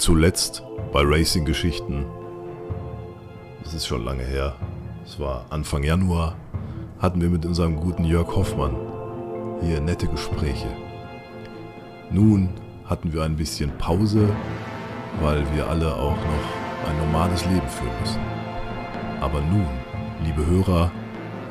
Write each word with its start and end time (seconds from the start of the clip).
Zuletzt 0.00 0.62
bei 0.94 1.02
Racing 1.04 1.44
Geschichten. 1.44 2.06
Das 3.62 3.74
ist 3.74 3.86
schon 3.86 4.02
lange 4.02 4.22
her. 4.22 4.56
Es 5.04 5.20
war 5.20 5.44
Anfang 5.50 5.82
Januar. 5.82 6.36
Hatten 7.00 7.20
wir 7.20 7.28
mit 7.28 7.44
unserem 7.44 7.76
guten 7.76 8.04
Jörg 8.04 8.34
Hoffmann 8.34 8.74
hier 9.60 9.78
nette 9.78 10.06
Gespräche. 10.06 10.68
Nun 12.10 12.48
hatten 12.86 13.12
wir 13.12 13.24
ein 13.24 13.36
bisschen 13.36 13.76
Pause, 13.76 14.26
weil 15.20 15.44
wir 15.54 15.68
alle 15.68 15.94
auch 15.94 16.16
noch 16.16 16.88
ein 16.88 16.96
normales 16.96 17.44
Leben 17.44 17.68
führen 17.68 18.00
müssen. 18.00 18.22
Aber 19.20 19.42
nun, 19.42 19.68
liebe 20.24 20.46
Hörer, 20.46 20.90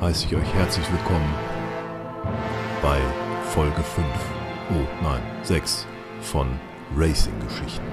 heiße 0.02 0.26
ich 0.26 0.36
euch 0.36 0.54
herzlich 0.56 0.92
willkommen 0.92 1.36
bei 2.82 2.98
Folge 3.52 3.84
5, 3.84 4.08
oh 4.72 5.04
nein, 5.04 5.22
6 5.44 5.86
von 6.22 6.48
Racing 6.98 7.40
Geschichten. 7.48 7.86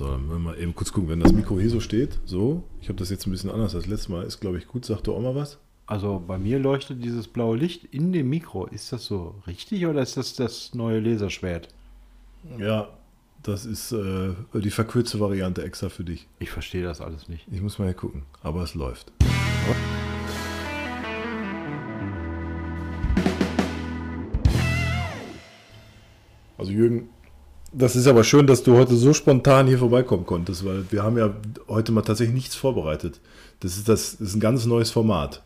So, 0.00 0.06
dann 0.06 0.30
wollen 0.30 0.44
wir 0.44 0.52
mal 0.52 0.58
eben 0.58 0.74
kurz 0.74 0.94
gucken, 0.94 1.10
wenn 1.10 1.20
das 1.20 1.34
Mikro 1.34 1.60
hier 1.60 1.68
so 1.68 1.78
steht. 1.78 2.18
So, 2.24 2.62
ich 2.80 2.88
habe 2.88 2.98
das 2.98 3.10
jetzt 3.10 3.26
ein 3.26 3.32
bisschen 3.32 3.50
anders 3.50 3.74
als 3.74 3.86
letztes 3.86 4.08
Mal. 4.08 4.24
Ist, 4.24 4.40
glaube 4.40 4.56
ich, 4.56 4.66
gut. 4.66 4.86
Sag 4.86 5.02
du 5.02 5.12
auch 5.12 5.20
mal 5.20 5.34
was. 5.34 5.58
Also 5.84 6.24
bei 6.26 6.38
mir 6.38 6.58
leuchtet 6.58 7.04
dieses 7.04 7.28
blaue 7.28 7.58
Licht 7.58 7.84
in 7.84 8.10
dem 8.10 8.30
Mikro. 8.30 8.64
Ist 8.64 8.94
das 8.94 9.04
so 9.04 9.34
richtig 9.46 9.84
oder 9.84 10.00
ist 10.00 10.16
das 10.16 10.34
das 10.36 10.74
neue 10.74 11.00
Laserschwert? 11.00 11.68
Ja, 12.58 12.88
das 13.42 13.66
ist 13.66 13.92
äh, 13.92 14.32
die 14.54 14.70
verkürzte 14.70 15.20
Variante 15.20 15.62
extra 15.64 15.90
für 15.90 16.04
dich. 16.04 16.26
Ich 16.38 16.48
verstehe 16.48 16.82
das 16.82 17.02
alles 17.02 17.28
nicht. 17.28 17.46
Ich 17.52 17.60
muss 17.60 17.78
mal 17.78 17.84
hier 17.84 17.92
gucken, 17.92 18.22
aber 18.42 18.62
es 18.62 18.74
läuft. 18.74 19.12
Also 26.56 26.72
Jürgen, 26.72 27.10
das 27.72 27.96
ist 27.96 28.06
aber 28.06 28.24
schön, 28.24 28.46
dass 28.46 28.62
du 28.62 28.76
heute 28.76 28.96
so 28.96 29.12
spontan 29.12 29.66
hier 29.66 29.78
vorbeikommen 29.78 30.26
konntest, 30.26 30.64
weil 30.64 30.84
wir 30.90 31.02
haben 31.02 31.18
ja 31.18 31.34
heute 31.68 31.92
mal 31.92 32.02
tatsächlich 32.02 32.34
nichts 32.34 32.54
vorbereitet. 32.54 33.20
Das 33.60 33.76
ist, 33.76 33.88
das 33.88 34.14
ist 34.14 34.34
ein 34.34 34.40
ganz 34.40 34.66
neues 34.66 34.90
Format. 34.90 35.42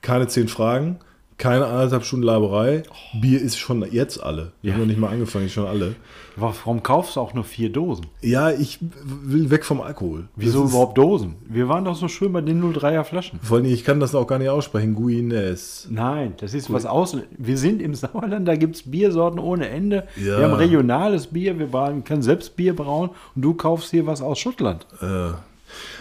Keine 0.00 0.26
zehn 0.26 0.48
Fragen, 0.48 0.98
keine 1.38 1.66
anderthalb 1.66 2.04
Stunden 2.04 2.24
Laberei. 2.26 2.82
Bier 3.20 3.40
ist 3.40 3.56
schon 3.58 3.82
jetzt 3.92 4.22
alle. 4.22 4.52
Wir 4.60 4.70
Ja. 4.70 4.74
haben 4.74 4.80
noch 4.82 4.88
nicht 4.88 4.98
mal 5.00 5.08
angefangen, 5.10 5.46
ist 5.46 5.52
schon 5.52 5.66
alle. 5.66 5.94
Warum 6.36 6.82
kaufst 6.82 7.16
du 7.16 7.20
auch 7.20 7.32
nur 7.34 7.44
vier 7.44 7.70
Dosen? 7.70 8.06
Ja, 8.20 8.50
ich 8.50 8.78
will 9.04 9.48
weg 9.50 9.64
vom 9.64 9.80
Alkohol. 9.80 10.28
Wieso 10.36 10.62
Das 10.62 10.70
überhaupt 10.70 10.98
Dosen? 10.98 11.36
Wir 11.48 11.68
waren 11.68 11.84
doch 11.84 11.94
so 11.96 12.06
schön 12.08 12.32
bei 12.32 12.40
den 12.40 12.60
03er 12.62 13.04
Flaschen. 13.04 13.40
Vor 13.42 13.56
allem, 13.58 13.66
ich 13.66 13.84
kann 13.84 13.98
das 14.00 14.14
auch 14.14 14.26
gar 14.26 14.38
nicht 14.38 14.48
aussprechen. 14.48 14.94
Guinness. 14.94 15.86
Nein, 15.90 16.34
das 16.38 16.54
ist 16.54 16.72
was 16.72 16.86
aus. 16.86 17.16
Wir 17.36 17.56
sind 17.58 17.80
im 17.82 17.94
Sauerland, 17.94 18.46
da 18.46 18.54
gibt 18.56 18.76
es 18.76 18.82
Biersorten 18.90 19.38
ohne 19.40 19.68
Ende. 19.68 20.06
Ja. 20.16 20.38
Wir 20.38 20.44
haben 20.44 20.54
regionales 20.54 21.28
Bier, 21.28 21.58
wir 21.58 21.68
können 22.04 22.22
selbst 22.22 22.56
Bier 22.56 22.74
brauen 22.74 23.10
und 23.34 23.42
du 23.42 23.54
kaufst 23.54 23.90
hier 23.90 24.06
was 24.06 24.20
aus 24.22 24.38
Schottland. 24.38 24.86
Äh, 25.00 25.30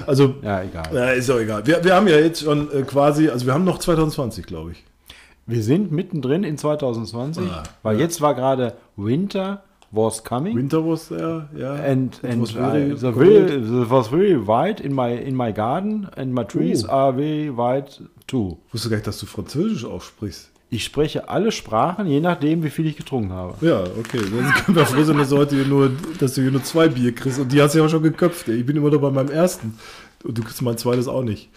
also, 0.05 0.35
Ja, 0.41 0.61
egal. 0.63 0.89
ja, 0.93 1.09
ist 1.11 1.29
auch 1.29 1.39
egal. 1.39 1.65
Wir, 1.65 1.83
wir 1.83 1.95
haben 1.95 2.07
ja 2.07 2.17
jetzt 2.17 2.43
schon 2.43 2.71
äh, 2.71 2.81
quasi, 2.83 3.29
also 3.29 3.45
wir 3.45 3.53
haben 3.53 3.65
noch 3.65 3.79
2020, 3.79 4.45
glaube 4.45 4.71
ich. 4.71 4.83
Wir 5.47 5.63
sind 5.63 5.91
mittendrin 5.91 6.43
in 6.43 6.57
2020, 6.57 7.43
Ah, 7.49 7.63
weil 7.81 7.99
jetzt 7.99 8.19
war 8.21 8.35
gerade 8.35 8.73
Winter 8.97 9.63
was 9.91 10.23
coming. 10.23 10.55
Winter 10.57 10.85
was 10.85 11.07
there, 11.07 11.47
ja. 11.57 11.73
And, 11.73 12.15
It 12.21 12.29
and 12.29 12.41
was 12.41 12.51
very 12.51 12.91
I, 12.91 12.95
the, 12.95 13.11
very, 13.13 13.61
the 13.63 13.89
was 13.89 14.09
very 14.09 14.35
white 14.45 14.83
in 14.83 14.93
my 14.93 15.15
in 15.15 15.35
my 15.35 15.53
garden 15.53 16.07
and 16.17 16.33
my 16.33 16.43
trees 16.43 16.83
Oh. 16.85 16.89
are 16.91 17.13
very 17.13 17.49
white 17.55 18.01
too. 18.27 18.57
Ich 18.67 18.73
wusste 18.73 18.89
gar 18.89 18.97
nicht, 18.97 19.07
dass 19.07 19.19
du 19.19 19.25
Französisch 19.25 19.85
aussprichst. 19.85 20.51
Ich 20.69 20.83
spreche 20.83 21.29
alle 21.29 21.53
Sprachen, 21.53 22.07
je 22.07 22.19
nachdem, 22.19 22.61
wie 22.61 22.69
viel 22.69 22.87
ich 22.87 22.97
getrunken 22.97 23.31
habe. 23.31 23.53
Ja, 23.65 23.83
okay. 23.97 24.19
Dann 24.19 24.51
können 24.65 24.75
wir 24.75 24.85
froh 24.85 25.03
sein, 25.03 25.17
dass 25.17 25.29
du 25.29 25.37
heute 25.37 25.55
nur, 25.55 25.91
dass 26.19 26.33
du 26.33 26.41
hier 26.41 26.51
nur 26.51 26.61
zwei 26.65 26.89
Bier 26.89 27.15
kriegst. 27.15 27.39
Und 27.39 27.53
die 27.53 27.61
hast 27.61 27.73
du 27.73 27.79
ja 27.79 27.85
auch 27.85 27.89
schon 27.89 28.03
geköpft. 28.03 28.49
ey. 28.49 28.55
Ich 28.57 28.65
bin 28.65 28.75
immer 28.75 28.89
noch 28.89 28.99
bei 28.99 29.09
meinem 29.09 29.29
ersten. 29.31 29.79
Und 30.23 30.37
du 30.37 30.41
kriegst 30.43 30.61
mein 30.63 30.77
zweites 30.77 31.07
auch 31.07 31.21
nicht. 31.23 31.49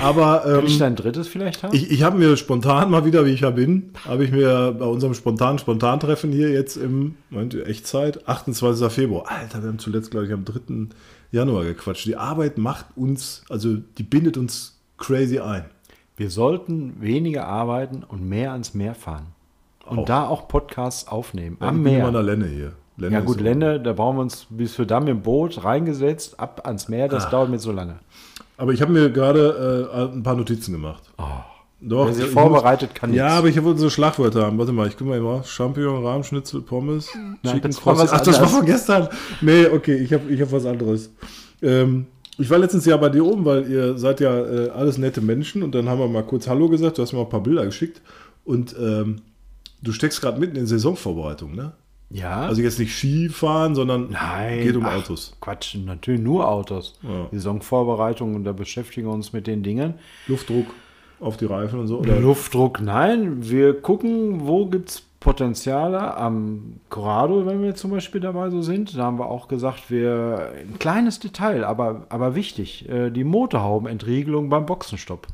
Aber 0.00 0.40
Kann 0.44 0.66
ich 0.66 0.72
ähm, 0.74 0.78
dein 0.80 0.96
drittes 0.96 1.28
vielleicht 1.28 1.62
haben? 1.62 1.74
ich, 1.74 1.90
ich 1.90 2.02
habe 2.02 2.18
mir 2.18 2.36
spontan 2.36 2.90
mal 2.90 3.04
wieder, 3.04 3.24
wie 3.24 3.30
ich 3.30 3.40
ja 3.40 3.50
bin, 3.50 3.92
habe 4.06 4.24
ich 4.24 4.32
mir 4.32 4.74
bei 4.78 4.84
unserem 4.86 5.14
spontanen 5.14 5.58
Spontantreffen 5.58 6.32
hier 6.32 6.50
jetzt 6.50 6.76
im 6.76 7.14
Moment, 7.30 7.54
Echtzeit, 7.54 8.26
28. 8.28 8.90
Februar. 8.92 9.24
Alter, 9.30 9.62
wir 9.62 9.68
haben 9.68 9.78
zuletzt, 9.78 10.10
glaube 10.10 10.26
ich, 10.26 10.32
am 10.32 10.44
3. 10.44 10.88
Januar 11.30 11.64
gequatscht. 11.64 12.06
Die 12.06 12.16
Arbeit 12.16 12.58
macht 12.58 12.86
uns, 12.96 13.44
also 13.48 13.76
die 13.76 14.02
bindet 14.02 14.36
uns 14.36 14.78
crazy 14.98 15.38
ein. 15.38 15.66
Wir 16.16 16.30
sollten 16.30 17.00
weniger 17.00 17.46
arbeiten 17.46 18.02
und 18.02 18.28
mehr 18.28 18.50
ans 18.52 18.74
Meer 18.74 18.96
fahren. 18.96 19.26
Und 19.86 20.00
Auch. 20.00 20.04
da 20.06 20.26
auch 20.26 20.48
Podcasts 20.48 21.06
aufnehmen. 21.08 21.56
ich 21.60 21.66
Am 21.66 21.82
bin 21.84 21.94
immer 21.94 22.02
Meer. 22.10 22.12
der 22.12 22.22
Lenne 22.24 22.46
hier. 22.46 22.72
Lenne 22.96 23.14
Ja 23.14 23.20
gut, 23.20 23.40
Lände, 23.40 23.78
da 23.80 23.92
brauchen 23.92 24.16
wir 24.16 24.22
uns 24.22 24.46
bis 24.50 24.74
für 24.74 24.84
da 24.84 24.98
mit 24.98 25.08
dem 25.10 25.22
Boot 25.22 25.62
reingesetzt, 25.62 26.40
ab 26.40 26.62
ans 26.66 26.88
Meer, 26.88 27.06
das 27.08 27.26
Ah. 27.26 27.30
dauert 27.30 27.48
mir 27.48 27.60
so 27.60 27.70
lange. 27.70 28.00
Aber 28.58 28.72
ich 28.72 28.82
habe 28.82 28.92
mir 28.92 29.08
gerade 29.10 29.88
äh, 29.94 30.14
ein 30.14 30.22
paar 30.22 30.34
Notizen 30.34 30.72
gemacht. 30.72 31.04
Doch, 31.80 32.06
Wer 32.06 32.12
sich 32.12 32.24
ich 32.26 32.30
vorbereitet, 32.32 32.92
kann 32.92 33.14
Ja, 33.14 33.28
aber 33.28 33.48
ich 33.48 33.62
wollte 33.62 33.78
so 33.78 33.88
Schlagwörter 33.88 34.46
haben. 34.46 34.58
Warte 34.58 34.72
mal, 34.72 34.88
ich 34.88 34.96
gucke 34.96 35.10
mal 35.10 35.18
immer. 35.18 35.44
Champignon, 35.44 36.04
Rahmschnitzel, 36.04 36.60
Pommes. 36.62 37.06
Chicken 37.06 37.62
das 37.62 37.86
war 37.86 37.94
Croissant. 37.94 38.10
was 38.10 38.20
Ach, 38.20 38.24
das 38.24 38.40
war 38.40 38.48
von 38.48 38.66
gestern. 38.66 39.08
Nee, 39.40 39.66
okay, 39.66 39.94
ich 39.94 40.12
habe 40.12 40.28
ich 40.28 40.40
hab 40.40 40.50
was 40.50 40.66
anderes. 40.66 41.10
Ähm, 41.62 42.06
ich 42.36 42.50
war 42.50 42.58
letztens 42.58 42.84
ja 42.84 42.96
bei 42.96 43.08
dir 43.08 43.24
oben, 43.24 43.44
weil 43.44 43.70
ihr 43.70 43.96
seid 43.96 44.18
ja 44.18 44.36
äh, 44.36 44.70
alles 44.70 44.98
nette 44.98 45.20
Menschen 45.20 45.62
und 45.62 45.72
dann 45.72 45.88
haben 45.88 46.00
wir 46.00 46.08
mal 46.08 46.24
kurz 46.24 46.48
Hallo 46.48 46.68
gesagt. 46.68 46.98
Du 46.98 47.02
hast 47.02 47.12
mir 47.12 47.20
mal 47.20 47.26
ein 47.26 47.30
paar 47.30 47.44
Bilder 47.44 47.64
geschickt 47.64 48.02
und 48.44 48.74
ähm, 48.76 49.22
du 49.80 49.92
steckst 49.92 50.20
gerade 50.20 50.40
mitten 50.40 50.56
in 50.56 50.66
Saisonvorbereitung, 50.66 51.54
ne? 51.54 51.72
Ja. 52.10 52.42
Also 52.42 52.62
jetzt 52.62 52.78
nicht 52.78 52.96
Skifahren, 52.96 53.74
sondern 53.74 54.10
Nein. 54.10 54.62
geht 54.62 54.76
um 54.76 54.84
ach, 54.84 54.96
Autos. 54.96 55.36
Quatsch, 55.40 55.76
natürlich 55.76 56.20
nur 56.20 56.48
Autos. 56.48 56.98
Ja. 57.02 57.28
Saisonvorbereitung 57.32 58.34
und 58.34 58.44
da 58.44 58.52
beschäftigen 58.52 59.08
wir 59.08 59.12
uns 59.12 59.32
mit 59.32 59.46
den 59.46 59.62
Dingen. 59.62 59.94
Luftdruck 60.26 60.66
auf 61.20 61.36
die 61.36 61.44
Reifen 61.44 61.80
und 61.80 61.88
so. 61.88 61.98
Oder? 61.98 62.18
Luftdruck, 62.18 62.80
nein. 62.80 63.48
Wir 63.48 63.80
gucken, 63.80 64.46
wo 64.46 64.66
gibt 64.66 64.88
es 64.90 65.02
Potenziale 65.20 66.16
am 66.16 66.80
Corrado, 66.90 67.44
wenn 67.44 67.60
wir 67.62 67.74
zum 67.74 67.90
Beispiel 67.90 68.20
dabei 68.20 68.50
so 68.50 68.62
sind. 68.62 68.96
Da 68.96 69.02
haben 69.02 69.18
wir 69.18 69.26
auch 69.26 69.48
gesagt, 69.48 69.90
wir 69.90 70.52
ein 70.56 70.78
kleines 70.78 71.18
Detail, 71.18 71.64
aber, 71.64 72.06
aber 72.08 72.36
wichtig, 72.36 72.88
äh, 72.88 73.10
die 73.10 73.24
Motorhaubenentriegelung 73.24 74.48
beim 74.48 74.64
Boxenstopp. 74.64 75.26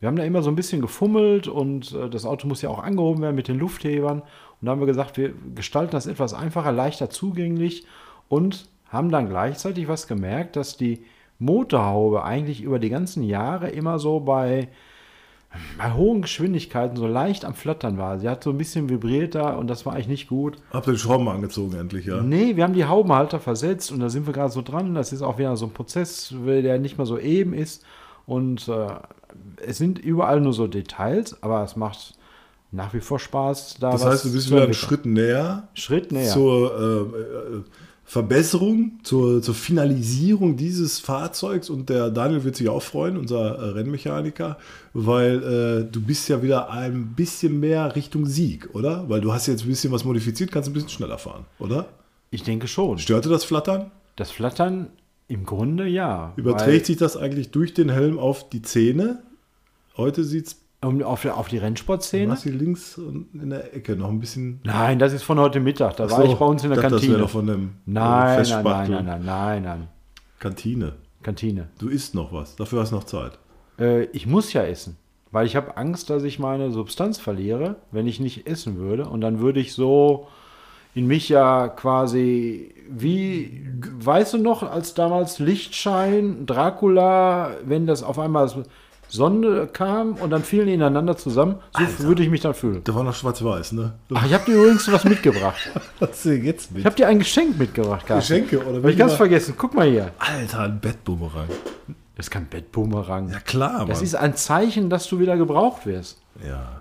Wir 0.00 0.08
haben 0.08 0.16
da 0.16 0.24
immer 0.24 0.42
so 0.42 0.50
ein 0.50 0.56
bisschen 0.56 0.82
gefummelt 0.82 1.48
und 1.48 1.92
äh, 1.92 2.10
das 2.10 2.26
Auto 2.26 2.46
muss 2.46 2.60
ja 2.60 2.68
auch 2.68 2.82
angehoben 2.82 3.22
werden 3.22 3.36
mit 3.36 3.48
den 3.48 3.58
Lufthebern. 3.58 4.22
Und 4.62 4.66
da 4.66 4.72
haben 4.72 4.80
wir 4.80 4.86
gesagt, 4.86 5.16
wir 5.16 5.32
gestalten 5.56 5.90
das 5.90 6.06
etwas 6.06 6.34
einfacher, 6.34 6.70
leichter 6.70 7.10
zugänglich 7.10 7.84
und 8.28 8.68
haben 8.88 9.10
dann 9.10 9.28
gleichzeitig 9.28 9.88
was 9.88 10.06
gemerkt, 10.06 10.54
dass 10.54 10.76
die 10.76 11.04
Motorhaube 11.40 12.22
eigentlich 12.22 12.62
über 12.62 12.78
die 12.78 12.88
ganzen 12.88 13.24
Jahre 13.24 13.70
immer 13.70 13.98
so 13.98 14.20
bei 14.20 14.68
bei 15.76 15.92
hohen 15.92 16.22
Geschwindigkeiten 16.22 16.96
so 16.96 17.06
leicht 17.06 17.44
am 17.44 17.54
Flattern 17.54 17.98
war. 17.98 18.18
Sie 18.18 18.28
hat 18.28 18.42
so 18.42 18.50
ein 18.50 18.56
bisschen 18.56 18.88
vibriert 18.88 19.34
da 19.34 19.54
und 19.54 19.66
das 19.66 19.84
war 19.84 19.92
eigentlich 19.92 20.08
nicht 20.08 20.28
gut. 20.28 20.56
Habt 20.72 20.86
ihr 20.86 20.92
den 20.92 20.98
Schrauben 20.98 21.28
angezogen 21.28 21.76
endlich, 21.76 22.06
ja? 22.06 22.22
Nee, 22.22 22.56
wir 22.56 22.64
haben 22.64 22.72
die 22.72 22.86
Haubenhalter 22.86 23.38
versetzt 23.38 23.92
und 23.92 24.00
da 24.00 24.08
sind 24.08 24.26
wir 24.26 24.32
gerade 24.32 24.52
so 24.52 24.62
dran. 24.62 24.94
Das 24.94 25.12
ist 25.12 25.20
auch 25.20 25.36
wieder 25.36 25.56
so 25.56 25.66
ein 25.66 25.72
Prozess, 25.72 26.34
der 26.46 26.78
nicht 26.78 26.96
mehr 26.96 27.06
so 27.06 27.18
eben 27.18 27.52
ist. 27.52 27.84
Und 28.24 28.68
äh, 28.68 28.86
es 29.66 29.76
sind 29.76 29.98
überall 29.98 30.40
nur 30.40 30.52
so 30.52 30.66
Details, 30.66 31.42
aber 31.42 31.62
es 31.64 31.76
macht 31.76 32.14
nach 32.72 32.92
wie 32.94 33.00
vor 33.00 33.18
Spaß. 33.18 33.76
Da 33.78 33.92
Das 33.92 34.04
heißt, 34.04 34.24
du 34.24 34.32
bist 34.32 34.50
wieder 34.50 34.64
einen. 34.64 34.74
Schritt 34.74 35.06
näher 35.06 35.68
Schritt 35.74 36.10
näher. 36.10 36.32
zur 36.32 36.72
äh, 36.74 37.56
äh, 37.56 37.62
Verbesserung, 38.04 38.98
zur, 39.04 39.40
zur 39.40 39.54
Finalisierung 39.54 40.56
dieses 40.56 40.98
Fahrzeugs 40.98 41.70
und 41.70 41.88
der 41.88 42.10
Daniel 42.10 42.44
wird 42.44 42.56
sich 42.56 42.68
auch 42.68 42.82
freuen, 42.82 43.16
unser 43.16 43.56
äh, 43.58 43.68
Rennmechaniker, 43.70 44.58
weil 44.92 45.42
äh, 45.86 45.90
du 45.90 46.02
bist 46.02 46.28
ja 46.28 46.42
wieder 46.42 46.70
ein 46.70 47.14
bisschen 47.14 47.60
mehr 47.60 47.94
Richtung 47.94 48.26
Sieg, 48.26 48.74
oder? 48.74 49.08
Weil 49.08 49.20
du 49.20 49.32
hast 49.32 49.46
jetzt 49.46 49.62
ein 49.62 49.68
bisschen 49.68 49.92
was 49.92 50.04
modifiziert, 50.04 50.50
kannst 50.50 50.68
ein 50.68 50.72
bisschen 50.72 50.90
schneller 50.90 51.18
fahren, 51.18 51.46
oder? 51.58 51.86
Ich 52.30 52.42
denke 52.42 52.66
schon. 52.66 52.98
Störte 52.98 53.28
das 53.28 53.44
Flattern? 53.44 53.90
Das 54.16 54.30
Flattern 54.30 54.88
im 55.28 55.46
Grunde 55.46 55.86
ja. 55.86 56.34
Überträgt 56.36 56.86
sich 56.86 56.96
das 56.98 57.16
eigentlich 57.16 57.50
durch 57.50 57.72
den 57.72 57.88
Helm 57.88 58.18
auf 58.18 58.48
die 58.50 58.60
Zähne? 58.60 59.22
Heute 59.96 60.24
sieht 60.24 60.48
es 60.48 60.56
Um, 60.84 61.00
auf, 61.02 61.24
auf 61.26 61.46
die 61.48 61.58
Rennsportszene? 61.58 62.26
Massi 62.26 62.50
links 62.50 62.98
und 62.98 63.28
in 63.34 63.50
der 63.50 63.72
Ecke 63.74 63.94
noch 63.94 64.08
ein 64.08 64.18
bisschen. 64.18 64.60
Nein, 64.64 64.98
das 64.98 65.12
ist 65.12 65.22
von 65.22 65.38
heute 65.38 65.60
Mittag. 65.60 65.96
Da 65.96 66.10
war 66.10 66.24
So, 66.24 66.24
ich 66.32 66.34
bei 66.34 66.44
uns 66.44 66.64
in 66.64 66.70
der 66.70 66.78
dachte, 66.80 66.90
Das 66.94 67.00
Kantine. 67.02 67.18
doch 67.22 67.30
von 67.30 67.46
dem 67.46 67.62
äh, 67.64 67.68
Nein, 67.86 68.42
nein, 68.48 68.64
nein, 68.64 68.90
nein, 68.90 69.04
nein, 69.04 69.24
nein, 69.24 69.62
nein. 69.62 69.88
Kantine. 70.40 70.94
Kantine. 71.22 71.68
Du 71.78 71.88
isst 71.88 72.16
noch 72.16 72.32
was. 72.32 72.56
Dafür 72.56 72.80
hast 72.80 72.90
du 72.90 72.96
noch 72.96 73.04
Zeit. 73.04 73.38
Äh, 73.78 74.06
ich 74.06 74.26
muss 74.26 74.52
ja 74.52 74.62
essen, 74.64 74.96
weil 75.30 75.46
ich 75.46 75.54
habe 75.54 75.76
Angst, 75.76 76.10
dass 76.10 76.24
ich 76.24 76.40
meine 76.40 76.72
Substanz 76.72 77.18
verliere, 77.20 77.76
wenn 77.92 78.08
ich 78.08 78.18
nicht 78.18 78.48
essen 78.48 78.76
würde. 78.78 79.06
Und 79.08 79.20
dann 79.20 79.38
würde 79.38 79.60
ich 79.60 79.74
so 79.74 80.26
in 80.94 81.06
mich 81.06 81.28
ja 81.28 81.68
quasi 81.68 82.74
wie, 82.90 83.64
weißt 84.00 84.34
du 84.34 84.38
noch, 84.38 84.64
als 84.64 84.94
damals 84.94 85.38
Lichtschein, 85.38 86.44
Dracula, 86.44 87.52
wenn 87.64 87.86
das 87.86 88.02
auf 88.02 88.18
einmal 88.18 88.48
so- 88.48 88.64
Sonne 89.12 89.68
kam 89.70 90.14
und 90.14 90.30
dann 90.30 90.42
fielen 90.42 90.66
die 90.68 90.72
ineinander 90.74 91.16
zusammen. 91.18 91.56
So 91.76 91.84
Alter. 91.84 92.02
würde 92.04 92.22
ich 92.22 92.30
mich 92.30 92.40
dann 92.40 92.54
fühlen. 92.54 92.80
Da 92.84 92.94
war 92.94 93.04
noch 93.04 93.14
schwarz-weiß, 93.14 93.72
ne? 93.72 93.92
Ach, 94.14 94.24
ich 94.24 94.32
habe 94.32 94.44
dir 94.46 94.56
übrigens 94.56 94.90
was 94.90 95.04
mitgebracht. 95.04 95.58
Was 96.00 96.22
du 96.22 96.34
jetzt 96.34 96.70
mit? 96.70 96.80
Ich 96.80 96.86
habe 96.86 96.96
dir 96.96 97.08
ein 97.08 97.18
Geschenk 97.18 97.58
mitgebracht, 97.58 98.06
Carsten. 98.06 98.42
Geschenke 98.46 98.64
oder 98.66 98.82
Hab 98.82 98.88
ich 98.88 98.96
ganz 98.96 99.12
vergessen. 99.12 99.54
Guck 99.58 99.74
mal 99.74 99.86
hier. 99.88 100.12
Alter, 100.18 100.60
ein 100.60 100.80
Bettbumerang. 100.80 101.48
Das 102.16 102.26
ist 102.26 102.30
kein 102.30 102.46
Bettbumerang. 102.46 103.28
Ja 103.30 103.40
klar, 103.40 103.78
Mann. 103.80 103.88
das 103.88 104.00
ist 104.00 104.14
ein 104.14 104.34
Zeichen, 104.34 104.88
dass 104.88 105.06
du 105.08 105.18
wieder 105.18 105.36
gebraucht 105.36 105.84
wirst. 105.86 106.18
ja. 106.46 106.78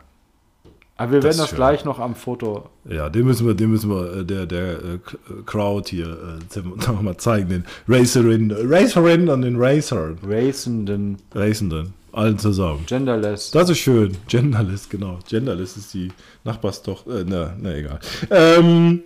Aber 0.98 1.13
wir 1.13 1.19
Das 1.19 1.24
werden 1.30 1.38
das 1.39 1.50
schön. 1.50 1.56
gleich 1.56 1.84
noch 1.84 1.98
am 1.98 2.13
Foto. 2.13 2.69
Ja, 2.88 3.10
den 3.10 3.25
müssen 3.25 3.48
wir, 3.48 3.56
den 3.56 3.72
müssen 3.72 3.89
wir 3.89 4.18
äh, 4.18 4.24
der, 4.24 4.45
der 4.45 4.62
äh, 4.74 4.75
äh, 4.75 5.00
Crowd 5.48 5.89
hier 5.89 6.06
äh, 6.06 6.60
noch 6.88 7.01
mal 7.01 7.18
zeigen, 7.18 7.50
den 7.50 7.66
Racerin, 7.88 8.51
Racerin 8.56 9.27
und 9.27 9.42
den 9.42 9.56
Racer, 9.60 10.12
Racenden, 10.24 11.18
Racenden, 11.34 11.94
allen 12.13 12.38
zusammen. 12.40 12.86
genderless. 12.88 13.52
Das 13.52 13.69
ist 13.69 13.80
schön. 13.80 14.18
Genderless, 14.28 14.90
genau. 14.90 15.19
Genderless 15.28 15.78
ist 15.78 15.94
die 15.94 16.10
Nachbarstochter. 16.44 17.22
Äh, 17.22 17.25
na, 17.28 17.54
na, 17.60 17.74
egal. 17.75 18.00
Ähm, 18.30 19.02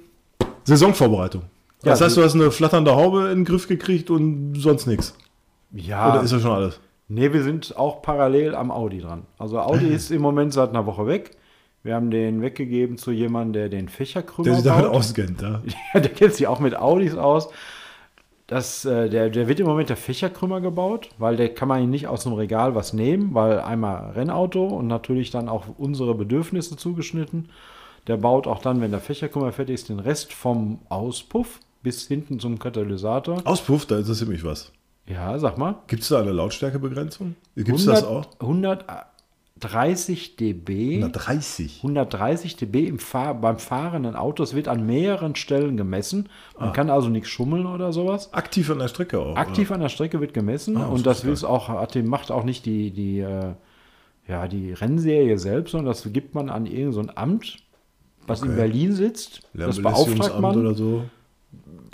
Saisonvorbereitung. 0.63 1.43
Ja, 1.83 1.91
das 1.91 2.01
heißt, 2.01 2.17
du 2.17 2.23
hast 2.23 2.33
eine 2.35 2.49
flatternde 2.51 2.95
Haube 2.95 3.29
in 3.29 3.39
den 3.39 3.45
Griff 3.45 3.67
gekriegt 3.67 4.09
und 4.09 4.55
sonst 4.55 4.87
nichts. 4.87 5.15
Ja, 5.71 6.13
Oder 6.13 6.23
ist 6.23 6.33
das 6.33 6.41
schon 6.41 6.51
alles? 6.51 6.79
nee, 7.07 7.31
wir 7.31 7.43
sind 7.43 7.77
auch 7.77 8.01
parallel 8.01 8.55
am 8.55 8.71
Audi 8.71 8.99
dran. 9.01 9.27
Also 9.37 9.59
Audi 9.59 9.87
ist 9.87 10.09
im 10.09 10.21
Moment 10.23 10.53
seit 10.53 10.69
einer 10.69 10.85
Woche 10.87 11.05
weg. 11.05 11.31
Wir 11.83 11.93
haben 11.93 12.09
den 12.09 12.41
weggegeben 12.41 12.97
zu 12.97 13.11
jemandem, 13.11 13.53
der 13.53 13.69
den 13.69 13.89
Fächerkrümmer 13.89 14.45
Der 14.45 14.55
sich 14.55 14.63
damit 14.63 14.85
auskennt, 14.87 15.41
ja. 15.43 15.61
Ja, 15.93 15.99
der 15.99 16.11
kennt 16.11 16.33
sich 16.33 16.47
auch 16.47 16.59
mit 16.59 16.75
Audis 16.75 17.13
aus. 17.15 17.49
Das, 18.47 18.85
äh, 18.85 19.09
der, 19.09 19.29
der 19.29 19.47
wird 19.47 19.59
im 19.59 19.65
Moment 19.65 19.89
der 19.89 19.97
Fächerkrümmer 19.97 20.61
gebaut, 20.61 21.09
weil 21.17 21.35
der 21.35 21.53
kann 21.53 21.67
man 21.67 21.81
ihn 21.81 21.89
nicht 21.89 22.07
aus 22.07 22.23
dem 22.23 22.33
Regal 22.33 22.75
was 22.75 22.93
nehmen, 22.93 23.33
weil 23.33 23.59
einmal 23.59 24.11
Rennauto 24.11 24.65
und 24.67 24.87
natürlich 24.87 25.31
dann 25.31 25.49
auch 25.49 25.65
unsere 25.77 26.13
Bedürfnisse 26.13 26.77
zugeschnitten. 26.77 27.49
Der 28.05 28.17
baut 28.17 28.45
auch 28.45 28.59
dann, 28.59 28.81
wenn 28.81 28.91
der 28.91 28.99
Fächerkrümmer 28.99 29.51
fertig 29.51 29.73
ist, 29.75 29.89
den 29.89 29.99
Rest 29.99 30.31
vom 30.31 30.79
Auspuff 30.89 31.59
bis 31.81 32.07
hinten 32.07 32.39
zum 32.39 32.59
Katalysator. 32.59 33.41
Auspuff, 33.45 33.87
da 33.87 33.97
interessiert 33.97 34.29
mich 34.29 34.43
was. 34.43 34.71
Ja, 35.07 35.37
sag 35.39 35.57
mal. 35.57 35.75
Gibt 35.87 36.03
es 36.03 36.09
da 36.09 36.19
eine 36.19 36.31
Lautstärkebegrenzung? 36.31 37.35
Gibt 37.55 37.69
es 37.79 37.85
das 37.85 38.03
auch? 38.03 38.25
130 39.61 40.35
dB. 40.35 40.97
130. 40.97 41.77
130 41.77 42.57
dB 42.57 42.87
im 42.87 42.99
Fahr 42.99 43.33
beim 43.35 43.57
fahrenden 43.57 44.15
Auto. 44.17 44.43
Es 44.43 44.53
wird 44.53 44.67
an 44.67 44.85
mehreren 44.85 45.35
Stellen 45.35 45.77
gemessen. 45.77 46.27
Ah. 46.55 46.65
Man 46.65 46.73
kann 46.73 46.89
also 46.89 47.07
nichts 47.07 47.29
schummeln 47.29 47.65
oder 47.65 47.93
sowas. 47.93 48.33
Aktiv 48.33 48.69
an 48.69 48.79
der 48.79 48.89
Strecke 48.89 49.17
auch. 49.19 49.37
Aktiv 49.37 49.71
an 49.71 49.79
der 49.79 49.87
Strecke 49.87 50.19
wird 50.19 50.33
gemessen 50.33 50.75
Ah, 50.75 50.87
und 50.87 51.05
das 51.05 51.23
ist 51.23 51.45
auch, 51.45 51.69
hat, 51.69 51.95
macht 52.03 52.31
auch 52.31 52.43
nicht 52.43 52.65
die, 52.65 52.91
die, 52.91 53.19
äh, 53.19 53.53
ja, 54.27 54.47
die 54.49 54.73
Rennserie 54.73 55.37
selbst, 55.37 55.71
sondern 55.71 55.87
das 55.87 56.11
gibt 56.11 56.35
man 56.35 56.49
an 56.49 56.65
irgendein 56.65 56.91
so 56.91 56.99
ein 56.99 57.17
Amt, 57.17 57.57
was 58.27 58.41
in 58.41 58.49
Okay. 58.49 58.57
Berlin 58.57 58.91
sitzt. 58.91 59.47
Das 59.53 59.81
beauftragt 59.81 60.37
man. 60.41 60.57
oder 60.57 60.73
so. 60.73 61.05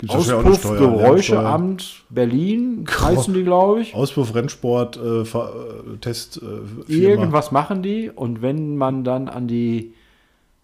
Gibt's 0.02 0.16
wahrscheinlich 0.16 0.34
auch 0.34 0.40
eine 0.40 0.50
Auspuff, 0.50 0.76
Steuer, 0.76 0.80
Lärmsteuer. 0.80 0.98
Geräuscheamt 0.98 2.04
Berlin 2.10 2.84
heißen 2.90 3.34
die, 3.34 3.44
glaube 3.44 3.82
ich. 3.82 3.94
Auspuff, 3.94 4.34
Rennsport, 4.34 4.96
äh, 4.96 5.20
äh, 5.20 5.96
Test, 6.00 6.42
äh. 6.42 6.92
Irgendwas 6.92 7.52
machen 7.52 7.84
die 7.84 8.10
und 8.10 8.42
wenn 8.42 8.76
man 8.76 9.04
dann 9.04 9.28
an 9.28 9.46
die 9.46 9.94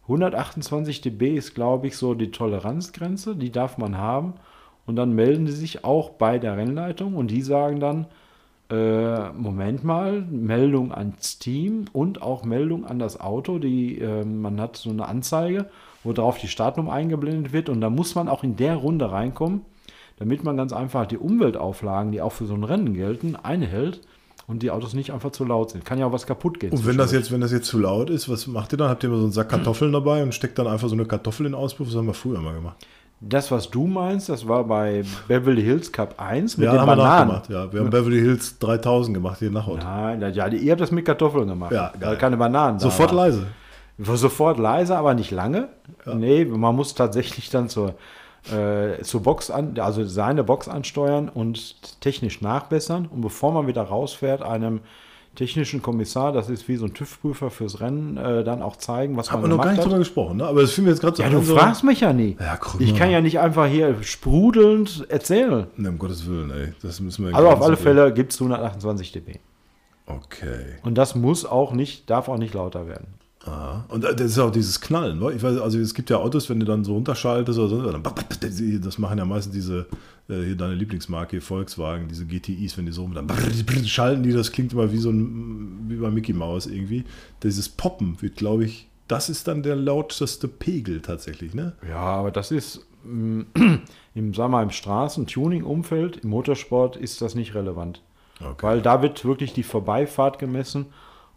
128 0.03 1.03
dB 1.03 1.37
ist, 1.37 1.55
glaube 1.55 1.87
ich, 1.87 1.97
so 1.97 2.15
die 2.15 2.33
Toleranzgrenze, 2.33 3.37
die 3.37 3.53
darf 3.53 3.79
man 3.79 3.97
haben. 3.97 4.35
Und 4.87 4.97
dann 4.97 5.13
melden 5.13 5.47
sie 5.47 5.53
sich 5.53 5.85
auch 5.85 6.11
bei 6.11 6.39
der 6.39 6.57
Rennleitung 6.57 7.15
und 7.15 7.31
die 7.31 7.43
sagen 7.43 7.79
dann, 7.79 8.07
äh, 8.71 9.31
Moment 9.33 9.85
mal, 9.85 10.23
Meldung 10.23 10.93
ans 10.93 11.39
Team 11.39 11.85
und 11.93 12.23
auch 12.23 12.45
Meldung 12.45 12.87
an 12.87 12.99
das 12.99 13.21
Auto. 13.21 13.61
Die, 13.61 14.01
äh, 14.01 14.25
man 14.25 14.61
hat 14.61 14.77
so 14.77 14.91
eine 14.91 15.07
Anzeige, 15.07 15.67
wo 16.05 16.13
drauf 16.13 16.39
die 16.39 16.49
Startnummer 16.49 16.93
eingeblendet 16.93 17.53
wird 17.53 17.69
und 17.69 17.81
da 17.81 17.91
muss 17.91 18.15
man 18.15 18.29
auch 18.29 18.45
in 18.45 18.57
der 18.57 18.77
Runde 18.77 19.11
reinkommen, 19.11 19.63
damit 20.19 20.45
man 20.45 20.57
ganz 20.57 20.73
einfach 20.73 21.07
die 21.07 21.19
Umweltauflagen, 21.19 22.13
die 22.13 22.21
auch 22.23 22.33
für 22.33 22.47
so 22.47 22.55
ein 22.55 22.65
Rennen 22.65 22.95
gelten, 22.95 23.37
einhält 23.37 24.01
und 24.47 24.63
die 24.63 24.71
Autos 24.71 24.95
nicht 24.95 25.13
einfach 25.13 25.31
zu 25.31 25.45
laut 25.45 25.71
sind. 25.71 25.85
Kann 25.85 25.99
ja 25.99 26.07
auch 26.07 26.13
was 26.13 26.27
kaputt 26.27 26.59
gehen. 26.59 26.73
Und 26.73 26.87
wenn 26.87 26.97
das 26.97 27.13
jetzt, 27.13 27.31
wenn 27.31 27.41
das 27.41 27.53
jetzt 27.53 27.67
zu 27.67 27.79
laut 27.79 28.11
ist, 28.11 28.29
was 28.29 28.47
macht 28.47 28.73
ihr 28.73 28.79
dann? 28.79 28.89
Habt 28.89 29.05
ihr 29.05 29.09
immer 29.09 29.19
so 29.19 29.25
einen 29.25 29.33
Sack 29.33 29.51
Kartoffeln 29.51 29.93
dabei 29.93 30.23
und 30.23 30.35
steckt 30.35 30.59
dann 30.59 30.67
einfach 30.67 30.89
so 30.89 30.95
eine 30.95 31.05
Kartoffel 31.05 31.47
in 31.47 31.53
den 31.53 31.61
Auspuff? 31.61 31.89
Das 31.89 31.97
haben 31.97 32.07
wir 32.07 32.15
früher 32.15 32.41
mal 32.41 32.55
gemacht. 32.55 32.77
Das, 33.21 33.51
was 33.51 33.69
du 33.69 33.89
meinst, 33.89 34.29
das 34.29 34.47
war 34.47 34.63
bei 34.65 35.03
Beverly 35.27 35.63
Hills 35.63 35.91
Cup 35.91 36.15
1 36.19 36.57
mit 36.57 36.67
ja, 36.67 36.73
den 36.73 36.81
haben 36.81 36.87
wir 36.87 36.97
Bananen. 36.97 37.29
nachgemacht. 37.29 37.51
Ja, 37.51 37.73
wir 37.73 37.81
haben 37.81 37.91
Beverly 37.91 38.21
Hills 38.21 38.59
3000 38.61 39.15
gemacht 39.15 39.41
hier 39.41 39.51
nach 39.51 39.67
Ort. 39.67 39.83
Nein, 39.83 40.21
ja, 40.33 40.47
ihr 40.47 40.71
habt 40.71 40.81
das 40.81 40.93
mit 40.93 41.05
Kartoffeln 41.05 41.49
gemacht. 41.49 41.73
Ja, 41.73 41.91
weil 41.95 42.01
geil. 42.01 42.17
keine 42.19 42.37
Bananen. 42.37 42.79
Sofort 42.79 43.11
leise. 43.11 43.49
War 43.99 44.17
sofort 44.17 44.59
leise, 44.59 44.97
aber 44.97 45.15
nicht 45.15 45.33
lange. 45.33 45.69
Nee, 46.07 46.45
man 46.45 46.75
muss 46.77 46.95
tatsächlich 46.95 47.51
dann 47.51 47.69
zur, 47.69 47.95
äh, 48.53 49.03
zur 49.03 49.23
Box 49.23 49.51
an, 49.51 49.79
also 49.81 50.05
seine 50.05 50.45
Box 50.45 50.69
ansteuern 50.69 51.29
und 51.29 52.01
technisch 52.01 52.41
nachbessern. 52.41 53.07
Und 53.07 53.21
bevor 53.23 53.53
man 53.53 53.67
wieder 53.67 53.83
rausfährt, 53.83 54.43
einem 54.43 54.81
technischen 55.35 55.83
Kommissar, 55.83 56.33
das 56.33 56.49
ist 56.49 56.69
wie 56.69 56.77
so 56.77 56.87
ein 56.87 56.95
TÜV-Prüfer 56.95 57.51
fürs 57.51 57.81
Rennen, 57.81 58.17
äh, 58.17 58.43
dann 58.45 58.63
auch 58.63 58.77
zeigen, 58.77 59.17
was 59.17 59.31
Haben 59.31 59.43
wir 59.43 59.49
man 59.49 59.51
noch 59.51 59.57
gemacht 59.57 59.67
gar 59.67 59.73
nicht 59.73 59.79
hat. 59.81 59.87
drüber 59.87 59.99
gesprochen, 59.99 60.37
ne? 60.39 60.47
aber 60.47 60.63
das 60.63 60.73
fiel 60.73 60.85
mir 60.85 60.91
jetzt 60.91 61.01
gerade 61.01 61.17
so 61.17 61.23
Ja, 61.23 61.31
du 61.31 61.41
fragst 61.43 61.85
mich 61.85 62.01
ja 62.01 62.13
nie. 62.13 62.37
Ja, 62.41 62.57
guck 62.57 62.81
ich 62.81 62.97
kann 62.97 63.11
ja 63.11 63.21
nicht 63.21 63.39
einfach 63.39 63.67
hier 63.67 64.03
sprudelnd 64.03 65.07
erzählen. 65.09 65.67
Ne, 65.77 65.91
um 65.91 65.99
Gottes 65.99 66.27
Willen, 66.29 66.51
ey. 66.51 66.73
Das 66.83 67.01
müssen 67.01 67.27
wir 67.27 67.35
Also 67.37 67.49
auf 67.49 67.63
alle 67.63 67.77
Fälle 67.77 68.13
gibt 68.13 68.33
es 68.33 68.41
128 68.41 69.13
dB. 69.13 69.39
Okay. 70.07 70.77
Und 70.83 70.97
das 70.97 71.15
muss 71.15 71.45
auch 71.45 71.73
nicht, 71.73 72.09
darf 72.11 72.29
auch 72.29 72.39
nicht 72.39 72.55
lauter 72.55 72.89
werden. 72.89 73.07
Aha. 73.45 73.85
Und 73.89 74.05
äh, 74.05 74.15
das 74.15 74.33
ist 74.33 74.39
auch 74.39 74.51
dieses 74.51 74.81
Knallen. 74.81 75.19
ne? 75.19 75.33
Ich 75.33 75.43
weiß, 75.43 75.59
also 75.59 75.79
es 75.79 75.95
gibt 75.95 76.11
ja 76.11 76.17
Autos, 76.19 76.51
wenn 76.51 76.61
du 76.61 76.67
dann 76.67 76.85
so 76.85 76.95
runterschaltest 76.95 77.59
oder 77.59 77.69
so, 77.69 77.93
dann 77.93 78.03
das 78.03 78.99
machen 78.99 79.19
ja 79.19 79.25
meistens 79.25 79.55
diese, 79.55 79.87
äh, 80.29 80.43
hier 80.45 80.57
deine 80.57 80.75
Lieblingsmarke, 80.75 81.33
hier 81.33 81.43
Volkswagen, 81.43 82.09
diese 82.09 82.27
GTIs, 82.27 82.77
wenn 82.77 82.87
die 82.87 82.93
so 82.93 83.03
rum, 83.03 83.15
dann 83.15 83.29
schalten 83.87 84.23
die, 84.23 84.33
das 84.33 84.53
klingt 84.53 84.73
immer 84.73 84.93
wie 84.93 84.99
so 84.99 85.11
ein, 85.11 85.87
wie 85.89 85.97
bei 85.97 86.11
Mickey 86.11 86.33
Mouse 86.33 86.67
irgendwie. 86.67 87.05
Dieses 87.43 87.69
Poppen 87.69 88.21
wird, 88.21 88.37
glaube 88.37 88.65
ich, 88.65 88.89
das 89.07 89.31
ist 89.31 89.49
dann 89.49 89.63
der 89.63 89.77
lauteste 89.77 90.49
Pegel 90.49 91.01
tatsächlich, 91.01 91.55
ne? 91.55 91.73
Ja, 91.89 91.97
aber 91.97 92.31
das 92.31 92.51
ist 92.51 92.87
mm, 93.05 93.43
im, 94.15 94.37
wir 94.37 94.49
mal, 94.49 94.63
im 94.63 94.71
Straßen-Tuning-Umfeld, 94.71 96.19
im 96.19 96.31
Motorsport 96.31 96.97
ist 96.97 97.23
das 97.23 97.35
nicht 97.35 97.55
relevant. 97.55 98.03
Okay. 98.41 98.67
Weil 98.67 98.83
da 98.83 99.03
wird 99.03 99.25
wirklich 99.25 99.53
die 99.53 99.63
Vorbeifahrt 99.63 100.39
gemessen 100.39 100.87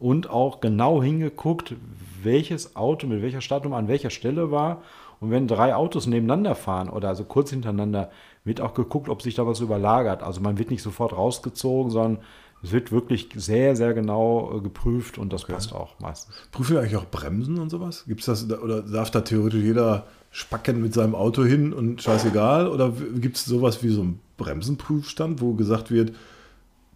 und 0.01 0.29
auch 0.29 0.59
genau 0.59 1.01
hingeguckt, 1.01 1.75
welches 2.23 2.75
Auto 2.75 3.07
mit 3.07 3.21
welcher 3.21 3.39
Startnummer 3.39 3.77
an 3.77 3.87
welcher 3.87 4.09
Stelle 4.09 4.51
war. 4.51 4.81
Und 5.19 5.29
wenn 5.29 5.47
drei 5.47 5.75
Autos 5.75 6.07
nebeneinander 6.07 6.55
fahren 6.55 6.89
oder 6.89 7.09
also 7.09 7.23
kurz 7.23 7.51
hintereinander, 7.51 8.09
wird 8.43 8.59
auch 8.59 8.73
geguckt, 8.73 9.07
ob 9.07 9.21
sich 9.21 9.35
da 9.35 9.45
was 9.45 9.59
überlagert. 9.59 10.23
Also 10.23 10.41
man 10.41 10.57
wird 10.57 10.71
nicht 10.71 10.81
sofort 10.81 11.13
rausgezogen, 11.13 11.91
sondern 11.91 12.17
es 12.63 12.71
wird 12.71 12.91
wirklich 12.91 13.29
sehr, 13.35 13.75
sehr 13.75 13.93
genau 13.93 14.57
äh, 14.57 14.61
geprüft 14.61 15.19
und 15.19 15.31
das 15.31 15.45
passt 15.45 15.73
auch 15.73 15.99
meistens. 15.99 16.35
Prüfen 16.51 16.73
wir 16.73 16.81
eigentlich 16.81 16.97
auch 16.97 17.09
Bremsen 17.09 17.59
und 17.59 17.69
sowas? 17.69 18.05
Gibt's 18.07 18.25
das 18.25 18.49
oder 18.51 18.81
darf 18.81 19.11
da 19.11 19.21
theoretisch 19.21 19.63
jeder 19.63 20.07
spacken 20.31 20.81
mit 20.81 20.95
seinem 20.95 21.13
Auto 21.13 21.43
hin 21.43 21.73
und 21.73 22.01
scheißegal? 22.01 22.67
Oder 22.67 22.91
gibt 23.15 23.37
es 23.37 23.45
sowas 23.45 23.83
wie 23.83 23.89
so 23.89 24.01
einen 24.01 24.19
Bremsenprüfstand, 24.37 25.41
wo 25.41 25.53
gesagt 25.53 25.91
wird, 25.91 26.13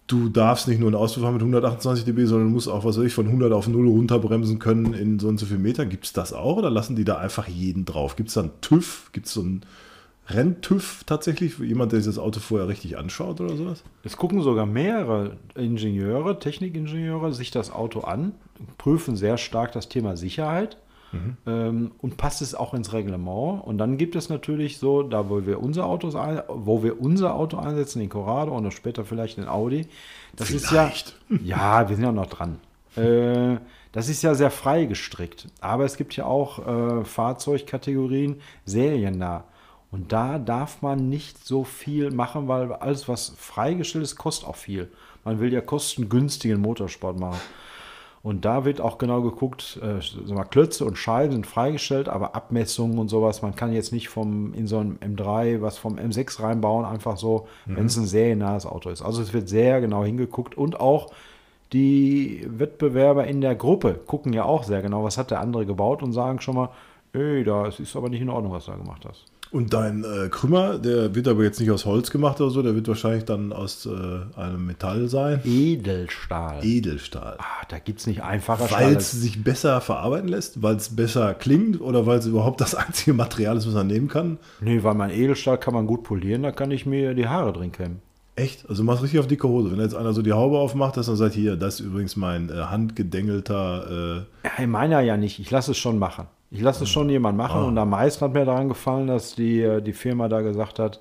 du 0.07 0.29
darfst 0.29 0.67
nicht 0.67 0.79
nur 0.79 0.89
einen 0.89 0.95
Auspuff 0.95 1.24
haben 1.24 1.33
mit 1.33 1.41
128 1.41 2.05
dB, 2.05 2.25
sondern 2.25 2.50
du 2.50 2.53
musst 2.53 2.67
auch, 2.67 2.85
was 2.85 2.97
weiß 2.97 3.05
ich, 3.05 3.13
von 3.13 3.25
100 3.25 3.51
auf 3.51 3.67
0 3.67 3.88
runterbremsen 3.88 4.59
können 4.59 4.93
in 4.93 5.19
so 5.19 5.27
und 5.27 5.39
so 5.39 5.45
viel 5.45 5.57
Metern. 5.57 5.89
Gibt 5.89 6.05
es 6.05 6.13
das 6.13 6.33
auch 6.33 6.57
oder 6.57 6.69
lassen 6.69 6.95
die 6.95 7.05
da 7.05 7.17
einfach 7.17 7.47
jeden 7.47 7.85
drauf? 7.85 8.15
Gibt 8.15 8.29
es 8.29 8.35
da 8.35 8.41
einen 8.41 8.62
TÜV? 8.62 9.09
Gibt 9.13 9.25
es 9.27 9.33
so 9.33 9.41
einen 9.41 9.62
Renntüv 10.27 11.03
tatsächlich? 11.05 11.57
Jemand, 11.59 11.91
der 11.91 12.01
sich 12.01 12.13
das 12.13 12.24
Auto 12.24 12.39
vorher 12.39 12.67
richtig 12.67 12.97
anschaut 12.97 13.41
oder 13.41 13.55
sowas? 13.55 13.83
Es 14.03 14.17
gucken 14.17 14.41
sogar 14.41 14.65
mehrere 14.65 15.38
Ingenieure, 15.55 16.39
Technikingenieure 16.39 17.33
sich 17.33 17.51
das 17.51 17.71
Auto 17.71 18.01
an, 18.01 18.33
prüfen 18.77 19.15
sehr 19.15 19.38
stark 19.38 19.71
das 19.71 19.89
Thema 19.89 20.17
Sicherheit 20.17 20.77
ähm, 21.45 21.91
und 22.01 22.17
passt 22.17 22.41
es 22.41 22.55
auch 22.55 22.74
ins 22.74 22.93
Reglement. 22.93 23.63
Und 23.65 23.77
dann 23.77 23.97
gibt 23.97 24.15
es 24.15 24.29
natürlich 24.29 24.77
so, 24.77 25.03
da 25.03 25.29
wo 25.29 25.45
wir 25.45 25.62
unser 25.62 25.85
Autos 25.85 26.15
ein, 26.15 26.41
wo 26.47 26.83
wir 26.83 27.01
unser 27.01 27.35
Auto 27.35 27.57
einsetzen, 27.57 28.00
den 28.00 28.09
Corrado 28.09 28.55
und 28.55 28.71
später 28.71 29.05
vielleicht 29.05 29.38
den 29.38 29.47
Audi, 29.47 29.88
das 30.35 30.50
Vielleicht. 30.50 31.15
ist 31.29 31.41
ja, 31.45 31.81
ja, 31.81 31.89
wir 31.89 31.95
sind 31.95 32.05
ja 32.05 32.12
noch 32.12 32.27
dran. 32.27 32.59
Äh, 32.95 33.57
das 33.91 34.09
ist 34.09 34.24
ja 34.24 34.35
sehr 34.35 34.51
frei 34.51 34.85
gestrickt. 34.85 35.47
Aber 35.62 35.85
es 35.85 35.97
gibt 35.97 36.15
ja 36.15 36.25
auch 36.25 36.65
äh, 36.65 37.05
Fahrzeugkategorien 37.05 38.41
seriennah. 38.65 39.45
Und 39.91 40.12
da 40.12 40.39
darf 40.39 40.81
man 40.81 41.09
nicht 41.09 41.45
so 41.45 41.63
viel 41.63 42.12
machen, 42.12 42.50
weil 42.50 42.74
alles, 42.74 43.07
was 43.07 43.33
freigestellt 43.38 44.03
ist, 44.03 44.17
kostet 44.17 44.50
auch 44.50 44.57
viel. 44.57 44.91
Man 45.24 45.39
will 45.39 45.53
ja 45.53 45.62
kostengünstigen 45.62 46.62
Motorsport 46.62 47.17
machen. 47.17 47.39
Und 48.25 48.44
da 48.44 48.65
wird 48.65 48.82
auch 48.82 48.98
genau 48.98 49.22
geguckt, 49.22 49.79
äh, 49.84 50.34
mal, 50.34 50.46
Klötze 50.46 50.84
und 50.84 50.98
Scheiben 50.98 51.34
sind 51.34 51.46
freigestellt, 51.46 52.10
aber 52.10 52.34
Abmessungen 52.34 52.98
und 52.98 53.08
sowas, 53.08 53.44
man 53.44 53.55
kann 53.55 53.72
jetzt 53.72 53.94
nicht 53.94 54.10
vom 54.10 54.51
in 54.55 54.65
so 54.65 54.79
einem 54.79 54.98
M3 54.98 55.62
was 55.62 55.77
vom 55.77 55.98
M6 55.98 56.41
reinbauen, 56.41 56.86
einfach 56.86 57.17
so, 57.17 57.48
wenn 57.67 57.86
es 57.86 57.98
ein 57.98 58.08
seriennahes 58.08 58.65
Auto 58.65 58.89
ist. 58.89 59.03
Also 59.03 59.22
es 59.22 59.32
wird 59.32 59.48
sehr 59.48 59.79
genau 59.79 60.03
hingeguckt 60.03 60.58
und 60.58 60.79
auch 60.79 61.12
die 61.72 62.44
Wettbewerber 62.50 63.27
in 63.27 63.41
der 63.41 63.53
Gruppe 63.53 63.94
gucken 63.94 64.34
ja 64.34 64.44
auch 64.44 64.63
sehr 64.63 64.82
genau, 64.82 65.03
was 65.03 65.20
hat 65.20 65.29
der 65.29 65.39
andere 65.39 65.67
gebaut 65.67 66.01
und 66.01 66.12
sagen 66.12 66.41
schon 66.41 66.55
mal, 66.55 66.70
ey, 67.13 67.44
das 67.44 67.79
ist 67.79 67.96
aber 67.96 68.10
nicht 68.10 68.22
in 68.22 68.29
Ordnung, 68.29 68.53
was 68.53 68.65
du 68.65 68.72
da 68.72 68.77
gemacht 68.77 69.05
hast. 69.08 69.25
Und 69.55 69.74
dein 69.74 70.03
äh, 70.03 70.27
Krümmer, 70.27 70.77
der 70.77 71.15
wird 71.15 71.29
aber 71.29 71.43
jetzt 71.43 71.62
nicht 71.62 71.71
aus 71.71 71.85
Holz 71.85 72.12
gemacht 72.12 72.41
oder 72.41 72.50
so, 72.50 72.62
der 72.62 72.75
wird 72.75 72.89
wahrscheinlich 72.89 73.24
dann 73.24 73.53
aus 73.53 73.85
äh, 73.85 74.38
einem 74.38 74.65
Metall 74.65 75.07
sein. 75.07 75.39
Edelstahl. 75.45 76.59
Edelstahl. 76.62 77.38
ah, 77.39 77.65
da 77.69 77.79
gibt 77.79 78.01
es 78.01 78.07
nicht 78.07 78.21
einfacher 78.21 78.69
Weil 78.69 78.97
es 78.97 79.12
sich 79.12 79.45
besser 79.45 79.79
verarbeiten 79.79 80.27
lässt, 80.27 80.62
weil 80.62 80.75
es 80.75 80.93
besser 80.93 81.33
klingt 81.33 81.79
oder 81.79 82.05
weil 82.05 82.19
es 82.19 82.25
überhaupt 82.25 82.59
das 82.59 82.75
einzige 82.75 83.13
Material 83.13 83.55
ist, 83.55 83.65
was 83.65 83.75
man 83.75 83.88
nehmen 83.88 84.09
kann. 84.09 84.39
Nee, 84.59 84.83
weil 84.83 84.93
mein 84.93 85.12
Edelstahl 85.12 85.57
kann 85.57 85.74
man 85.74 85.88
gut 85.88 86.03
polieren, 86.03 86.43
da 86.43 86.51
kann 86.51 86.71
ich 86.71 86.85
mir 86.85 87.13
die 87.13 87.29
Haare 87.29 87.53
drin 87.53 87.71
kämmen. 87.71 88.01
Echt? 88.35 88.69
Also 88.69 88.83
du 88.83 88.88
machst 88.88 89.03
richtig 89.03 89.21
auf 89.21 89.27
dicke 89.27 89.47
Hose. 89.47 89.71
Wenn 89.71 89.79
jetzt 89.79 89.95
einer 89.95 90.12
so 90.12 90.21
die 90.21 90.33
Haube 90.33 90.57
aufmacht, 90.57 90.97
dass 90.97 91.05
dann 91.05 91.15
sagt, 91.15 91.33
hier, 91.33 91.55
das 91.55 91.79
ist 91.79 91.85
übrigens 91.85 92.17
mein 92.17 92.50
äh, 92.50 92.63
handgedengelter. 92.63 94.25
Äh, 94.43 94.47
Ja, 94.47 94.51
ich 94.59 94.67
meine 94.67 95.01
ja 95.05 95.15
nicht, 95.15 95.39
ich 95.39 95.50
lasse 95.50 95.71
es 95.71 95.77
schon 95.77 95.97
machen. 95.97 96.27
Ich 96.51 96.61
lasse 96.61 96.83
es 96.83 96.89
schon 96.89 97.09
jemand 97.09 97.37
machen 97.37 97.63
und 97.63 97.77
am 97.77 97.89
meisten 97.89 98.23
hat 98.23 98.33
mir 98.33 98.45
daran 98.45 98.69
gefallen, 98.69 99.07
dass 99.07 99.35
die, 99.35 99.61
äh, 99.61 99.81
die 99.81 99.93
Firma 99.93 100.27
da 100.29 100.41
gesagt 100.41 100.79
hat, 100.79 100.99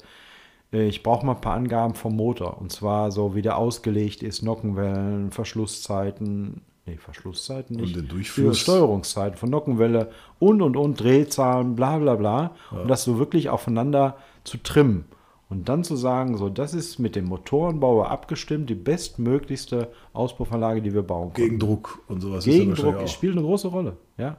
äh, 0.72 0.88
ich 0.88 1.02
brauche 1.02 1.24
mal 1.24 1.34
ein 1.34 1.40
paar 1.40 1.54
Angaben 1.54 1.94
vom 1.94 2.16
Motor. 2.16 2.60
Und 2.60 2.72
zwar 2.72 3.10
so, 3.12 3.34
wie 3.34 3.42
der 3.42 3.56
ausgelegt 3.56 4.22
ist, 4.22 4.42
Nockenwellen, 4.42 5.30
Verschlusszeiten, 5.30 6.62
nee, 6.86 6.96
Verschlusszeiten 6.96 7.76
nicht. 7.76 7.94
den 7.94 8.08
Durchfluss. 8.08 8.58
Steuerungszeiten 8.58 9.38
von 9.38 9.50
Nockenwelle 9.50 10.10
und 10.38 10.60
und 10.60 10.76
und, 10.76 11.00
Drehzahlen, 11.00 11.76
bla 11.76 11.98
bla 11.98 12.16
bla. 12.16 12.50
Und 12.70 12.88
das 12.88 13.04
so 13.04 13.18
wirklich 13.18 13.48
aufeinander 13.48 14.16
zu 14.42 14.58
trimmen. 14.58 15.04
Und 15.50 15.68
dann 15.68 15.84
zu 15.84 15.94
sagen, 15.94 16.36
so, 16.36 16.48
das 16.48 16.74
ist 16.74 16.98
mit 16.98 17.14
dem 17.14 17.26
Motorenbauer 17.26 18.10
abgestimmt, 18.10 18.70
die 18.70 18.74
bestmöglichste 18.74 19.88
Auspuffanlage, 20.12 20.82
die 20.82 20.94
wir 20.94 21.02
bauen 21.02 21.32
können. 21.32 21.50
Gegendruck 21.50 22.00
und 22.08 22.22
sowas. 22.22 22.38
ist 22.38 22.46
ja 22.46 22.58
Gegendruck 22.58 22.84
wahrscheinlich 22.86 23.10
auch. 23.10 23.14
spielt 23.14 23.32
eine 23.34 23.42
große 23.42 23.68
Rolle, 23.68 23.96
ja. 24.16 24.38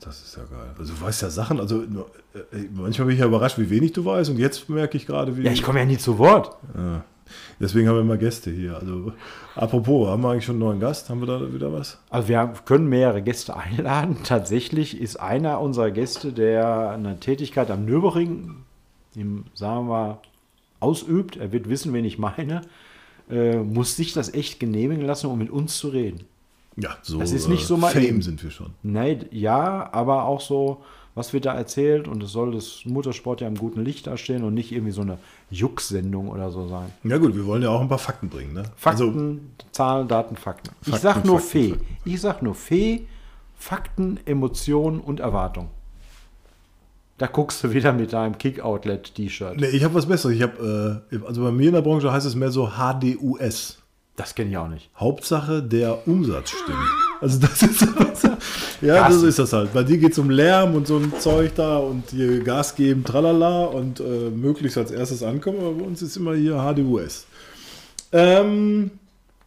Das 0.00 0.22
ist 0.22 0.36
ja 0.36 0.44
geil. 0.44 0.70
Also 0.78 0.94
du 0.94 1.00
weißt 1.00 1.22
ja 1.22 1.30
Sachen, 1.30 1.60
also 1.60 1.82
äh, 1.82 1.86
manchmal 2.72 3.06
bin 3.06 3.14
ich 3.14 3.20
ja 3.20 3.26
überrascht, 3.26 3.58
wie 3.58 3.68
wenig 3.68 3.92
du 3.92 4.04
weißt 4.04 4.30
und 4.30 4.38
jetzt 4.38 4.68
merke 4.68 4.96
ich 4.96 5.06
gerade, 5.06 5.36
wie. 5.36 5.42
Ja, 5.42 5.52
ich 5.52 5.62
komme 5.62 5.80
ja 5.80 5.84
nie 5.84 5.98
zu 5.98 6.18
Wort. 6.18 6.56
Ja. 6.74 7.04
Deswegen 7.60 7.88
haben 7.88 7.96
wir 7.96 8.00
immer 8.00 8.16
Gäste 8.16 8.50
hier. 8.50 8.76
Also 8.76 9.12
apropos, 9.54 10.08
haben 10.08 10.22
wir 10.22 10.30
eigentlich 10.30 10.44
schon 10.44 10.56
einen 10.56 10.64
neuen 10.64 10.80
Gast? 10.80 11.10
Haben 11.10 11.20
wir 11.20 11.26
da 11.26 11.52
wieder 11.52 11.72
was? 11.72 11.98
Also 12.08 12.28
wir 12.28 12.54
können 12.64 12.88
mehrere 12.88 13.22
Gäste 13.22 13.56
einladen. 13.56 14.18
Tatsächlich 14.24 15.00
ist 15.00 15.16
einer 15.20 15.60
unserer 15.60 15.90
Gäste, 15.90 16.32
der 16.32 16.90
eine 16.90 17.20
Tätigkeit 17.20 17.70
am 17.70 17.84
Nürburgring, 17.84 18.56
im, 19.14 19.44
sagen 19.54 19.88
wir, 19.88 20.20
ausübt. 20.80 21.36
Er 21.36 21.52
wird 21.52 21.68
wissen, 21.68 21.92
wen 21.92 22.04
ich 22.04 22.18
meine. 22.18 22.62
Äh, 23.30 23.58
muss 23.58 23.96
sich 23.96 24.12
das 24.12 24.32
echt 24.34 24.58
genehmigen 24.58 25.04
lassen, 25.04 25.28
um 25.28 25.38
mit 25.38 25.50
uns 25.50 25.76
zu 25.76 25.88
reden. 25.88 26.24
Ja, 26.76 26.96
so 27.02 27.18
Das 27.18 27.32
ist 27.32 27.48
nicht 27.48 27.66
so 27.66 27.76
mal 27.76 27.90
Fame 27.92 28.04
eben. 28.04 28.22
sind 28.22 28.42
wir 28.42 28.50
schon. 28.50 28.70
Nein, 28.82 29.26
ja, 29.30 29.88
aber 29.92 30.24
auch 30.24 30.40
so, 30.40 30.82
was 31.14 31.32
wird 31.32 31.44
da 31.44 31.54
erzählt 31.54 32.06
und 32.08 32.22
es 32.22 32.30
soll 32.32 32.52
das 32.52 32.82
Motorsport 32.84 33.40
ja 33.40 33.48
im 33.48 33.56
guten 33.56 33.84
Licht 33.84 34.06
dastehen 34.06 34.44
und 34.44 34.54
nicht 34.54 34.70
irgendwie 34.72 34.92
so 34.92 35.02
eine 35.02 35.18
Juck-Sendung 35.50 36.28
oder 36.28 36.50
so 36.50 36.68
sein. 36.68 36.90
Ja 37.04 37.18
gut, 37.18 37.34
wir 37.34 37.44
wollen 37.46 37.62
ja 37.62 37.70
auch 37.70 37.80
ein 37.80 37.88
paar 37.88 37.98
Fakten 37.98 38.28
bringen. 38.28 38.54
Ne? 38.54 38.62
Fakten, 38.76 39.02
Also, 39.02 39.38
Zahlen, 39.72 40.08
Daten, 40.08 40.36
Fakten. 40.36 40.70
Ich 40.82 40.88
Fakten, 40.90 41.02
sag 41.02 41.24
nur 41.24 41.40
Fakten, 41.40 41.50
Fee. 41.50 41.68
Fakten. 41.70 41.86
Ich 42.04 42.20
sag 42.20 42.42
nur 42.42 42.54
Fee, 42.54 43.06
Fakten, 43.58 44.20
Emotionen 44.24 45.00
und 45.00 45.20
Erwartung. 45.20 45.68
Da 47.18 47.26
guckst 47.26 47.62
du 47.62 47.72
wieder 47.74 47.92
mit 47.92 48.14
deinem 48.14 48.38
Kick-Outlet-T-Shirt. 48.38 49.56
nee, 49.60 49.66
ich 49.66 49.84
habe 49.84 49.92
was 49.92 50.06
Besseres. 50.06 50.36
Ich 50.36 50.42
habe, 50.42 51.02
äh, 51.12 51.18
also 51.26 51.42
bei 51.42 51.50
mir 51.50 51.66
in 51.68 51.74
der 51.74 51.82
Branche 51.82 52.10
heißt 52.10 52.24
es 52.26 52.34
mehr 52.34 52.50
so 52.50 52.70
HDUS. 52.78 53.79
Das 54.20 54.34
kenne 54.34 54.50
ich 54.50 54.56
auch 54.58 54.68
nicht. 54.68 54.90
Hauptsache 54.98 55.62
der 55.62 56.06
Umsatz 56.06 56.50
stimmt. 56.50 56.76
Also 57.22 57.40
das 57.40 57.62
ist 57.62 57.86
ja, 58.82 59.08
das 59.08 59.22
ist 59.22 59.38
das 59.38 59.50
halt. 59.54 59.72
Bei 59.72 59.82
dir 59.82 59.96
geht 59.96 60.12
es 60.12 60.18
um 60.18 60.28
Lärm 60.28 60.74
und 60.74 60.86
so 60.86 60.98
ein 60.98 61.10
Zeug 61.18 61.52
da 61.54 61.78
und 61.78 62.10
hier 62.10 62.44
Gas 62.44 62.74
geben, 62.74 63.02
tralala 63.02 63.64
und 63.64 64.00
äh, 64.00 64.28
möglichst 64.28 64.76
als 64.76 64.90
erstes 64.90 65.22
ankommen. 65.22 65.60
Aber 65.60 65.72
bei 65.72 65.84
uns 65.84 66.02
ist 66.02 66.18
immer 66.18 66.34
hier 66.34 66.56
HDUS. 66.56 67.24
Ähm, 68.12 68.90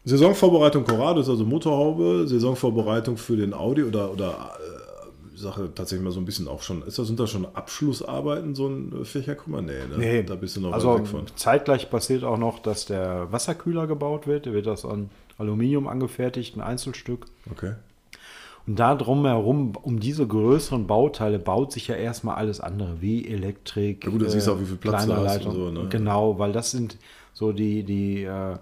Saisonvorbereitung 0.06 0.84
Corrado 0.86 1.22
ist 1.22 1.30
also 1.30 1.46
Motorhaube, 1.46 2.26
Saisonvorbereitung 2.28 3.16
für 3.16 3.38
den 3.38 3.54
Audi 3.54 3.84
oder, 3.84 4.12
oder 4.12 4.54
Sache 5.44 5.70
tatsächlich 5.74 6.04
mal 6.04 6.12
so 6.12 6.20
ein 6.20 6.26
bisschen 6.26 6.48
auch 6.48 6.62
schon. 6.62 6.82
Ist 6.84 6.98
das, 6.98 7.08
sind 7.08 7.20
das 7.20 7.30
schon 7.30 7.46
Abschlussarbeiten, 7.46 8.56
so 8.56 8.68
ein 8.68 9.02
äh, 9.02 9.06
Fächerkummer? 9.06 9.62
Nee, 9.62 9.74
ne? 9.96 10.24
da 10.24 10.36
bist 10.36 10.56
du 10.56 10.62
noch 10.62 10.70
weit 10.70 10.76
also 10.76 10.98
weg 10.98 11.08
von. 11.08 11.26
zeitgleich 11.36 11.90
passiert 11.90 12.24
auch 12.24 12.38
noch, 12.38 12.60
dass 12.60 12.86
der 12.86 13.32
Wasserkühler 13.32 13.88
gebaut 13.88 14.26
wird. 14.26 14.46
Der 14.46 14.54
wird 14.54 14.68
aus 14.68 14.86
an 14.86 15.10
Aluminium 15.38 15.88
angefertigt, 15.88 16.56
ein 16.56 16.62
Einzelstück. 16.62 17.26
Okay. 17.52 17.74
Und 18.66 18.80
da 18.80 18.96
drumherum, 18.96 19.76
um 19.82 20.00
diese 20.00 20.26
größeren 20.26 20.88
Bauteile, 20.88 21.38
baut 21.38 21.74
sich 21.74 21.90
ja 21.90 21.96
erstmal 21.96 22.36
alles 22.36 22.62
andere, 22.62 23.02
wie 23.02 23.28
Elektrik. 23.28 24.06
Ja 24.06 24.12
gut, 24.12 24.22
da 24.22 24.30
siehst 24.30 24.48
du 24.48 24.54
auch, 24.54 24.60
wie 24.60 24.66
viel 24.66 24.78
Platz 24.78 25.06
du 25.06 25.08
kleinere 25.08 25.30
hast 25.30 25.46
und 25.46 25.56
so, 25.56 25.70
ne? 25.70 25.88
Genau, 25.90 26.40
weil 26.40 26.54
das 26.54 26.72
sind 26.72 26.98
so 27.34 27.52
die, 27.52 27.84
die 27.84 28.24
äh, 28.24 28.56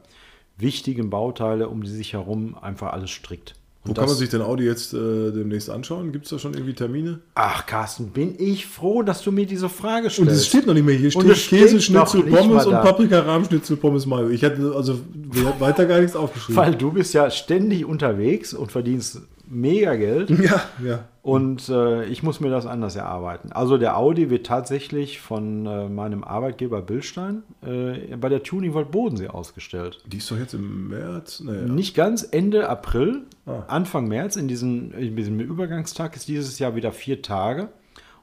wichtigen 0.58 1.12
Bauteile, 1.12 1.70
um 1.70 1.84
die 1.84 1.90
sich 1.90 2.14
herum 2.14 2.58
einfach 2.60 2.94
alles 2.94 3.12
strickt. 3.12 3.56
Wo 3.84 3.94
kann 3.94 4.06
man 4.06 4.16
sich 4.16 4.30
denn 4.30 4.42
Audi 4.42 4.64
jetzt 4.64 4.94
äh, 4.94 5.32
demnächst 5.32 5.68
anschauen? 5.70 6.12
Gibt 6.12 6.26
es 6.26 6.30
da 6.30 6.38
schon 6.38 6.54
irgendwie 6.54 6.74
Termine? 6.74 7.20
Ach, 7.34 7.66
Carsten, 7.66 8.10
bin 8.10 8.36
ich 8.38 8.68
froh, 8.68 9.02
dass 9.02 9.24
du 9.24 9.32
mir 9.32 9.48
diese 9.48 9.70
Frage 9.70 10.04
Und 10.06 10.10
es 10.10 10.14
stellst. 10.14 10.48
steht 10.50 10.68
noch 10.68 10.76
nicht 10.76 10.86
mehr 10.86 10.96
hier. 10.96 11.16
Und 11.16 11.24
Steht 11.24 11.32
es 11.32 11.40
steht 11.42 11.60
Käseschnitzel, 11.62 12.20
noch 12.20 12.26
nicht 12.28 12.38
Pommes 12.38 12.66
und. 12.68 12.74
Paprika-Rahmschnitzel, 12.74 13.78
Pommes 13.78 14.06
Mayo. 14.06 14.30
Ich 14.30 14.44
hätte 14.44 14.74
also 14.76 15.00
weiter 15.58 15.88
gar 15.88 16.00
nichts 16.00 16.16
aufgeschrieben. 16.16 16.58
Weil 16.62 16.76
du 16.76 16.92
bist 16.92 17.14
ja 17.16 17.30
ständig 17.32 17.84
unterwegs 17.86 18.54
und 18.54 18.72
verdienst 18.72 19.22
mega 19.52 19.96
Geld. 19.96 20.30
Ja, 20.42 20.62
ja. 20.84 21.06
Und 21.22 21.70
äh, 21.70 22.06
ich 22.06 22.24
muss 22.24 22.40
mir 22.40 22.50
das 22.50 22.66
anders 22.66 22.96
erarbeiten. 22.96 23.52
Also 23.52 23.78
der 23.78 23.96
Audi 23.96 24.32
wird 24.32 24.48
tatsächlich 24.48 25.20
von 25.22 25.68
äh, 25.68 25.88
meinem 25.88 26.24
Arbeitgeber 26.24 26.82
Billstein 26.82 27.44
äh, 27.64 28.16
bei 28.18 28.28
der 28.28 28.42
Tuning 28.42 28.74
World 28.74 28.90
Bodensee 28.90 29.28
ausgestellt. 29.28 30.00
Die 30.08 30.18
ist 30.18 30.32
doch 30.32 30.40
jetzt 30.40 30.56
im 30.56 30.90
März. 30.90 31.42
Naja. 31.42 31.62
Nicht 31.62 31.96
ganz 31.96 32.24
Ende 32.24 32.68
April, 32.70 33.24
Ah. 33.46 33.64
Anfang 33.68 34.08
März, 34.08 34.36
in, 34.36 34.48
diesen, 34.48 34.94
in 34.94 35.16
diesem 35.16 35.40
Übergangstag 35.40 36.16
ist 36.16 36.28
dieses 36.28 36.58
Jahr 36.60 36.76
wieder 36.76 36.92
vier 36.92 37.22
Tage. 37.22 37.70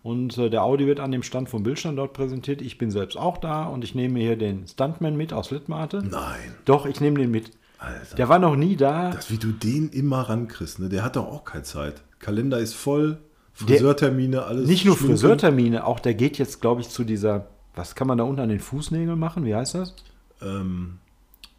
Und 0.02 0.38
äh, 0.38 0.48
der 0.48 0.62
Audi 0.62 0.86
wird 0.86 1.00
an 1.00 1.10
dem 1.10 1.22
Stand 1.22 1.48
von 1.48 1.62
Billstein 1.64 1.96
dort 1.96 2.12
präsentiert. 2.12 2.62
Ich 2.62 2.78
bin 2.78 2.90
selbst 2.90 3.16
auch 3.16 3.36
da 3.38 3.64
und 3.64 3.82
ich 3.84 3.94
nehme 3.94 4.18
hier 4.20 4.36
den 4.36 4.66
Stuntman 4.66 5.16
mit 5.16 5.32
aus 5.32 5.50
Littmate. 5.50 6.02
Nein. 6.08 6.54
Doch, 6.64 6.86
ich 6.86 7.00
nehme 7.00 7.18
den 7.18 7.30
mit. 7.30 7.50
Alter. 7.78 8.16
Der 8.16 8.28
war 8.28 8.38
noch 8.38 8.56
nie 8.56 8.76
da. 8.76 9.10
Das, 9.10 9.30
wie 9.30 9.38
du 9.38 9.52
den 9.52 9.88
immer 9.90 10.22
rankriegst, 10.22 10.80
ne? 10.80 10.88
der 10.88 11.04
hat 11.04 11.16
doch 11.16 11.26
auch 11.26 11.44
keine 11.44 11.62
Zeit. 11.62 12.02
Kalender 12.18 12.58
ist 12.58 12.74
voll, 12.74 13.18
Friseurtermine, 13.52 14.44
alles. 14.44 14.68
Nicht 14.68 14.84
nur 14.84 14.96
Schminken. 14.96 15.16
Friseurtermine, 15.16 15.84
auch 15.84 15.98
der 15.98 16.14
geht 16.14 16.38
jetzt, 16.38 16.60
glaube 16.60 16.80
ich, 16.80 16.88
zu 16.88 17.04
dieser, 17.04 17.46
was 17.74 17.94
kann 17.94 18.06
man 18.06 18.18
da 18.18 18.24
unten 18.24 18.40
an 18.40 18.48
den 18.48 18.60
Fußnägeln 18.60 19.18
machen? 19.18 19.44
Wie 19.44 19.54
heißt 19.54 19.74
das? 19.74 19.94
Ähm, 20.40 20.98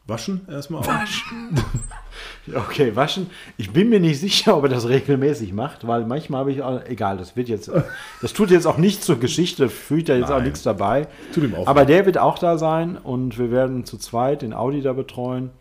waschen 0.05 0.41
erstmal. 0.49 0.85
Waschen. 0.85 1.55
Okay, 2.53 2.95
waschen. 2.95 3.29
Ich 3.57 3.71
bin 3.71 3.89
mir 3.89 3.99
nicht 3.99 4.19
sicher, 4.19 4.57
ob 4.57 4.63
er 4.63 4.69
das 4.69 4.89
regelmäßig 4.89 5.53
macht, 5.53 5.85
weil 5.88 6.05
manchmal 6.05 6.41
habe 6.41 6.51
ich 6.51 6.63
auch, 6.63 6.83
egal, 6.85 7.17
das 7.17 7.35
wird 7.35 7.47
jetzt, 7.47 7.71
das 8.21 8.33
tut 8.33 8.49
jetzt 8.49 8.65
auch 8.65 8.77
nichts 8.77 9.05
zur 9.05 9.19
Geschichte, 9.19 9.69
fühlt 9.69 10.09
da 10.09 10.15
jetzt 10.15 10.31
auch 10.31 10.38
Nein. 10.38 10.45
nichts 10.45 10.63
dabei. 10.63 11.07
Tut 11.33 11.43
ihm 11.43 11.53
auch 11.53 11.67
Aber 11.67 11.85
der 11.85 12.07
wird 12.07 12.17
auch 12.17 12.39
da 12.39 12.57
sein 12.57 12.97
und 12.97 13.38
wir 13.38 13.51
werden 13.51 13.85
zu 13.85 13.97
zweit 13.97 14.41
den 14.41 14.53
Audi 14.53 14.81
da 14.81 14.93
betreuen. 14.93 15.51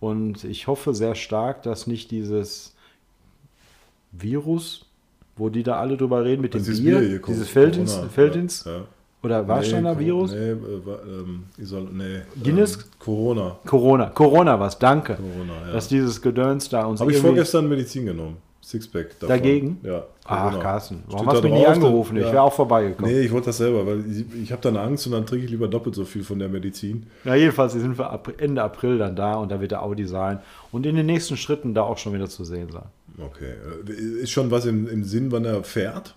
Und 0.00 0.44
ich 0.44 0.66
hoffe 0.66 0.94
sehr 0.94 1.14
stark, 1.14 1.62
dass 1.62 1.86
nicht 1.86 2.10
dieses 2.10 2.74
Virus, 4.12 4.86
wo 5.36 5.50
die 5.50 5.62
da 5.62 5.78
alle 5.78 5.96
drüber 5.96 6.24
reden 6.24 6.42
mit 6.42 6.54
dem 6.54 6.60
Dieses 6.64 6.80
Bier, 6.80 6.98
Bier 6.98 7.18
dieses 7.18 7.22
Corona, 7.22 7.44
Feldins, 7.52 7.96
ja, 7.96 8.08
Feldins 8.08 8.64
ja. 8.64 8.80
oder 9.22 9.46
Warsteiner 9.46 9.94
nee, 9.94 10.06
Virus, 10.06 10.32
Nee, 10.32 10.38
äh, 10.38 10.54
ähm, 10.54 11.44
Isol 11.58 11.88
nee, 11.92 12.22
Guinness? 12.42 12.76
Ähm, 12.76 12.82
Corona. 12.98 13.58
Corona, 13.66 14.06
Corona 14.06 14.58
was, 14.58 14.78
danke. 14.78 15.16
Corona, 15.16 15.66
ja. 15.66 15.72
Dass 15.72 15.88
dieses 15.88 16.20
Gedöns 16.20 16.68
da 16.70 16.86
uns 16.86 17.00
Habe 17.00 17.12
ich 17.12 17.18
vorgestern 17.18 17.68
Medizin 17.68 18.06
genommen. 18.06 18.38
Sixpack. 18.70 19.10
Davon. 19.20 19.28
Dagegen? 19.28 19.80
Ja. 19.82 20.04
Ach, 20.24 20.44
Corona. 20.50 20.62
Carsten, 20.62 21.02
warum 21.08 21.26
Steht 21.26 21.34
hast 21.36 21.44
du 21.44 21.48
mich 21.48 21.62
dann- 21.64 21.72
angerufen? 21.74 22.16
Ich 22.16 22.22
ja. 22.24 22.32
wäre 22.32 22.42
auch 22.42 22.52
vorbeigekommen. 22.52 23.10
Nee, 23.10 23.20
ich 23.20 23.32
wollte 23.32 23.46
das 23.46 23.56
selber, 23.58 23.86
weil 23.86 24.04
ich, 24.10 24.24
ich 24.42 24.52
habe 24.52 24.62
dann 24.62 24.76
Angst 24.76 25.06
und 25.06 25.12
dann 25.12 25.26
trinke 25.26 25.44
ich 25.44 25.50
lieber 25.50 25.66
doppelt 25.68 25.94
so 25.94 26.04
viel 26.04 26.22
von 26.22 26.38
der 26.38 26.48
Medizin. 26.48 27.06
Na, 27.24 27.34
jedenfalls 27.34 27.72
sind 27.72 27.98
wir 27.98 28.08
April, 28.10 28.34
Ende 28.38 28.62
April 28.62 28.98
dann 28.98 29.16
da 29.16 29.34
und 29.34 29.50
da 29.50 29.60
wird 29.60 29.72
der 29.72 29.82
Audi 29.82 30.06
sein 30.06 30.38
und 30.72 30.86
in 30.86 30.94
den 30.96 31.06
nächsten 31.06 31.36
Schritten 31.36 31.74
da 31.74 31.82
auch 31.82 31.98
schon 31.98 32.12
wieder 32.14 32.28
zu 32.28 32.44
sehen 32.44 32.70
sein. 32.70 32.86
Okay. 33.18 33.54
Ist 34.22 34.30
schon 34.30 34.50
was 34.50 34.66
im, 34.66 34.88
im 34.88 35.02
Sinn, 35.04 35.32
wann 35.32 35.44
er 35.44 35.62
fährt? 35.64 36.14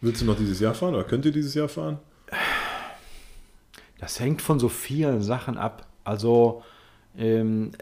Willst 0.00 0.22
du 0.22 0.26
noch 0.26 0.36
dieses 0.36 0.60
Jahr 0.60 0.74
fahren 0.74 0.94
oder 0.94 1.04
könnt 1.04 1.24
ihr 1.24 1.32
dieses 1.32 1.54
Jahr 1.54 1.68
fahren? 1.68 1.98
Das 3.98 4.20
hängt 4.20 4.42
von 4.42 4.58
so 4.60 4.68
vielen 4.68 5.22
Sachen 5.22 5.56
ab. 5.56 5.86
Also 6.04 6.62
ähm, 7.18 7.72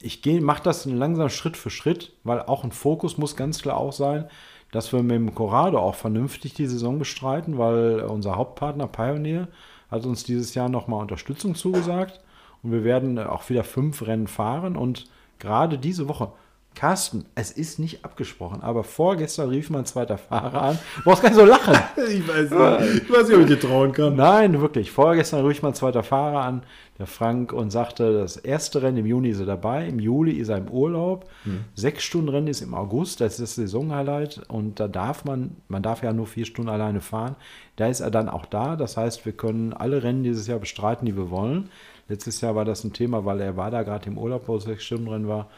ich 0.00 0.24
mache 0.40 0.62
das 0.62 0.84
langsam 0.84 1.28
Schritt 1.28 1.56
für 1.56 1.70
Schritt, 1.70 2.12
weil 2.24 2.40
auch 2.40 2.64
ein 2.64 2.72
Fokus 2.72 3.18
muss 3.18 3.36
ganz 3.36 3.62
klar 3.62 3.76
auch 3.76 3.92
sein, 3.92 4.28
dass 4.72 4.92
wir 4.92 5.02
mit 5.02 5.16
dem 5.16 5.34
Corrado 5.34 5.78
auch 5.78 5.94
vernünftig 5.94 6.54
die 6.54 6.66
Saison 6.66 6.98
bestreiten, 6.98 7.58
weil 7.58 8.00
unser 8.00 8.36
Hauptpartner 8.36 8.88
Pioneer 8.88 9.48
hat 9.90 10.04
uns 10.04 10.24
dieses 10.24 10.54
Jahr 10.54 10.68
nochmal 10.68 11.00
Unterstützung 11.00 11.54
zugesagt 11.54 12.20
und 12.62 12.72
wir 12.72 12.84
werden 12.84 13.18
auch 13.18 13.48
wieder 13.48 13.64
fünf 13.64 14.06
Rennen 14.06 14.26
fahren 14.26 14.76
und 14.76 15.06
gerade 15.38 15.78
diese 15.78 16.08
Woche. 16.08 16.32
Carsten, 16.76 17.24
es 17.34 17.50
ist 17.50 17.78
nicht 17.78 18.04
abgesprochen, 18.04 18.60
aber 18.60 18.84
vorgestern 18.84 19.48
rief 19.48 19.70
mein 19.70 19.86
zweiter 19.86 20.18
Fahrer 20.18 20.60
an. 20.60 20.78
Du 20.96 21.04
brauchst 21.04 21.22
gar 21.22 21.30
nicht 21.30 21.38
so 21.38 21.44
lachen. 21.44 21.74
Ich 21.96 22.28
weiß 22.28 22.50
nicht, 22.50 23.02
ich 23.02 23.10
weiß 23.10 23.28
nicht 23.28 23.36
ob 23.36 23.42
ich 23.42 23.46
dir 23.46 23.58
trauen 23.58 23.92
kann. 23.92 24.14
Nein, 24.14 24.60
wirklich. 24.60 24.90
Vorgestern 24.90 25.44
rief 25.46 25.62
mein 25.62 25.74
zweiter 25.74 26.02
Fahrer 26.02 26.42
an, 26.42 26.62
der 26.98 27.06
Frank, 27.06 27.52
und 27.52 27.70
sagte, 27.70 28.12
das 28.12 28.36
erste 28.36 28.82
Rennen 28.82 28.98
im 28.98 29.06
Juni 29.06 29.30
ist 29.30 29.40
er 29.40 29.46
dabei, 29.46 29.88
im 29.88 29.98
Juli 29.98 30.32
ist 30.32 30.50
er 30.50 30.58
im 30.58 30.68
Urlaub. 30.68 31.28
Sechs 31.74 32.04
Stunden 32.04 32.28
Rennen 32.28 32.48
ist 32.48 32.60
im 32.60 32.74
August, 32.74 33.22
das 33.22 33.34
ist 33.34 33.40
das 33.40 33.54
Saisonhighlight. 33.54 34.42
Und 34.48 34.78
da 34.78 34.86
darf 34.86 35.24
man, 35.24 35.56
man 35.68 35.82
darf 35.82 36.02
ja 36.02 36.12
nur 36.12 36.26
vier 36.26 36.44
Stunden 36.44 36.70
alleine 36.70 37.00
fahren. 37.00 37.36
Da 37.76 37.86
ist 37.86 38.00
er 38.00 38.10
dann 38.10 38.28
auch 38.28 38.44
da. 38.44 38.76
Das 38.76 38.98
heißt, 38.98 39.24
wir 39.24 39.32
können 39.32 39.72
alle 39.72 40.02
Rennen 40.02 40.22
dieses 40.22 40.46
Jahr 40.46 40.58
bestreiten, 40.58 41.06
die 41.06 41.16
wir 41.16 41.30
wollen. 41.30 41.70
Letztes 42.08 42.42
Jahr 42.42 42.54
war 42.54 42.66
das 42.66 42.84
ein 42.84 42.92
Thema, 42.92 43.24
weil 43.24 43.40
er 43.40 43.56
war 43.56 43.70
da 43.70 43.82
gerade 43.82 44.08
im 44.08 44.18
Urlaub, 44.18 44.46
wo 44.46 44.56
es 44.56 44.64
sechs 44.64 44.84
Stunden 44.84 45.08
Rennen 45.08 45.28
war. 45.28 45.48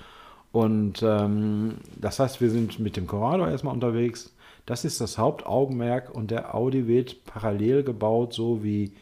Und 0.52 1.02
ähm, 1.02 1.76
das 1.96 2.18
heißt, 2.18 2.40
wir 2.40 2.50
sind 2.50 2.78
mit 2.78 2.96
dem 2.96 3.06
Corrado 3.06 3.46
erstmal 3.46 3.74
unterwegs. 3.74 4.34
Das 4.66 4.84
ist 4.84 5.00
das 5.00 5.18
Hauptaugenmerk 5.18 6.14
und 6.14 6.30
der 6.30 6.54
Audi 6.54 6.86
wird 6.86 7.24
parallel 7.24 7.82
gebaut, 7.82 8.34
so 8.34 8.62
wie 8.62 8.92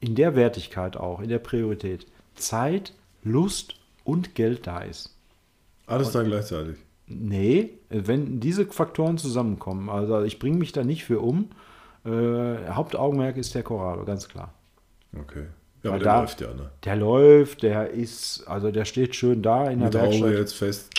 in 0.00 0.14
der 0.14 0.36
Wertigkeit 0.36 0.96
auch, 0.96 1.20
in 1.20 1.28
der 1.28 1.38
Priorität. 1.38 2.06
Zeit, 2.34 2.92
Lust 3.22 3.76
und 4.04 4.34
Geld 4.34 4.66
da 4.66 4.80
ist. 4.80 5.16
Alles 5.86 6.12
da 6.12 6.22
gleichzeitig. 6.22 6.76
Nee, 7.06 7.70
wenn 7.90 8.40
diese 8.40 8.66
Faktoren 8.66 9.18
zusammenkommen, 9.18 9.90
also 9.90 10.22
ich 10.22 10.38
bringe 10.38 10.58
mich 10.58 10.72
da 10.72 10.84
nicht 10.84 11.04
für 11.04 11.20
um. 11.20 11.50
Äh, 12.04 12.68
Hauptaugenmerk 12.68 13.36
ist 13.36 13.54
der 13.54 13.62
Corrado, 13.62 14.04
ganz 14.04 14.28
klar. 14.28 14.52
Okay. 15.16 15.46
Ja, 15.84 15.90
aber 15.90 15.98
der 15.98 16.04
da- 16.12 16.20
läuft 16.20 16.40
ja, 16.40 16.48
ne? 16.48 16.70
Der 16.84 16.96
läuft, 16.96 17.62
der 17.62 17.90
ist, 17.90 18.44
also 18.46 18.70
der 18.70 18.84
steht 18.84 19.14
schön 19.14 19.42
da 19.42 19.68
in 19.70 19.78
der 19.80 19.88
Mit 19.88 19.94
Haube 19.98 20.10
Werkstatt. 20.10 20.38
jetzt 20.38 20.54
fest. 20.54 20.90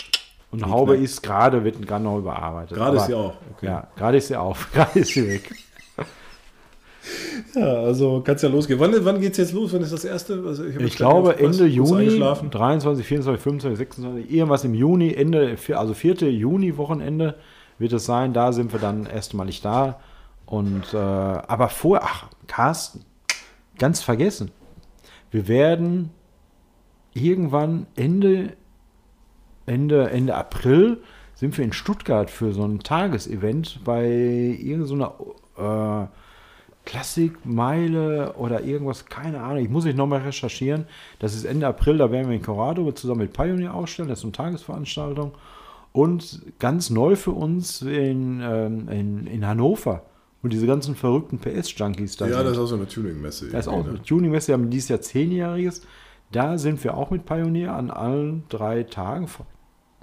Und 0.52 0.62
Nicht 0.62 0.70
Haube 0.70 0.92
weg. 0.94 1.00
ist 1.02 1.22
gerade, 1.22 1.64
wird 1.64 1.86
gerade 1.86 2.04
noch 2.04 2.18
überarbeitet. 2.18 2.76
Gerade 2.76 2.96
ist 2.96 3.06
sie 3.06 3.14
auch. 3.14 3.34
Okay. 3.56 3.66
Ja, 3.66 3.88
gerade 3.96 4.16
ist 4.16 4.28
sie 4.28 4.36
auf, 4.36 4.70
gerade 4.74 4.98
ist 5.00 5.08
sie 5.12 5.28
weg. 5.28 5.50
Ja, 7.54 7.62
also 7.82 8.20
kann 8.20 8.34
es 8.34 8.42
ja 8.42 8.48
losgehen. 8.48 8.80
Wann, 8.80 8.92
wann 9.04 9.20
geht 9.20 9.32
es 9.32 9.38
jetzt 9.38 9.52
los? 9.52 9.72
Wann 9.72 9.80
ist 9.82 9.92
das 9.92 10.04
erste? 10.04 10.42
Also 10.46 10.64
Ich 10.64 10.78
jetzt 10.78 10.96
glaube. 10.96 11.38
Ende 11.38 11.64
Juni, 11.66 12.00
eingeschlafen. 12.02 12.50
23, 12.50 13.06
24, 13.06 13.42
25, 13.42 13.78
26, 13.78 14.30
irgendwas 14.30 14.64
im 14.64 14.74
Juni, 14.74 15.14
Ende, 15.14 15.56
also 15.74 15.94
4. 15.94 16.14
Juni-Wochenende 16.30 17.36
wird 17.78 17.92
es 17.92 18.04
sein. 18.06 18.32
Da 18.32 18.52
sind 18.52 18.72
wir 18.72 18.80
dann 18.80 19.06
erstmalig 19.06 19.62
da. 19.62 20.00
Und 20.46 20.94
äh, 20.94 20.96
aber 20.96 21.68
vor, 21.68 22.00
ach, 22.02 22.26
Carsten, 22.48 23.04
ganz 23.78 24.02
vergessen. 24.02 24.50
Wir 25.30 25.48
werden 25.48 26.10
irgendwann 27.14 27.86
Ende, 27.96 28.56
Ende, 29.66 30.10
Ende 30.10 30.34
April 30.34 31.02
sind 31.34 31.56
wir 31.56 31.64
in 31.64 31.72
Stuttgart 31.72 32.30
für 32.30 32.52
so 32.52 32.64
ein 32.64 32.80
Tagesevent 32.80 33.80
bei 33.84 34.06
irgendeiner 34.06 35.14
äh, 35.56 36.06
Klassikmeile 36.86 38.34
oder 38.34 38.62
irgendwas, 38.62 39.06
keine 39.06 39.42
Ahnung. 39.42 39.58
Ich 39.58 39.68
muss 39.68 39.84
ich 39.84 39.94
nochmal 39.94 40.20
recherchieren. 40.20 40.86
Das 41.18 41.34
ist 41.34 41.44
Ende 41.44 41.66
April, 41.66 41.98
da 41.98 42.10
werden 42.10 42.28
wir 42.28 42.36
in 42.36 42.42
Corrado 42.42 42.90
zusammen 42.92 43.20
mit 43.20 43.32
Pioneer 43.32 43.74
ausstellen. 43.74 44.08
Das 44.08 44.20
ist 44.20 44.24
eine 44.24 44.32
Tagesveranstaltung. 44.32 45.32
Und 45.92 46.42
ganz 46.58 46.90
neu 46.90 47.16
für 47.16 47.32
uns 47.32 47.82
in, 47.82 48.40
ähm, 48.42 48.88
in, 48.88 49.26
in 49.26 49.46
Hannover. 49.46 50.02
Und 50.46 50.52
diese 50.52 50.68
ganzen 50.68 50.94
verrückten 50.94 51.40
PS-Junkies 51.40 52.16
da 52.18 52.26
Ja, 52.28 52.36
sind. 52.36 52.44
das 52.44 52.52
ist 52.52 52.58
auch 52.60 52.66
so 52.66 52.76
eine 52.76 52.86
Tuning-Messe. 52.86 53.48
Das 53.50 53.66
ist 53.66 53.68
auch 53.68 53.82
eine 53.84 53.94
ne? 53.94 54.02
Tuning-Messe, 54.02 54.46
wir 54.46 54.52
haben 54.54 54.70
dieses 54.70 54.88
Jahr 54.90 55.00
zehnjähriges. 55.00 55.82
Da 56.30 56.56
sind 56.56 56.84
wir 56.84 56.96
auch 56.96 57.10
mit 57.10 57.26
Pioneer 57.26 57.74
an 57.74 57.90
allen 57.90 58.44
drei 58.48 58.84
Tagen. 58.84 59.26
Fre- 59.26 59.42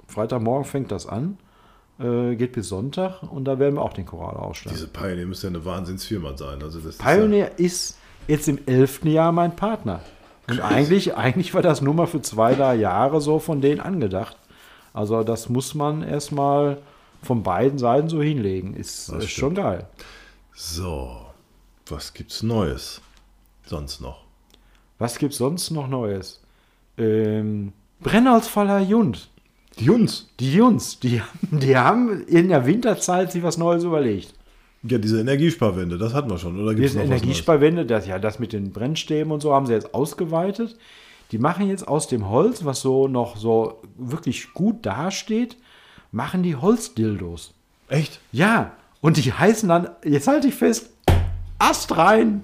Freitagmorgen 0.06 0.66
fängt 0.66 0.92
das 0.92 1.06
an, 1.06 1.38
äh, 1.98 2.36
geht 2.36 2.52
bis 2.52 2.68
Sonntag 2.68 3.22
und 3.22 3.46
da 3.46 3.58
werden 3.58 3.76
wir 3.76 3.80
auch 3.80 3.94
den 3.94 4.04
Choral 4.04 4.36
ausstellen. 4.36 4.76
Diese 4.76 4.88
Pioneer 4.88 5.24
müsste 5.24 5.46
ja 5.46 5.54
eine 5.54 5.64
Wahnsinnsfirma 5.64 6.36
sein. 6.36 6.62
Also 6.62 6.78
das 6.80 6.98
Pioneer 6.98 7.58
ist 7.58 7.96
jetzt 8.28 8.46
im 8.46 8.58
elften 8.66 9.08
Jahr 9.08 9.32
mein 9.32 9.56
Partner. 9.56 10.00
Und 10.50 10.60
eigentlich, 10.60 11.16
eigentlich 11.16 11.54
war 11.54 11.62
das 11.62 11.80
nur 11.80 11.94
mal 11.94 12.06
für 12.06 12.20
zwei, 12.20 12.54
drei 12.54 12.74
Jahre 12.74 13.22
so 13.22 13.38
von 13.38 13.62
denen 13.62 13.80
angedacht. 13.80 14.36
Also 14.92 15.22
das 15.22 15.48
muss 15.48 15.74
man 15.74 16.02
erstmal 16.02 16.82
von 17.22 17.42
beiden 17.42 17.78
Seiten 17.78 18.10
so 18.10 18.20
hinlegen. 18.20 18.74
Ist, 18.74 19.08
ist 19.08 19.30
schon 19.30 19.54
geil. 19.54 19.86
So, 20.54 21.16
was 21.86 22.12
gibt's 22.14 22.42
Neues? 22.42 23.00
Sonst 23.66 24.00
noch. 24.00 24.24
Was 24.98 25.18
gibt's 25.18 25.38
sonst 25.38 25.70
noch 25.70 25.88
Neues? 25.88 26.40
Ähm, 26.96 27.72
Brennholzfaller 28.00 28.80
Jund. 28.80 29.28
Die 29.78 29.86
Jungs. 29.86 30.28
Die 30.38 30.54
Jungs, 30.54 31.00
die, 31.00 31.20
haben- 31.20 31.58
die 31.60 31.76
haben 31.76 32.24
in 32.26 32.48
der 32.48 32.64
Winterzeit 32.66 33.32
sich 33.32 33.42
was 33.42 33.58
Neues 33.58 33.82
überlegt. 33.82 34.32
Ja, 34.84 34.98
diese 34.98 35.18
Energiesparwende, 35.20 35.98
das 35.98 36.12
hatten 36.14 36.30
wir 36.30 36.38
schon. 36.38 36.60
Oder 36.60 36.74
gibt's 36.74 36.92
Diese 36.92 36.98
noch? 37.04 37.06
Energiesparwände, 37.10 37.86
das, 37.86 38.06
ja, 38.06 38.18
das 38.18 38.38
mit 38.38 38.52
den 38.52 38.70
Brennstäben 38.72 39.32
und 39.32 39.40
so 39.40 39.52
haben 39.52 39.66
sie 39.66 39.72
jetzt 39.72 39.94
ausgeweitet. 39.94 40.76
Die 41.32 41.38
machen 41.38 41.68
jetzt 41.68 41.88
aus 41.88 42.06
dem 42.06 42.28
Holz, 42.28 42.64
was 42.64 42.82
so 42.82 43.08
noch 43.08 43.36
so 43.36 43.80
wirklich 43.96 44.52
gut 44.52 44.84
dasteht, 44.86 45.56
machen 46.12 46.42
die 46.42 46.54
Holzdildos. 46.54 47.54
Echt? 47.88 48.20
Ja, 48.30 48.72
und 49.04 49.18
die 49.22 49.30
heißen 49.30 49.68
dann, 49.68 49.90
jetzt 50.02 50.28
halte 50.28 50.48
ich 50.48 50.54
fest, 50.54 50.88
Ast 51.58 51.94
rein. 51.94 52.42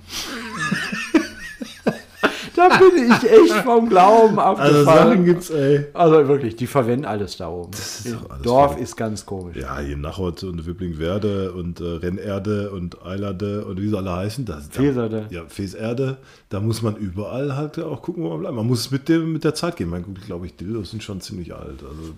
da 2.54 2.68
bin 2.78 3.10
ich 3.10 3.30
echt 3.30 3.64
vom 3.64 3.88
Glauben 3.88 4.38
Also 4.38 4.62
abgefallen. 4.62 4.84
Sachen 4.84 5.24
gibt's, 5.24 5.48
ey. 5.48 5.86
Also 5.94 6.28
wirklich, 6.28 6.56
die 6.56 6.66
verwenden 6.66 7.06
alles 7.06 7.38
da 7.38 7.48
oben. 7.48 7.72
ist 7.72 8.12
doch 8.12 8.28
alles 8.28 8.42
Dorf 8.42 8.72
verrückt. 8.72 8.82
ist 8.82 8.96
ganz 8.98 9.24
komisch. 9.24 9.56
Ja, 9.56 9.78
hier 9.78 9.96
Nachort 9.96 10.42
und 10.42 10.66
Wipplingwerde 10.66 11.52
und 11.52 11.80
äh, 11.80 11.84
Rennerde 11.84 12.70
und 12.72 13.06
Eilerde 13.06 13.64
und 13.64 13.80
wie 13.80 13.88
sie 13.88 13.96
alle 13.96 14.14
heißen. 14.14 14.44
Das, 14.44 14.68
da, 14.68 14.82
Feserde. 14.82 15.28
Ja, 15.30 15.46
Feserde. 15.48 16.18
Da 16.50 16.60
muss 16.60 16.82
man 16.82 16.94
überall 16.94 17.56
halt 17.56 17.78
auch 17.78 18.02
gucken, 18.02 18.22
wo 18.22 18.28
man 18.28 18.40
bleibt. 18.40 18.54
Man 18.54 18.66
muss 18.66 18.90
mit, 18.90 19.08
dem, 19.08 19.32
mit 19.32 19.44
der 19.44 19.54
Zeit 19.54 19.76
gehen. 19.76 19.88
Mein 19.88 20.02
gut, 20.02 20.20
glaube 20.26 20.44
ich, 20.44 20.56
Dildos 20.56 20.90
sind 20.90 21.02
schon 21.02 21.22
ziemlich 21.22 21.54
alt. 21.54 21.82
Also, 21.82 22.12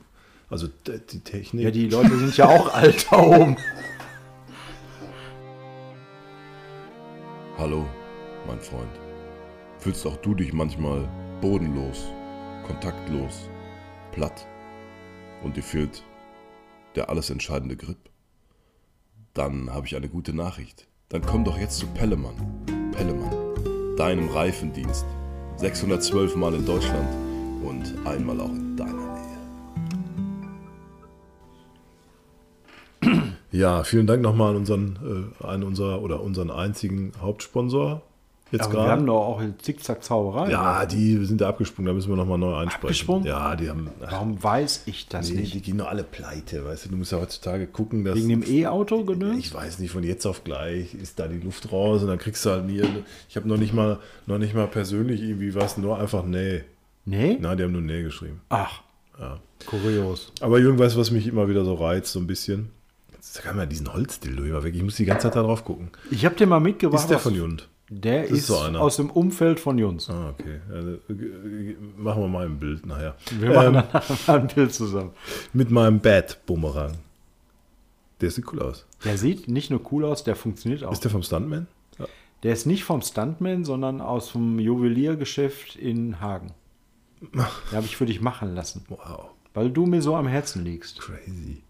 also 0.51 0.67
die 1.13 1.21
Technik. 1.21 1.65
Ja, 1.65 1.71
die 1.71 1.89
Leute 1.89 2.19
sind 2.19 2.37
ja 2.37 2.49
auch 2.49 2.75
alt 2.75 3.07
da 3.09 3.19
oben. 3.19 3.57
Hallo, 7.59 7.87
mein 8.47 8.59
Freund. 8.61 8.91
Fühlst 9.79 10.07
auch 10.07 10.17
du 10.17 10.35
dich 10.35 10.55
manchmal 10.55 11.07
bodenlos, 11.43 12.11
kontaktlos, 12.67 13.51
platt 14.11 14.47
und 15.45 15.57
dir 15.57 15.63
fehlt 15.63 16.03
der 16.95 17.11
alles 17.11 17.29
entscheidende 17.29 17.77
Grip? 17.77 17.99
Dann 19.35 19.71
habe 19.71 19.87
ich 19.87 19.95
eine 19.97 20.09
gute 20.09 20.35
Nachricht. 20.35 20.89
Dann 21.11 21.21
komm 21.21 21.45
doch 21.45 21.59
jetzt 21.59 21.77
zu 21.77 21.87
Pellemann. 21.89 22.37
Pellemann, 22.93 23.97
deinem 23.97 24.29
Reifendienst. 24.29 25.05
612 25.57 26.37
Mal 26.37 26.55
in 26.55 26.65
Deutschland 26.65 27.09
und 27.63 28.07
einmal 28.07 28.41
auch 28.41 28.49
in 28.49 28.77
deiner 28.77 29.02
Ja, 33.53 33.85
vielen 33.85 34.07
Dank 34.07 34.23
nochmal 34.23 34.51
an 34.51 34.57
unseren, 34.57 35.31
äh, 35.41 35.45
an 35.45 35.63
unser, 35.63 36.01
oder 36.03 36.23
unseren 36.23 36.51
einzigen 36.51 37.13
Hauptsponsor. 37.21 38.03
Jetzt 38.51 38.65
Aber 38.65 38.75
wir 38.85 38.91
haben 38.91 39.07
doch 39.07 39.15
auch 39.17 39.43
Zickzack-Zauberei. 39.63 40.51
Ja, 40.51 40.85
die 40.85 41.25
sind 41.25 41.41
da 41.41 41.49
abgesprungen, 41.49 41.87
da 41.87 41.95
müssen 41.95 42.11
wir 42.11 42.17
nochmal 42.17 42.37
neu 42.37 42.55
einsprechen. 42.55 42.83
Abgesprungen? 42.85 43.25
Ja, 43.25 43.57
die 43.57 43.71
haben. 43.71 43.89
Ach, 44.05 44.13
Warum 44.13 44.43
weiß 44.43 44.83
ich 44.87 45.09
das 45.09 45.31
nee, 45.31 45.41
nicht? 45.41 45.55
die 45.55 45.63
gehen 45.63 45.79
nur 45.79 45.89
alle 45.89 46.05
pleite, 46.05 46.63
weißt 46.63 46.85
du. 46.85 46.89
Du 46.91 46.97
musst 46.97 47.13
ja 47.13 47.19
heutzutage 47.19 47.67
gucken, 47.67 48.05
dass. 48.05 48.15
Wegen 48.15 48.29
dem 48.29 48.43
E-Auto 48.47 49.05
gedöns? 49.05 49.39
Ich 49.39 49.55
weiß 49.55 49.79
nicht, 49.79 49.91
von 49.91 50.03
jetzt 50.03 50.27
auf 50.27 50.45
gleich 50.45 50.93
ist 50.95 51.19
da 51.19 51.29
die 51.29 51.39
Luft 51.41 51.73
raus 51.73 52.03
und 52.03 52.09
dann 52.09 52.19
kriegst 52.19 52.45
du 52.45 52.51
halt 52.51 52.67
nie. 52.67 52.83
Ich 53.31 53.37
habe 53.37 53.49
noch 53.49 53.57
nicht 53.57 53.73
mal, 53.73 53.99
noch 54.27 54.37
nicht 54.39 54.55
mal 54.55 54.67
persönlich 54.67 55.23
irgendwie 55.23 55.55
was, 55.55 55.79
nur 55.79 55.99
einfach 55.99 56.23
nee. 56.23 56.63
Nee? 57.07 57.39
Nein, 57.41 57.57
die 57.57 57.65
haben 57.65 57.73
nur 57.73 57.81
nee 57.81 58.03
geschrieben. 58.03 58.43
Ach, 58.51 58.83
Ja. 59.19 59.39
kurios. 59.65 60.31
Aber 60.43 60.59
Jürgen 60.59 60.79
weiß, 60.79 60.99
was 60.99 61.11
mich 61.11 61.27
immer 61.27 61.49
wieder 61.49 61.65
so 61.65 61.73
reizt, 61.75 62.13
so 62.13 62.19
ein 62.21 62.27
bisschen. 62.27 62.71
Jetzt 63.25 63.41
kann 63.43 63.57
man 63.57 63.69
diesen 63.69 63.93
Holzdildo 63.93 64.43
immer 64.43 64.65
weg. 64.65 64.75
Ich 64.75 64.83
muss 64.83 64.97
die 64.97 65.05
ganze 65.05 65.29
Zeit 65.29 65.37
da 65.37 65.43
drauf 65.43 65.65
gucken. 65.65 65.91
Ich 66.11 66.25
habe 66.25 66.35
dir 66.35 66.47
mal 66.49 66.59
mitgebracht. 66.59 67.03
Ist 67.03 67.09
der 67.11 67.21
von 67.21 67.35
Jund? 67.37 67.69
Der 67.89 68.25
ist 68.25 68.31
ist, 68.39 68.47
so 68.49 68.59
einer. 68.59 68.81
aus 68.81 68.97
dem 68.97 69.11
Umfeld 69.11 69.61
von 69.61 69.79
Jungs. 69.79 70.11
Ah, 70.11 70.31
okay. 70.31 70.61
Also, 70.73 70.91
äh, 71.09 71.77
machen 71.97 72.23
wir 72.23 72.29
mal 72.29 72.47
ein 72.47 72.59
Bild 72.59 72.85
nachher. 72.85 73.15
Wir 73.39 73.51
machen 73.53 73.75
Ähm, 73.77 73.83
mal 74.27 74.41
ein 74.41 74.47
Bild 74.49 74.75
zusammen. 74.75 75.11
mit 75.53 75.71
meinem 75.71 76.01
Bad-Bumerang. 76.01 76.95
Der 78.21 78.31
sieht 78.31 78.51
cool 78.53 78.61
aus. 78.61 78.87
Der 79.05 79.17
sieht 79.19 79.47
nicht 79.47 79.71
nur 79.71 79.81
cool 79.93 80.05
aus, 80.05 80.25
der 80.25 80.35
funktioniert 80.37 80.83
auch. 80.85 80.93
Ist 80.93 81.05
der 81.05 81.11
vom 81.11 81.23
Stuntman? 81.23 81.67
Der 82.43 82.53
ist 82.55 82.67
nicht 82.67 82.83
vom 82.83 83.03
Stuntman, 83.03 83.65
sondern 83.65 84.01
aus 84.01 84.33
dem 84.33 84.59
Juweliergeschäft 84.59 85.77
in 85.77 86.21
Hagen. 86.21 86.53
Den 87.21 87.43
habe 87.73 87.85
ich 87.87 87.97
für 87.97 88.07
dich 88.07 88.21
machen 88.21 88.55
lassen, 88.57 88.85
Wow. 88.89 89.27
weil 89.55 89.71
du 89.71 89.87
mir 89.87 90.03
so 90.03 90.17
am 90.17 90.27
Herzen 90.27 90.65
liegst. 90.65 90.99
Crazy. 91.01 91.63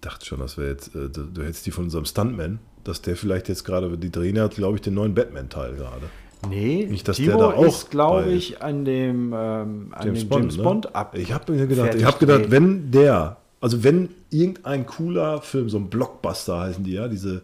Dachte 0.00 0.24
schon, 0.26 0.40
dass 0.40 0.56
wir 0.56 0.68
jetzt, 0.68 0.94
äh, 0.94 1.08
du, 1.08 1.24
du 1.24 1.42
hättest 1.42 1.66
die 1.66 1.70
von 1.70 1.84
unserem 1.84 2.04
Stuntman, 2.04 2.58
dass 2.84 3.02
der 3.02 3.16
vielleicht 3.16 3.48
jetzt 3.48 3.64
gerade, 3.64 3.96
die 3.98 4.10
drehen 4.10 4.36
ja, 4.36 4.48
glaube 4.48 4.76
ich, 4.76 4.82
den 4.82 4.94
neuen 4.94 5.14
Batman-Teil 5.14 5.74
gerade. 5.74 6.06
Nee, 6.48 6.86
Nicht, 6.90 7.06
dass 7.06 7.16
Timo 7.16 7.36
der 7.36 7.38
da 7.38 7.54
auch 7.54 7.66
ist, 7.66 7.90
glaube 7.90 8.30
ich, 8.32 8.62
an 8.62 8.84
dem, 8.86 9.34
ähm, 9.36 9.88
an 9.90 10.06
James 10.06 10.20
dem 10.20 10.28
Bond, 10.30 10.42
James 10.42 10.56
ne? 10.56 10.62
Bond 10.62 10.94
ab. 10.94 11.14
Ich 11.16 11.32
habe 11.32 11.52
mir 11.52 11.66
gedacht, 11.66 11.94
ich 11.94 12.04
habe 12.04 12.18
gedacht, 12.18 12.50
wenn 12.50 12.90
der, 12.90 13.36
also 13.60 13.84
wenn 13.84 14.08
irgendein 14.30 14.86
cooler 14.86 15.42
Film, 15.42 15.68
so 15.68 15.76
ein 15.76 15.90
Blockbuster 15.90 16.60
heißen 16.60 16.82
die 16.82 16.92
ja, 16.92 17.08
diese, 17.08 17.42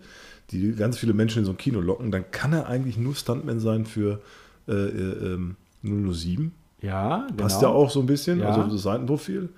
die 0.50 0.72
ganz 0.72 0.96
viele 0.96 1.12
Menschen 1.12 1.40
in 1.40 1.44
so 1.44 1.50
ein 1.50 1.58
Kino 1.58 1.80
locken, 1.80 2.10
dann 2.10 2.30
kann 2.30 2.54
er 2.54 2.68
eigentlich 2.68 2.96
nur 2.96 3.14
Stuntman 3.14 3.60
sein 3.60 3.84
für 3.84 4.20
äh, 4.66 4.72
äh, 4.72 5.34
ähm, 5.34 5.56
007. 5.82 6.52
Ja, 6.80 7.26
genau. 7.28 7.42
Passt 7.42 7.60
ja 7.60 7.68
auch 7.68 7.90
so 7.90 8.00
ein 8.00 8.06
bisschen, 8.06 8.40
Ja. 8.40 8.48
also 8.48 8.62
das 8.62 8.82
Seitenprofil. 8.82 9.50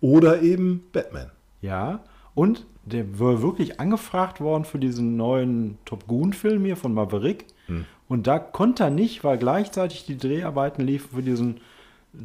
Oder 0.00 0.42
eben 0.42 0.84
Batman. 0.92 1.30
Ja, 1.60 2.00
und 2.36 2.64
der 2.84 3.18
war 3.18 3.42
wirklich 3.42 3.80
angefragt 3.80 4.40
worden 4.40 4.64
für 4.64 4.78
diesen 4.78 5.16
neuen 5.16 5.76
Top 5.84 6.06
Gun-Film 6.06 6.64
hier 6.64 6.76
von 6.76 6.94
Maverick. 6.94 7.46
Hm. 7.66 7.84
Und 8.06 8.28
da 8.28 8.38
konnte 8.38 8.84
er 8.84 8.90
nicht, 8.90 9.24
weil 9.24 9.38
gleichzeitig 9.38 10.06
die 10.06 10.16
Dreharbeiten 10.16 10.84
liefen 10.86 11.16
für 11.16 11.22
diesen 11.22 11.56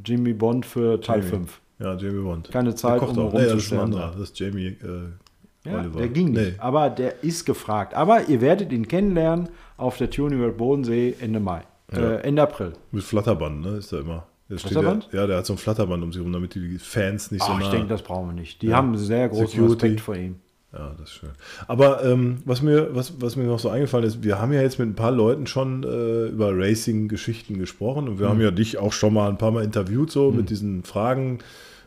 Jimmy 0.06 0.34
Bond 0.34 0.67
für 0.67 1.02
Teil 1.02 1.21
Jamie. 1.21 1.30
5. 1.32 1.62
Ja, 1.80 1.95
Jamie 1.95 2.21
Bond. 2.21 2.52
Keine 2.52 2.76
Zeit, 2.76 3.02
um 3.02 3.17
auch. 3.17 3.34
Nee, 3.34 3.39
das 3.39 3.45
ist 3.45 3.52
rumzustellen. 3.54 3.84
anderer. 3.86 4.12
Das 4.12 4.21
ist 4.21 4.39
Jamie 4.39 4.67
äh, 4.67 5.67
Ja, 5.67 5.80
Oliver. 5.80 5.97
der 6.00 6.08
ging 6.10 6.32
nicht. 6.32 6.52
Nee. 6.52 6.60
Aber 6.60 6.91
der 6.91 7.24
ist 7.24 7.45
gefragt. 7.45 7.95
Aber 7.95 8.30
ihr 8.30 8.39
werdet 8.41 8.71
ihn 8.71 8.88
kennenlernen 8.88 9.50
auf 9.78 9.97
der 9.97 10.12
Tuning 10.12 10.39
World 10.39 10.58
Bodensee 10.58 11.15
Ende 11.19 11.39
Mai. 11.39 11.63
Ja. 11.91 11.97
Äh, 11.97 12.15
Ende 12.21 12.43
April. 12.43 12.74
Mit 12.91 13.04
Flatterband, 13.04 13.62
ne? 13.62 13.69
Ist 13.78 13.91
er 13.91 14.02
immer. 14.02 14.28
Flatterband? 14.60 15.10
Der, 15.12 15.22
ja, 15.22 15.28
der 15.28 15.38
hat 15.38 15.46
so 15.46 15.54
ein 15.54 15.58
Flatterband 15.58 16.04
um 16.04 16.12
sich 16.14 16.22
rum, 16.22 16.32
damit 16.34 16.56
die 16.56 16.78
Fans 16.80 17.32
nicht 17.32 17.44
so 17.44 17.52
Ach, 17.52 17.60
nah. 17.60 17.66
ich 17.66 17.72
denke, 17.72 17.88
das 17.88 18.02
brauchen 18.02 18.28
wir 18.28 18.34
nicht. 18.34 18.62
Die 18.62 18.68
Ja. 18.68 18.78
haben 18.78 18.98
sehr 18.98 19.30
großen 19.30 19.48
Security. 19.48 19.74
Respekt 19.86 20.02
vor 20.02 20.16
ihm. 20.16 20.36
Ja, 20.74 20.94
das 20.98 21.10
ist 21.10 21.16
schön. 21.16 21.30
Aber 21.68 22.04
ähm, 22.06 22.38
was, 22.46 22.62
mir, 22.62 22.96
was, 22.96 23.20
was 23.22 23.36
mir 23.36 23.44
noch 23.44 23.60
so 23.60 23.70
eingefallen 23.70 24.06
ist, 24.06 24.24
wir 24.24 24.40
haben 24.40 24.54
ja 24.54 24.62
jetzt 24.62 24.80
mit 24.80 24.88
ein 24.88 24.96
paar 24.96 25.12
Leuten 25.12 25.46
schon 25.46 25.84
äh, 25.84 26.28
über 26.28 26.58
Racing-Geschichten 26.58 27.60
gesprochen 27.60 28.08
und 28.08 28.20
wir 28.20 28.30
haben 28.30 28.40
ja 28.40 28.52
dich 28.52 28.78
auch 28.78 28.94
schon 28.94 29.14
mal 29.14 29.28
ein 29.30 29.38
paar 29.38 29.52
Mal 29.52 29.66
interviewt, 29.66 30.12
so 30.12 30.32
mit 30.32 30.50
diesen 30.50 30.84
Fragen. 30.84 31.40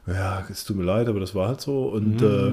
Ja, 0.06 0.44
es 0.50 0.64
tut 0.64 0.76
mir 0.76 0.82
leid, 0.82 1.08
aber 1.08 1.18
das 1.18 1.34
war 1.34 1.48
halt 1.48 1.62
so. 1.62 1.84
Und 1.88 2.20
äh, 2.20 2.52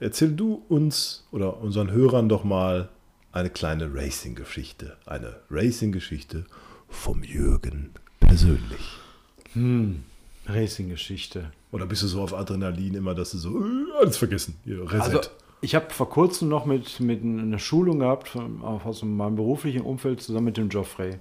erzähl 0.00 0.32
du 0.32 0.62
uns 0.68 1.26
oder 1.32 1.62
unseren 1.62 1.90
Hörern 1.90 2.28
doch 2.28 2.44
mal 2.44 2.90
eine 3.32 3.48
kleine 3.48 3.88
Racing-Geschichte. 3.94 4.98
Eine 5.06 5.36
Racing-Geschichte 5.50 6.44
vom 6.90 7.22
Jürgen 7.22 7.90
persönlich. 8.36 10.04
Racing-Geschichte. 10.46 11.50
Oder 11.72 11.86
bist 11.86 12.02
du 12.02 12.06
so 12.06 12.20
auf 12.22 12.34
Adrenalin 12.34 12.94
immer, 12.94 13.14
dass 13.14 13.30
du 13.32 13.38
so 13.38 13.58
äh, 13.58 13.98
alles 14.00 14.18
vergessen? 14.18 14.56
Reset. 14.66 15.00
Also, 15.00 15.20
ich 15.62 15.74
habe 15.74 15.90
vor 15.90 16.10
kurzem 16.10 16.48
noch 16.48 16.66
mit, 16.66 17.00
mit 17.00 17.22
einer 17.22 17.58
Schulung 17.58 18.00
gehabt 18.00 18.28
von, 18.28 18.62
aus 18.62 19.02
meinem 19.02 19.36
beruflichen 19.36 19.80
Umfeld 19.80 20.20
zusammen 20.22 20.44
mit 20.44 20.58
dem 20.58 20.68
Geoffrey. 20.68 21.16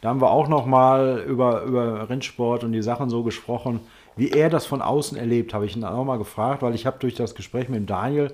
Da 0.00 0.08
haben 0.08 0.20
wir 0.20 0.30
auch 0.30 0.48
noch 0.48 0.66
mal 0.66 1.24
über, 1.26 1.62
über 1.62 2.08
Rennsport 2.08 2.64
und 2.64 2.72
die 2.72 2.82
Sachen 2.82 3.10
so 3.10 3.22
gesprochen, 3.22 3.80
wie 4.16 4.30
er 4.30 4.48
das 4.48 4.66
von 4.66 4.82
außen 4.82 5.18
erlebt, 5.18 5.54
habe 5.54 5.66
ich 5.66 5.76
ihn 5.76 5.84
auch 5.84 6.04
mal 6.04 6.18
gefragt, 6.18 6.62
weil 6.62 6.74
ich 6.74 6.86
habe 6.86 6.98
durch 7.00 7.14
das 7.14 7.34
Gespräch 7.34 7.68
mit 7.68 7.78
dem 7.78 7.86
Daniel 7.86 8.32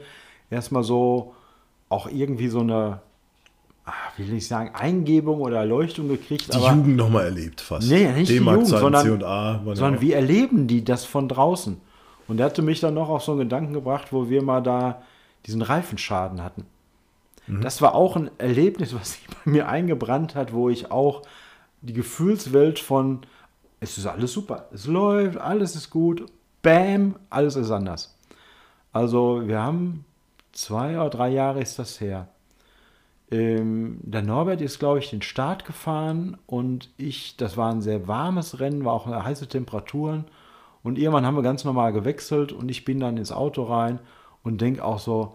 erstmal 0.51 0.83
so 0.83 1.35
auch 1.89 2.09
irgendwie 2.11 2.49
so 2.49 2.61
eine, 2.61 3.01
will 4.17 4.33
ich 4.35 4.49
sagen, 4.49 4.75
Eingebung 4.75 5.41
oder 5.41 5.59
Erleuchtung 5.59 6.09
gekriegt. 6.09 6.53
die 6.53 6.59
Jugend 6.59 6.97
nochmal 6.97 7.27
erlebt 7.27 7.61
fast. 7.61 7.89
Nee, 7.89 8.11
nicht 8.13 8.31
die 8.31 8.37
Jugend, 8.37 8.67
sondern, 8.67 9.21
C&A 9.21 9.63
ja 9.65 9.75
sondern 9.75 10.01
wie 10.01 10.13
erleben 10.13 10.67
die 10.67 10.85
das 10.85 11.05
von 11.05 11.29
draußen? 11.29 11.81
Und 12.27 12.41
er 12.41 12.47
hatte 12.47 12.63
mich 12.63 12.81
dann 12.81 12.95
noch 12.95 13.09
auf 13.09 13.25
so 13.25 13.33
einen 13.33 13.41
Gedanken 13.41 13.73
gebracht, 13.73 14.13
wo 14.13 14.29
wir 14.29 14.43
mal 14.43 14.63
da 14.63 15.03
diesen 15.47 15.63
Reifenschaden 15.63 16.43
hatten. 16.43 16.67
Mhm. 17.47 17.63
Das 17.63 17.81
war 17.81 17.95
auch 17.95 18.17
ein 18.17 18.31
Erlebnis, 18.39 18.95
was 18.95 19.13
sich 19.13 19.27
bei 19.27 19.51
mir 19.51 19.69
eingebrannt 19.69 20.35
hat, 20.35 20.53
wo 20.53 20.69
ich 20.69 20.91
auch 20.91 21.23
die 21.81 21.93
Gefühlswelt 21.95 22.79
von, 22.79 23.21
es 23.81 23.99
ist 23.99 24.07
alles 24.07 24.33
super, 24.33 24.69
es 24.73 24.87
läuft, 24.87 25.39
alles 25.39 25.75
ist 25.75 25.91
gut, 25.91 26.27
bam, 26.63 27.17
alles 27.31 27.57
ist 27.57 27.71
anders. 27.71 28.15
Also 28.93 29.43
wir 29.47 29.63
haben 29.63 30.05
zwei 30.53 30.99
oder 30.99 31.11
drei 31.11 31.29
Jahre 31.31 31.61
ist 31.61 31.79
das 31.79 32.01
her. 32.01 32.29
Ähm, 33.31 33.99
der 34.03 34.23
Norbert 34.23 34.61
ist, 34.63 34.79
glaube 34.79 35.01
ich, 35.01 35.11
den 35.11 35.21
Start 35.23 35.65
gefahren 35.67 36.39
und 36.47 36.91
ich, 36.97 37.37
das 37.37 37.57
war 37.57 37.71
ein 37.71 37.83
sehr 37.83 38.09
warmes 38.09 38.59
Rennen, 38.61 38.85
war 38.85 38.95
auch 38.95 39.07
heiße 39.07 39.49
Temperaturen. 39.49 40.25
Und 40.83 40.97
irgendwann 40.99 41.27
haben 41.27 41.35
wir 41.37 41.43
ganz 41.43 41.65
normal 41.65 41.93
gewechselt 41.93 42.53
und 42.53 42.71
ich 42.71 42.85
bin 42.85 43.01
dann 43.01 43.17
ins 43.19 43.33
Auto 43.33 43.65
rein 43.65 43.99
und 44.43 44.61
denke 44.61 44.83
auch 44.85 44.99
so, 44.99 45.35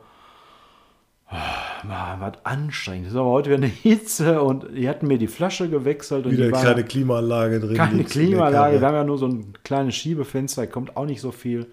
Mann, 1.83 2.19
was 2.19 2.33
anstrengend. 2.45 3.07
Das 3.07 3.13
ist 3.13 3.19
aber 3.19 3.29
heute 3.29 3.49
wieder 3.49 3.57
eine 3.57 3.65
Hitze 3.67 4.41
und 4.41 4.65
die 4.75 4.87
hatten 4.87 5.07
mir 5.07 5.17
die 5.17 5.27
Flasche 5.27 5.69
gewechselt. 5.69 6.25
Und 6.25 6.33
wieder 6.33 6.43
die 6.43 6.47
eine 6.49 6.53
war- 6.53 6.61
kleine 6.61 6.83
Klimaanlage 6.83 7.59
drin. 7.59 7.75
keine 7.75 8.03
Klimaanlage, 8.03 8.79
wir 8.79 8.87
haben 8.87 8.95
ja 8.95 9.03
nur 9.03 9.17
so 9.17 9.27
ein 9.27 9.53
kleines 9.63 9.95
Schiebefenster, 9.95 10.67
kommt 10.67 10.95
auch 10.95 11.05
nicht 11.05 11.21
so 11.21 11.31
viel. 11.31 11.71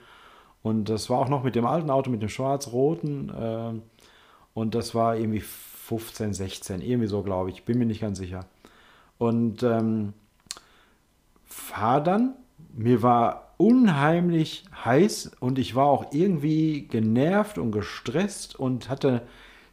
Und 0.62 0.88
das 0.88 1.09
war 1.11 1.18
auch 1.18 1.28
noch 1.28 1.42
mit 1.44 1.54
dem 1.54 1.64
alten 1.66 1.90
Auto, 1.90 2.11
mit 2.11 2.22
dem 2.22 2.28
schwarz-roten. 2.28 3.33
ähm, 3.38 3.83
und 4.52 4.74
das 4.74 4.94
war 4.94 5.16
irgendwie 5.16 5.42
15, 5.90 6.35
16, 6.35 6.83
irgendwie 6.83 7.09
so, 7.09 7.22
glaube 7.22 7.50
ich. 7.50 7.64
Bin 7.64 7.79
mir 7.79 7.87
nicht 7.87 8.00
ganz 8.00 8.18
sicher. 8.18 8.46
Und 9.18 9.62
ähm, 9.62 10.12
fahr 11.46 12.03
dann. 12.03 12.35
Mir 12.74 13.03
war 13.03 13.55
unheimlich 13.57 14.64
heiß 14.85 15.33
und 15.40 15.59
ich 15.59 15.74
war 15.74 15.87
auch 15.87 16.12
irgendwie 16.12 16.87
genervt 16.88 17.59
und 17.59 17.72
gestresst 17.72 18.59
und 18.59 18.88
hatte 18.88 19.22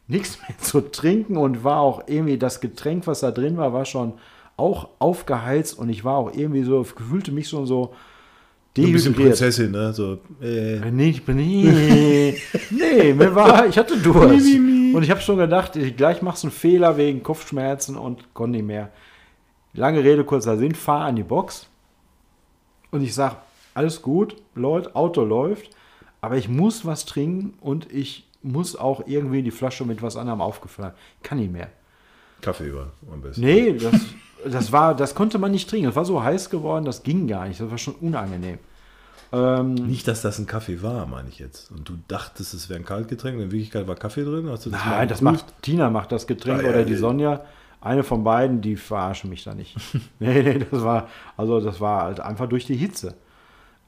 nichts 0.08 0.38
mehr 0.48 0.58
zu 0.58 0.80
trinken 0.80 1.36
und 1.36 1.64
war 1.64 1.80
auch 1.80 2.02
irgendwie 2.08 2.38
das 2.38 2.60
Getränk, 2.60 3.06
was 3.06 3.20
da 3.20 3.30
drin 3.30 3.56
war, 3.56 3.72
war 3.72 3.84
schon 3.84 4.14
auch 4.56 4.88
aufgeheizt 4.98 5.78
und 5.78 5.88
ich 5.88 6.04
war 6.04 6.16
auch 6.16 6.32
irgendwie 6.34 6.64
so, 6.64 6.84
fühlte 6.84 7.30
mich 7.32 7.48
schon 7.48 7.66
so 7.66 7.94
So 8.78 8.86
ein 8.86 8.92
bisschen 8.92 9.14
dehydriert. 9.14 9.14
Prinzessin, 9.14 9.70
ne? 9.72 9.92
So, 9.92 10.18
äh, 10.40 10.80
Nee, 10.90 11.10
ich 11.10 11.24
bin 11.24 11.36
nee, 11.36 12.36
nee, 12.70 13.14
mir 13.14 13.34
war, 13.34 13.66
ich 13.66 13.78
hatte 13.78 13.98
Durst. 13.98 14.62
Und 14.94 15.02
ich 15.02 15.10
habe 15.10 15.20
schon 15.20 15.38
gedacht, 15.38 15.76
ich, 15.76 15.96
gleich 15.96 16.22
machst 16.22 16.42
du 16.42 16.48
einen 16.48 16.56
Fehler 16.56 16.96
wegen 16.96 17.22
Kopfschmerzen 17.22 17.96
und 17.96 18.34
konnte 18.34 18.58
nicht 18.58 18.66
mehr. 18.66 18.90
Lange 19.72 20.02
Rede, 20.02 20.24
kurzer 20.24 20.56
Sinn, 20.56 20.74
fahr 20.74 21.04
an 21.04 21.16
die 21.16 21.22
Box 21.22 21.68
und 22.90 23.02
ich 23.02 23.14
sag, 23.14 23.36
alles 23.74 24.02
gut, 24.02 24.36
Leute, 24.54 24.94
Auto 24.96 25.22
läuft, 25.22 25.70
aber 26.20 26.36
ich 26.36 26.48
muss 26.48 26.84
was 26.84 27.04
trinken 27.04 27.54
und 27.60 27.92
ich 27.92 28.26
muss 28.42 28.76
auch 28.76 29.02
irgendwie 29.06 29.42
die 29.42 29.50
Flasche 29.50 29.84
mit 29.84 30.02
was 30.02 30.16
anderem 30.16 30.40
aufgefüllt. 30.40 30.92
Kann 31.22 31.38
nicht 31.38 31.52
mehr. 31.52 31.70
Kaffee 32.40 32.72
war 32.72 32.92
am 33.12 33.20
besten. 33.20 33.40
Nee, 33.42 33.72
das, 33.74 34.00
das 34.44 34.72
war, 34.72 34.94
das 34.94 35.14
konnte 35.14 35.38
man 35.38 35.50
nicht 35.50 35.68
trinken. 35.68 35.86
Das 35.86 35.96
war 35.96 36.04
so 36.04 36.22
heiß 36.22 36.50
geworden, 36.50 36.84
das 36.84 37.02
ging 37.02 37.26
gar 37.26 37.46
nicht. 37.46 37.60
Das 37.60 37.70
war 37.70 37.78
schon 37.78 37.94
unangenehm. 37.96 38.58
Ähm, 39.32 39.74
Nicht, 39.74 40.08
dass 40.08 40.22
das 40.22 40.38
ein 40.38 40.46
Kaffee 40.46 40.82
war, 40.82 41.06
meine 41.06 41.28
ich 41.28 41.38
jetzt. 41.38 41.70
Und 41.70 41.88
du 41.88 41.98
dachtest, 42.08 42.54
es 42.54 42.68
wäre 42.68 42.78
ein 42.78 42.84
Kaltgetränk, 42.84 43.36
in 43.36 43.50
Wirklichkeit 43.52 43.86
war 43.86 43.94
Kaffee 43.94 44.24
drin? 44.24 44.48
Hast 44.48 44.66
du 44.66 44.70
das 44.70 44.84
mal 44.84 44.90
Nein, 44.98 45.08
das 45.08 45.20
macht 45.20 45.62
Tina 45.62 45.90
macht 45.90 46.12
das 46.12 46.26
Getränk 46.26 46.60
Ah, 46.60 46.62
ja, 46.62 46.68
oder 46.70 46.84
die 46.84 46.94
ja. 46.94 46.98
Sonja. 46.98 47.44
Eine 47.80 48.02
von 48.02 48.24
beiden, 48.24 48.60
die 48.60 48.76
verarschen 48.76 49.30
mich 49.30 49.44
da 49.44 49.54
nicht. 49.54 49.76
nee, 50.18 50.42
nee, 50.42 50.58
das 50.70 50.82
war, 50.82 51.08
also 51.36 51.60
das 51.60 51.80
war 51.80 52.02
halt 52.04 52.20
einfach 52.20 52.48
durch 52.48 52.66
die 52.66 52.76
Hitze. 52.76 53.14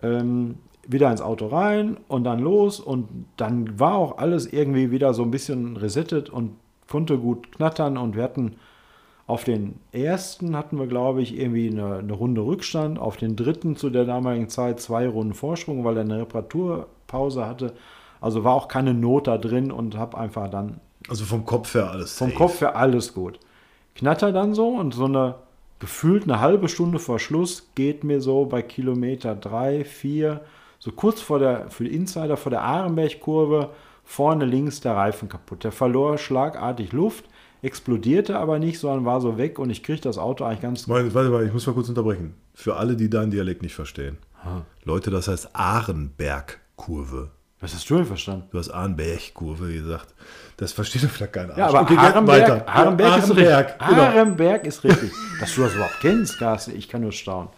Ähm, 0.03 0.57
wieder 0.87 1.11
ins 1.11 1.21
Auto 1.21 1.47
rein 1.49 1.99
und 2.09 2.25
dann 2.25 2.39
los 2.41 2.81
und 2.81 3.27
dann 3.37 3.79
war 3.79 3.95
auch 3.95 4.19
alles 4.19 4.47
irgendwie 4.53 4.91
wieder 4.91 5.15
so 5.15 5.23
ein 5.23 5.31
bisschen 5.31 5.77
resettet 5.77 6.31
und 6.31 6.53
konnte 6.89 7.19
gut 7.19 7.53
knattern 7.53 7.97
und 7.97 8.17
wir 8.17 8.23
hatten 8.23 8.57
auf 9.31 9.45
den 9.45 9.79
ersten 9.93 10.57
hatten 10.57 10.79
wir, 10.79 10.87
glaube 10.89 11.23
ich, 11.23 11.39
irgendwie 11.39 11.71
eine, 11.71 11.99
eine 11.99 12.13
Runde 12.13 12.43
Rückstand. 12.43 12.99
Auf 12.99 13.17
den 13.17 13.37
dritten 13.37 13.77
zu 13.77 13.89
der 13.89 14.05
damaligen 14.05 14.49
Zeit 14.49 14.81
zwei 14.81 15.09
Runden 15.09 15.35
Vorsprung, 15.35 15.85
weil 15.85 15.97
er 15.97 16.03
eine 16.03 16.21
Reparaturpause 16.21 17.47
hatte. 17.47 17.73
Also 18.21 18.45
war 18.45 18.55
auch 18.55 18.69
keine 18.69 18.93
Not 18.93 19.29
da 19.29 19.39
drin 19.39 19.71
und 19.71 19.97
habe 19.97 20.19
einfach 20.19 20.51
dann 20.51 20.81
Also 21.09 21.25
vom 21.25 21.47
Kopf 21.47 21.75
her 21.75 21.91
alles 21.91 22.19
vom 22.19 22.29
safe. 22.29 22.39
Kopf 22.39 22.61
her 22.61 22.77
alles 22.77 23.15
gut. 23.15 23.39
Knatter 23.95 24.33
dann 24.33 24.53
so 24.55 24.69
und 24.69 24.95
so 24.95 25.05
eine 25.05 25.37
gefühlt 25.79 26.25
eine 26.25 26.41
halbe 26.41 26.69
Stunde 26.69 26.99
vor 26.99 27.19
Schluss 27.19 27.71
geht 27.75 28.05
mir 28.05 28.21
so 28.21 28.45
bei 28.45 28.63
Kilometer 28.63 29.35
drei, 29.35 29.85
vier, 29.85 30.43
so 30.79 30.93
kurz 30.93 31.21
vor 31.21 31.39
der, 31.39 31.71
für 31.71 31.85
die 31.85 31.95
Insider, 31.95 32.37
vor 32.37 32.51
der 32.51 32.63
Ahrenberg-Kurve, 32.63 33.71
vorne 34.05 34.45
links 34.45 34.81
der 34.81 34.97
Reifen 34.97 35.29
kaputt. 35.29 35.65
Der 35.65 35.73
verlor 35.73 36.19
schlagartig 36.19 36.93
Luft, 36.93 37.25
explodierte 37.63 38.39
aber 38.39 38.59
nicht, 38.59 38.79
sondern 38.79 39.05
war 39.05 39.21
so 39.21 39.37
weg 39.39 39.59
und 39.59 39.71
ich 39.71 39.83
kriege 39.83 40.01
das 40.01 40.19
Auto 40.19 40.45
eigentlich 40.45 40.61
ganz 40.63 40.87
Meine, 40.87 41.13
warte 41.15 41.31
mal, 41.31 41.45
ich 41.47 41.53
muss 41.53 41.67
mal 41.67 41.73
kurz 41.73 41.89
unterbrechen. 41.89 42.35
Für 42.55 42.77
alle, 42.77 42.97
die 42.97 43.11
deinen 43.11 43.31
Dialekt 43.31 43.63
nicht 43.63 43.75
verstehen. 43.75 44.19
Leute, 44.85 45.11
das 45.11 45.29
heißt 45.29 45.51
Ahrenberg-Kurve. 45.55 47.31
Was 47.61 47.75
hast 47.75 47.91
du 47.91 47.97
denn 47.97 48.07
verstanden? 48.07 48.45
Du 48.51 48.59
hast 48.59 48.71
Ahrenberg-Kurve 48.71 49.71
gesagt. 49.73 50.15
Das 50.57 50.73
versteht 50.73 51.05
doch 51.05 51.11
vielleicht 51.11 51.35
kein 51.35 51.51
Arsch. 51.51 51.59
Ja, 51.59 51.67
aber 51.69 51.83
Okay. 51.83 51.97
Harenberg, 51.97 52.49
Ja, 52.49 52.57
ist 52.57 52.69
Ahrenberg, 52.69 53.27
richtig. 53.29 53.89
genau. 53.89 54.03
Harenberg 54.03 54.67
ist 54.67 54.85
richtig. 54.85 55.13
Dass 55.41 55.55
du 55.55 55.61
das 55.63 55.75
überhaupt 55.75 56.01
kennst, 56.01 56.39
Carsten, 56.39 56.75
ich 56.75 56.89
kann 56.89 57.03
nur 57.03 57.13
staunen. 57.13 57.51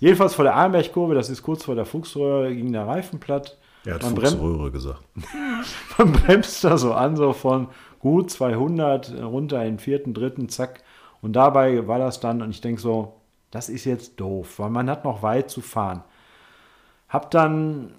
Jedenfalls 0.00 0.34
vor 0.34 0.44
der 0.44 0.56
Ahrenberg-Kurve, 0.56 1.14
das 1.14 1.30
ist 1.30 1.42
kurz 1.42 1.64
vor 1.64 1.76
der 1.76 1.86
Fuchsröhre, 1.86 2.52
ging 2.54 2.72
der 2.72 2.86
Reifen 2.88 3.20
platt. 3.20 3.56
Er 3.84 3.94
hat 3.94 4.02
Man 4.02 4.16
Fuchsröhre 4.16 4.72
gesagt. 4.72 5.00
Man 5.98 6.10
bremst 6.12 6.64
da 6.64 6.76
so 6.76 6.92
an, 6.92 7.14
so 7.14 7.32
von 7.32 7.68
gut 8.00 8.30
200 8.30 9.14
runter 9.22 9.62
in 9.62 9.74
den 9.74 9.78
vierten, 9.78 10.14
dritten, 10.14 10.48
zack. 10.48 10.82
Und 11.22 11.34
dabei 11.34 11.86
war 11.86 11.98
das 11.98 12.20
dann, 12.20 12.42
und 12.42 12.50
ich 12.50 12.60
denke 12.60 12.80
so, 12.80 13.14
das 13.50 13.68
ist 13.68 13.84
jetzt 13.84 14.20
doof, 14.20 14.58
weil 14.58 14.70
man 14.70 14.90
hat 14.90 15.04
noch 15.04 15.22
weit 15.22 15.50
zu 15.50 15.60
fahren. 15.60 16.02
Hab 17.08 17.30
dann 17.30 17.94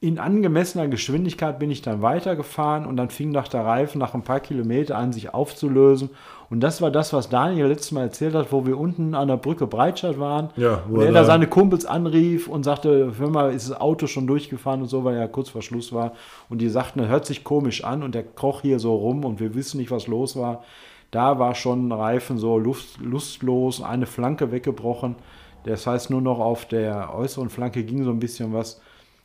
in 0.00 0.18
angemessener 0.20 0.86
Geschwindigkeit 0.86 1.58
bin 1.58 1.72
ich 1.72 1.82
dann 1.82 2.02
weitergefahren 2.02 2.86
und 2.86 2.96
dann 2.96 3.10
fing 3.10 3.30
nach 3.30 3.48
der 3.48 3.64
Reifen 3.64 3.98
nach 3.98 4.14
ein 4.14 4.22
paar 4.22 4.38
Kilometer 4.38 4.96
an, 4.96 5.12
sich 5.12 5.34
aufzulösen. 5.34 6.10
Und 6.50 6.60
das 6.60 6.80
war 6.80 6.90
das, 6.90 7.12
was 7.12 7.28
Daniel 7.28 7.66
letztes 7.66 7.92
Mal 7.92 8.02
erzählt 8.02 8.34
hat, 8.34 8.52
wo 8.52 8.64
wir 8.64 8.78
unten 8.78 9.14
an 9.14 9.28
der 9.28 9.36
Brücke 9.36 9.66
Breitscheid 9.66 10.18
waren. 10.18 10.50
Ja, 10.56 10.82
wo 10.88 11.00
und 11.00 11.06
er 11.06 11.12
da 11.12 11.24
seine 11.24 11.48
Kumpels 11.48 11.84
anrief 11.84 12.46
und 12.46 12.62
sagte, 12.62 13.12
hör 13.18 13.28
mal, 13.28 13.52
ist 13.52 13.70
das 13.70 13.80
Auto 13.80 14.06
schon 14.06 14.28
durchgefahren 14.28 14.82
und 14.82 14.88
so, 14.88 15.02
weil 15.04 15.16
er 15.16 15.26
kurz 15.26 15.48
vor 15.48 15.62
Schluss 15.62 15.92
war. 15.92 16.12
Und 16.48 16.58
die 16.58 16.68
sagten, 16.68 17.00
er 17.00 17.08
hört 17.08 17.26
sich 17.26 17.42
komisch 17.42 17.82
an 17.82 18.04
und 18.04 18.14
der 18.14 18.22
kroch 18.22 18.62
hier 18.62 18.78
so 18.78 18.94
rum 18.94 19.24
und 19.24 19.40
wir 19.40 19.54
wissen 19.54 19.78
nicht, 19.78 19.90
was 19.90 20.06
los 20.06 20.36
war. 20.36 20.62
Da 21.10 21.38
war 21.38 21.54
schon 21.54 21.90
Reifen 21.90 22.38
so 22.38 22.56
lust, 22.58 22.98
lustlos, 22.98 23.82
eine 23.82 24.06
Flanke 24.06 24.52
weggebrochen. 24.52 25.16
Das 25.64 25.86
heißt, 25.86 26.10
nur 26.10 26.20
noch 26.20 26.38
auf 26.38 26.66
der 26.66 27.14
äußeren 27.14 27.50
Flanke 27.50 27.82
ging 27.82 28.04
so 28.04 28.10
ein 28.10 28.20
bisschen 28.20 28.52
was. 28.52 28.80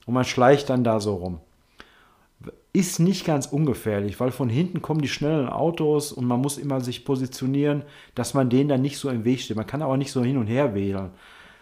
Und 0.05 0.13
man 0.13 0.25
schleicht 0.25 0.69
dann 0.69 0.83
da 0.83 0.99
so 0.99 1.15
rum. 1.15 1.39
Ist 2.73 2.99
nicht 2.99 3.25
ganz 3.25 3.45
ungefährlich, 3.45 4.19
weil 4.19 4.31
von 4.31 4.49
hinten 4.49 4.81
kommen 4.81 5.01
die 5.01 5.07
schnellen 5.07 5.47
Autos 5.47 6.11
und 6.11 6.25
man 6.25 6.41
muss 6.41 6.57
immer 6.57 6.81
sich 6.81 7.05
positionieren, 7.05 7.83
dass 8.15 8.33
man 8.33 8.49
denen 8.49 8.69
dann 8.69 8.81
nicht 8.81 8.97
so 8.97 9.09
im 9.09 9.25
Weg 9.25 9.41
steht. 9.41 9.55
Man 9.57 9.67
kann 9.67 9.81
aber 9.81 9.95
nicht 9.97 10.11
so 10.11 10.23
hin 10.23 10.37
und 10.37 10.47
her 10.47 10.73
wählen. 10.73 11.11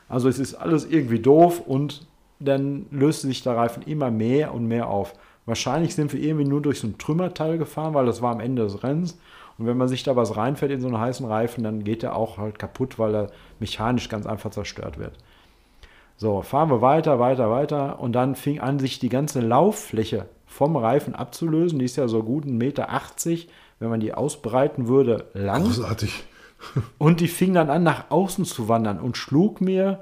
Also 0.07 0.29
es 0.29 0.39
ist 0.39 0.55
alles 0.55 0.85
irgendwie 0.85 1.19
doof 1.19 1.61
und 1.65 2.07
dann 2.39 2.85
löst 2.91 3.21
sich 3.21 3.43
der 3.43 3.55
Reifen 3.55 3.83
immer 3.83 4.09
mehr 4.09 4.53
und 4.53 4.67
mehr 4.67 4.87
auf. 4.87 5.13
Wahrscheinlich 5.45 5.95
sind 5.95 6.13
wir 6.13 6.21
irgendwie 6.21 6.45
nur 6.45 6.61
durch 6.61 6.79
so 6.79 6.87
ein 6.87 6.97
Trümmerteil 6.97 7.57
gefahren, 7.57 7.93
weil 7.93 8.05
das 8.05 8.21
war 8.21 8.31
am 8.31 8.39
Ende 8.39 8.63
des 8.63 8.83
Rennens. 8.83 9.17
Und 9.57 9.67
wenn 9.67 9.77
man 9.77 9.87
sich 9.87 10.03
da 10.03 10.15
was 10.15 10.37
reinfährt 10.37 10.71
in 10.71 10.81
so 10.81 10.87
einen 10.87 10.99
heißen 10.99 11.25
Reifen, 11.25 11.63
dann 11.63 11.83
geht 11.83 12.03
der 12.03 12.15
auch 12.15 12.37
halt 12.37 12.57
kaputt, 12.57 12.97
weil 12.99 13.13
er 13.15 13.27
mechanisch 13.59 14.09
ganz 14.09 14.25
einfach 14.25 14.51
zerstört 14.51 14.97
wird. 14.97 15.17
So, 16.17 16.41
fahren 16.41 16.69
wir 16.69 16.81
weiter, 16.81 17.19
weiter, 17.19 17.49
weiter. 17.49 17.99
Und 17.99 18.13
dann 18.13 18.35
fing 18.35 18.59
an, 18.59 18.79
sich 18.79 18.99
die 18.99 19.09
ganze 19.09 19.39
Lauffläche 19.41 20.27
vom 20.45 20.75
Reifen 20.75 21.15
abzulösen. 21.15 21.79
Die 21.79 21.85
ist 21.85 21.95
ja 21.95 22.07
so 22.07 22.23
gut 22.23 22.45
1,80 22.45 22.51
Meter, 22.51 22.87
wenn 23.79 23.89
man 23.89 23.99
die 23.99 24.13
ausbreiten 24.13 24.87
würde, 24.87 25.25
lang. 25.33 25.63
Großartig. 25.63 26.23
Und 26.99 27.19
die 27.21 27.27
fing 27.27 27.53
dann 27.55 27.69
an, 27.71 27.81
nach 27.81 28.11
außen 28.11 28.45
zu 28.45 28.67
wandern 28.69 28.99
und 28.99 29.17
schlug 29.17 29.61
mir 29.61 29.99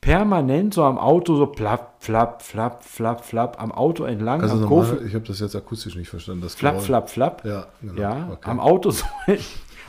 permanent 0.00 0.72
so 0.72 0.82
am 0.84 0.96
Auto 0.96 1.36
so 1.36 1.46
plapp, 1.46 1.96
flapp, 1.98 2.40
flapp, 2.40 2.82
flapp, 2.82 3.22
flapp 3.22 3.60
am 3.62 3.70
Auto 3.70 4.04
entlang. 4.04 4.40
Also 4.40 4.56
normal, 4.56 5.02
ich 5.06 5.14
habe 5.14 5.26
das 5.26 5.40
jetzt 5.40 5.54
akustisch 5.54 5.96
nicht 5.96 6.08
verstanden. 6.08 6.40
Das 6.40 6.54
flapp, 6.54 6.80
flapp, 6.80 7.10
flapp. 7.10 7.44
Ja, 7.44 7.66
genau. 7.82 8.00
Ja, 8.00 8.28
Okay. 8.32 8.50
am 8.50 8.60
Auto 8.60 8.90
so. 8.90 9.04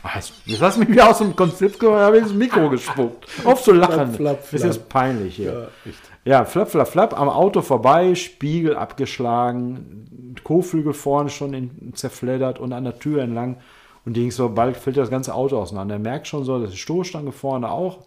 Ah, 0.03 0.19
Jetzt 0.45 0.61
lass 0.61 0.77
mich 0.77 0.89
wieder 0.89 1.09
aus 1.09 1.19
dem 1.19 1.35
Konzept 1.35 1.79
kommen, 1.79 1.95
habe 1.95 2.17
ich 2.17 2.23
ins 2.23 2.33
Mikro 2.33 2.69
gespuckt. 2.69 3.27
Auf 3.43 3.61
zu 3.61 3.71
lachen. 3.71 4.13
Flapp, 4.13 4.43
flapp, 4.43 4.51
Das 4.51 4.63
ist 4.63 4.89
peinlich 4.89 5.35
hier. 5.35 5.69
Ja. 5.85 5.91
Ja, 6.23 6.45
flapp, 6.45 6.69
flapp, 6.69 6.87
flapp, 6.87 7.19
am 7.19 7.29
Auto 7.29 7.61
vorbei, 7.61 8.13
Spiegel 8.13 8.75
abgeschlagen, 8.75 10.35
Kotflügel 10.43 10.93
vorne 10.93 11.29
schon 11.29 11.53
in, 11.53 11.93
zerfleddert 11.95 12.59
und 12.59 12.73
an 12.73 12.83
der 12.83 12.99
Tür 12.99 13.23
entlang. 13.23 13.57
Und 14.05 14.15
die 14.15 14.21
ging 14.21 14.31
so, 14.31 14.49
bald 14.49 14.77
fällt 14.77 14.97
das 14.97 15.09
ganze 15.09 15.33
Auto 15.33 15.57
auseinander. 15.57 15.95
Er 15.95 15.99
merkt 15.99 16.27
schon 16.27 16.43
so, 16.43 16.59
dass 16.59 16.71
die 16.71 16.77
Stoßstange 16.77 17.31
vorne 17.31 17.71
auch 17.71 17.99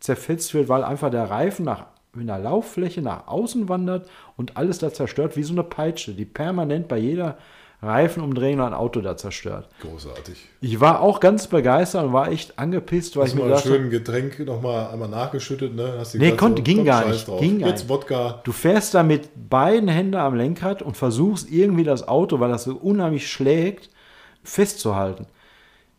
zerfetzt 0.00 0.54
wird, 0.54 0.68
weil 0.68 0.84
einfach 0.84 1.10
der 1.10 1.30
Reifen 1.30 1.64
nach, 1.64 1.86
in 2.14 2.26
der 2.26 2.38
Lauffläche 2.38 3.02
nach 3.02 3.26
außen 3.26 3.68
wandert 3.68 4.08
und 4.36 4.56
alles 4.56 4.78
da 4.78 4.92
zerstört, 4.92 5.36
wie 5.36 5.42
so 5.42 5.52
eine 5.52 5.62
Peitsche, 5.64 6.12
die 6.14 6.24
permanent 6.24 6.88
bei 6.88 6.98
jeder 6.98 7.36
Reifenumdrehung 7.82 8.60
ein 8.62 8.74
Auto 8.74 9.00
da 9.00 9.16
zerstört. 9.16 9.68
Großartig. 9.82 10.36
Ich 10.60 10.80
war 10.80 11.00
auch 11.00 11.20
ganz 11.20 11.46
begeistert 11.46 12.04
und 12.06 12.12
war 12.12 12.28
echt 12.30 12.58
angepisst, 12.58 13.16
weil 13.16 13.24
Hast 13.24 13.30
ich 13.32 13.36
mir 13.36 13.44
mal 13.46 13.52
habe, 13.56 13.62
schönes 13.68 13.90
Getränk 13.90 14.38
nochmal 14.46 14.88
einmal 14.90 15.08
nachgeschüttet, 15.08 15.74
ne? 15.74 15.94
Hast 15.98 16.14
Nee, 16.14 16.32
konnte- 16.32 16.62
ging 16.62 16.84
gar 16.84 17.06
nicht, 17.06 17.28
Drauf. 17.28 17.40
ging 17.40 17.60
Jetzt. 17.60 17.88
Wodka. 17.88 18.40
Du 18.44 18.52
fährst 18.52 18.94
da 18.94 19.02
mit 19.02 19.28
beiden 19.50 19.88
Händen 19.88 20.14
am 20.16 20.34
Lenkrad 20.34 20.80
und 20.82 20.96
versuchst 20.96 21.50
irgendwie 21.50 21.84
das 21.84 22.08
Auto, 22.08 22.40
weil 22.40 22.50
das 22.50 22.64
so 22.64 22.74
unheimlich 22.76 23.30
schlägt, 23.30 23.90
festzuhalten. 24.42 25.26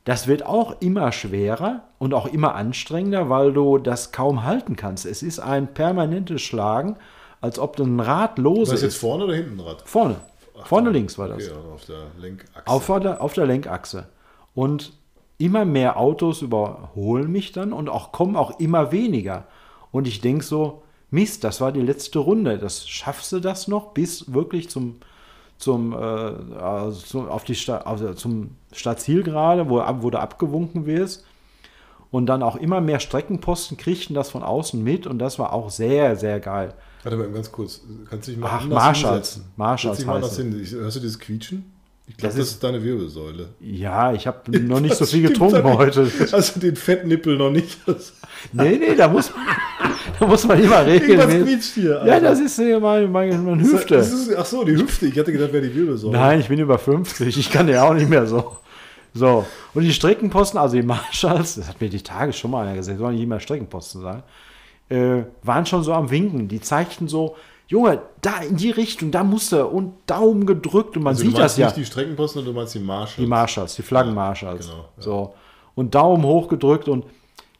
Das 0.03 0.27
wird 0.27 0.45
auch 0.45 0.81
immer 0.81 1.11
schwerer 1.11 1.83
und 1.99 2.13
auch 2.13 2.27
immer 2.27 2.55
anstrengender, 2.55 3.29
weil 3.29 3.51
du 3.51 3.77
das 3.77 4.11
kaum 4.13 4.43
halten 4.43 4.75
kannst. 4.77 5.05
Es 5.05 5.21
ist 5.21 5.39
ein 5.39 5.73
permanentes 5.73 6.41
Schlagen, 6.41 6.95
als 7.41 7.59
ob 7.59 7.75
du 7.75 7.83
ein 7.83 7.99
Rad 7.99 8.39
lose 8.39 8.71
Was 8.71 8.77
ist 8.79 8.83
jetzt 8.83 8.93
ist. 8.95 8.99
vorne 9.01 9.25
oder 9.25 9.35
hinten 9.35 9.59
Rad? 9.59 9.83
Vorne. 9.85 10.15
Vorne 10.63 10.89
links 10.89 11.17
war 11.17 11.27
das. 11.27 11.49
Also 11.49 11.69
auf 11.73 11.85
der 11.85 12.07
Lenkachse. 12.19 12.67
Auf 12.67 12.85
der, 13.01 13.21
auf 13.21 13.33
der 13.33 13.45
Lenkachse. 13.45 14.07
Und 14.55 14.93
immer 15.37 15.65
mehr 15.65 15.97
Autos 15.97 16.41
überholen 16.41 17.31
mich 17.31 17.51
dann 17.51 17.73
und 17.73 17.89
auch 17.89 18.11
kommen 18.11 18.35
auch 18.35 18.59
immer 18.59 18.91
weniger. 18.91 19.45
Und 19.91 20.07
ich 20.07 20.21
denke 20.21 20.43
so, 20.43 20.83
Mist, 21.09 21.43
das 21.43 21.61
war 21.61 21.71
die 21.71 21.81
letzte 21.81 22.19
Runde. 22.19 22.57
Das 22.57 22.87
schaffst 22.87 23.31
du 23.31 23.39
das 23.39 23.67
noch 23.67 23.93
bis 23.93 24.33
wirklich 24.33 24.69
zum, 24.69 24.97
zum, 25.57 25.93
äh, 25.93 25.95
also 25.95 26.99
zum, 27.05 27.29
auf 27.29 27.43
die 27.43 27.55
Sta 27.55 27.77
also 27.79 28.13
zum 28.13 28.57
Startziel 28.73 29.23
gerade, 29.23 29.69
wo, 29.69 29.81
wo 30.01 30.09
du 30.09 30.19
abgewunken 30.19 30.85
wirst. 30.85 31.25
Und 32.09 32.25
dann 32.27 32.41
auch 32.41 32.55
immer 32.55 32.79
mehr 32.81 32.99
Streckenposten 32.99 33.75
kriegten 33.77 34.15
das 34.15 34.29
von 34.29 34.41
außen 34.43 34.81
mit 34.81 35.07
und 35.07 35.19
das 35.19 35.39
war 35.39 35.51
auch 35.53 35.69
sehr, 35.69 36.15
sehr 36.15 36.39
geil. 36.39 36.73
Warte 37.03 37.17
mal 37.17 37.29
ganz 37.31 37.51
kurz. 37.51 37.81
Kannst 38.09 38.27
du 38.27 38.31
dich 38.31 38.39
mal 38.39 38.49
Ach, 38.51 38.65
Marshalls. 38.65 39.33
hinsetzen? 39.33 39.43
Marshalls 39.57 40.05
mal 40.05 40.21
heißt 40.21 40.37
hin. 40.37 40.65
Hörst 40.71 40.95
du 40.95 40.99
dieses 41.01 41.19
Quietschen? 41.19 41.73
Ich 42.09 42.15
glaube, 42.15 42.33
Das 42.35 42.39
das, 42.41 42.51
ist- 42.53 42.63
deine 42.63 42.81
Wirbelsäule. 42.81 43.49
Ja, 43.59 44.13
ich 44.13 44.25
habe 44.25 44.57
noch 44.61 44.79
nicht 44.79 44.93
so 44.95 44.99
Das 45.01 45.11
viel 45.11 45.19
stimmt 45.27 45.33
getrunken 45.51 45.77
heute. 45.77 46.09
Hast 46.31 46.55
du 46.55 46.59
den 46.61 46.77
Fettnippel 46.77 47.37
noch 47.37 47.51
nicht? 47.51 47.77
Das, 47.85 48.13
Nee, 48.53 48.77
nee, 48.77 48.95
da 48.95 49.07
muss 49.09 49.31
man, 49.35 49.45
da 50.19 50.27
muss 50.27 50.47
man 50.47 50.63
immer 50.63 50.87
irgendwas 50.87 51.27
regeln. 51.27 51.45
quietscht 51.45 51.73
hier. 51.73 51.91
Ja, 52.05 52.13
Alter. 52.13 52.21
das 52.29 52.39
ist 52.39 52.59
äh, 52.59 52.79
meine, 52.79 53.07
meine, 53.07 53.37
meine 53.39 53.61
Das 53.63 53.71
Hüfte. 53.73 53.95
ist, 53.95 54.33
ach 54.37 54.45
so, 54.45 54.63
die 54.63 54.75
Hüfte. 54.77 55.07
Ich 55.07 55.17
hatte 55.19 55.31
gedacht, 55.33 55.51
wäre 55.51 55.67
die 55.67 55.75
Wirbelsäule. 55.75 56.13
Nein, 56.17 56.39
ich 56.39 56.47
bin 56.47 56.59
über 56.59 56.77
50. 56.79 57.37
Ich 57.37 57.51
kann 57.51 57.67
ja 57.67 57.83
auch 57.83 57.93
nicht 57.93 58.07
mehr 58.09 58.25
so. 58.27 58.55
So. 59.13 59.45
Und 59.73 59.83
die 59.83 59.93
Streckenposten, 59.93 60.59
also 60.59 60.75
die 60.75 60.83
Marshalls, 60.83 61.55
das 61.55 61.67
hat 61.67 61.81
mir 61.81 61.89
die 61.89 62.01
Tage 62.01 62.33
schon 62.33 62.51
mal 62.51 62.65
einer 62.65 62.75
gesagt, 62.75 62.99
sollen 62.99 63.15
nicht 63.15 63.23
immer 63.23 63.39
Streckenposten 63.39 64.01
sein, 64.01 64.23
äh, 64.89 65.23
waren 65.43 65.65
schon 65.65 65.83
so 65.83 65.93
am 65.93 66.09
Winken. 66.09 66.47
Die 66.47 66.61
zeigten 66.61 67.07
so, 67.07 67.35
Junge, 67.67 68.01
da 68.21 68.39
in 68.39 68.55
die 68.55 68.71
Richtung, 68.71 69.11
da 69.11 69.23
musst 69.23 69.51
du 69.51 69.65
und 69.65 69.93
Daumen 70.05 70.45
gedrückt 70.45 70.95
und 70.95 71.03
man 71.03 71.11
Also 71.11 71.23
du 71.23 71.29
sieht 71.29 71.37
meinst 71.37 71.55
das 71.55 71.57
ja. 71.57 71.65
nicht 71.67 71.77
die 71.77 71.85
Streckenposten, 71.85 72.45
du 72.45 72.53
meinst 72.53 72.75
die 72.75 72.79
Marshalls. 72.79 73.15
Die 73.17 73.25
Marshalls, 73.25 73.75
die 73.75 73.81
Flaggenmarshalls. 73.81 74.67
genau, 74.67 74.77
ja. 74.79 75.03
So. 75.03 75.33
Und 75.75 75.93
Daumen 75.93 76.23
hoch 76.23 76.47
gedrückt 76.47 76.87
und 76.87 77.05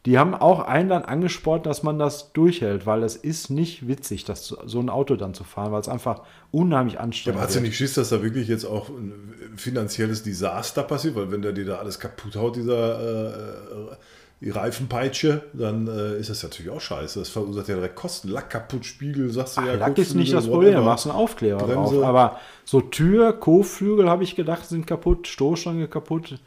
die 0.07 0.17
haben 0.17 0.33
auch 0.33 0.61
einen 0.61 0.89
dann 0.89 1.03
angespornt, 1.03 1.67
dass 1.67 1.83
man 1.83 1.99
das 1.99 2.33
durchhält, 2.33 2.87
weil 2.87 3.03
es 3.03 3.15
ist 3.17 3.51
nicht 3.51 3.87
witzig, 3.87 4.25
das, 4.25 4.47
so 4.47 4.79
ein 4.79 4.89
Auto 4.89 5.17
dann 5.17 5.35
zu 5.35 5.43
fahren, 5.43 5.71
weil 5.73 5.81
es 5.81 5.89
einfach 5.89 6.23
unheimlich 6.51 6.97
Ja, 6.97 7.01
anstrengend 7.01 7.41
aber 7.41 7.45
hast 7.45 7.55
du 7.55 7.59
wird. 7.59 7.67
nicht 7.67 7.77
Schiss, 7.77 7.93
dass 7.95 8.09
da 8.09 8.23
wirklich 8.23 8.47
jetzt 8.47 8.65
auch 8.65 8.89
ein 8.89 9.13
finanzielles 9.57 10.23
Desaster 10.23 10.83
passiert? 10.83 11.15
Weil 11.15 11.31
wenn 11.31 11.41
der 11.43 11.51
dir 11.51 11.65
da 11.65 11.75
alles 11.79 11.99
kaputt 11.99 12.35
haut, 12.37 12.55
dieser 12.55 13.91
äh, 13.91 13.95
die 14.39 14.51
Reifenpeitsche, 14.51 15.43
dann 15.53 15.87
äh, 15.87 16.17
ist 16.19 16.29
das 16.29 16.43
natürlich 16.43 16.71
auch 16.71 16.79
scheiße. 16.81 17.19
Das 17.19 17.29
verursacht 17.29 17.67
ja 17.69 17.75
direkt 17.75 17.95
Kosten. 17.95 18.29
Lack 18.29 18.51
kaputt, 18.51 18.85
Spiegel, 18.85 19.31
sagst 19.31 19.57
du 19.57 19.61
ja. 19.61 19.73
Lack 19.73 19.97
ist 19.97 20.13
nicht 20.15 20.31
das 20.33 20.47
Problem, 20.47 20.73
da 20.73 20.77
whatever. 20.77 20.85
machst 20.85 21.05
du 21.05 21.09
einen 21.09 21.17
Aufkleber 21.19 21.57
Bremse. 21.57 21.95
drauf. 21.95 22.05
Aber 22.05 22.39
so 22.63 22.81
Tür, 22.81 23.33
Kotflügel, 23.33 24.09
habe 24.09 24.23
ich 24.23 24.35
gedacht, 24.35 24.65
sind 24.67 24.85
kaputt, 24.85 25.27
Stoßstange 25.27 25.87
kaputt. 25.87 26.39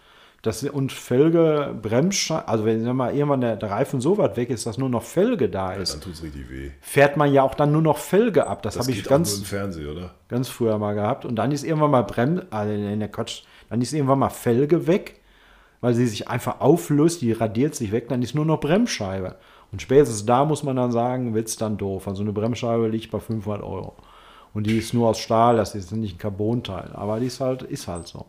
Das, 0.42 0.62
und 0.62 0.90
Felge, 0.90 1.76
Bremsscheibe, 1.82 2.48
also 2.48 2.64
wenn 2.64 2.82
mal, 2.96 3.14
irgendwann 3.14 3.42
der, 3.42 3.56
der 3.56 3.70
Reifen 3.70 4.00
so 4.00 4.16
weit 4.16 4.38
weg 4.38 4.48
ist, 4.48 4.66
dass 4.66 4.78
nur 4.78 4.88
noch 4.88 5.02
Felge 5.02 5.50
da 5.50 5.74
ist, 5.74 5.92
Dann 5.94 6.00
tut's 6.00 6.22
richtig 6.22 6.48
weh. 6.48 6.70
fährt 6.80 7.18
man 7.18 7.30
ja 7.32 7.42
auch 7.42 7.54
dann 7.54 7.72
nur 7.72 7.82
noch 7.82 7.98
Felge 7.98 8.46
ab. 8.46 8.62
Das, 8.62 8.74
Das 8.74 8.86
habe 8.86 8.96
ich 8.96 9.04
ganz, 9.04 9.30
nur 9.32 9.38
im 9.40 9.44
Fernsehen, 9.44 9.88
oder? 9.90 10.14
ganz 10.28 10.48
früher 10.48 10.78
mal 10.78 10.94
gehabt. 10.94 11.26
Und 11.26 11.36
dann 11.36 11.52
ist 11.52 11.62
irgendwann 11.62 11.90
mal 11.90 12.04
Bremse, 12.04 12.46
also 12.50 12.72
nee, 12.72 12.96
nee, 12.96 13.08
Quatsch, 13.08 13.42
dann 13.68 13.82
ist 13.82 13.92
irgendwann 13.92 14.18
mal 14.18 14.30
Felge 14.30 14.86
weg, 14.86 15.20
weil 15.82 15.92
sie 15.92 16.06
sich 16.06 16.28
einfach 16.28 16.60
auflöst, 16.60 17.20
die 17.20 17.32
radiert 17.32 17.74
sich 17.74 17.92
weg, 17.92 18.08
dann 18.08 18.22
ist 18.22 18.34
nur 18.34 18.46
noch 18.46 18.60
Bremsscheibe. 18.60 19.36
Und 19.72 19.82
spätestens 19.82 20.24
da 20.24 20.46
muss 20.46 20.62
man 20.62 20.76
dann 20.76 20.90
sagen, 20.90 21.34
wird's 21.34 21.56
dann 21.56 21.76
doof. 21.76 22.08
Also 22.08 22.22
eine 22.22 22.32
Bremsscheibe 22.32 22.88
liegt 22.88 23.10
bei 23.10 23.20
500 23.20 23.62
Euro. 23.62 23.94
Und 24.54 24.66
die 24.66 24.78
ist 24.78 24.94
nur 24.94 25.08
aus 25.10 25.18
Stahl, 25.18 25.56
das 25.56 25.74
ist 25.74 25.92
nicht 25.92 26.16
ein 26.16 26.18
Carbonteil. 26.18 26.90
Aber 26.94 27.20
die 27.20 27.26
ist 27.26 27.40
halt, 27.40 27.62
ist 27.62 27.86
halt 27.86 28.08
so. 28.08 28.26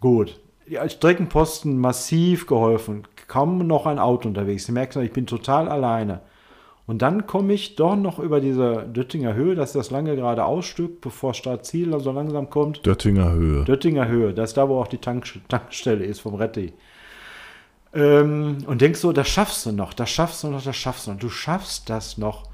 Gut. 0.00 0.40
Die 0.70 0.78
Streckenposten 0.88 1.78
massiv 1.78 2.46
geholfen. 2.46 3.02
Kaum 3.26 3.66
noch 3.66 3.86
ein 3.86 3.98
Auto 3.98 4.28
unterwegs. 4.28 4.66
Sie 4.66 4.72
merken, 4.72 5.02
ich 5.02 5.12
bin 5.12 5.26
total 5.26 5.68
alleine. 5.68 6.20
Und 6.86 7.02
dann 7.02 7.26
komme 7.26 7.54
ich 7.54 7.74
doch 7.74 7.96
noch 7.96 8.20
über 8.20 8.40
diese 8.40 8.84
Döttinger 8.84 9.34
Höhe, 9.34 9.56
das 9.56 9.70
ist 9.70 9.76
das 9.76 9.90
lange 9.90 10.14
gerade 10.14 10.44
Ausstück, 10.44 11.00
bevor 11.00 11.34
Startziel 11.34 11.98
so 11.98 12.12
langsam 12.12 12.50
kommt. 12.50 12.86
Döttinger 12.86 13.32
Höhe. 13.32 13.64
Döttinger 13.64 14.06
Höhe, 14.06 14.32
das 14.32 14.50
ist 14.50 14.56
da, 14.56 14.68
wo 14.68 14.80
auch 14.80 14.86
die 14.86 14.98
Tank 14.98 15.26
Tankstelle 15.48 16.04
ist 16.04 16.20
vom 16.20 16.34
Retti. 16.34 16.72
Ähm, 17.92 18.58
und 18.66 18.80
denkst 18.80 19.00
so, 19.00 19.12
das 19.12 19.28
schaffst 19.28 19.66
du 19.66 19.72
noch, 19.72 19.92
das 19.92 20.08
schaffst 20.08 20.44
du 20.44 20.48
noch, 20.48 20.62
das 20.62 20.76
schaffst 20.76 21.06
du 21.08 21.12
noch. 21.12 21.18
Du 21.18 21.30
schaffst 21.30 21.90
das 21.90 22.16
noch. 22.16 22.44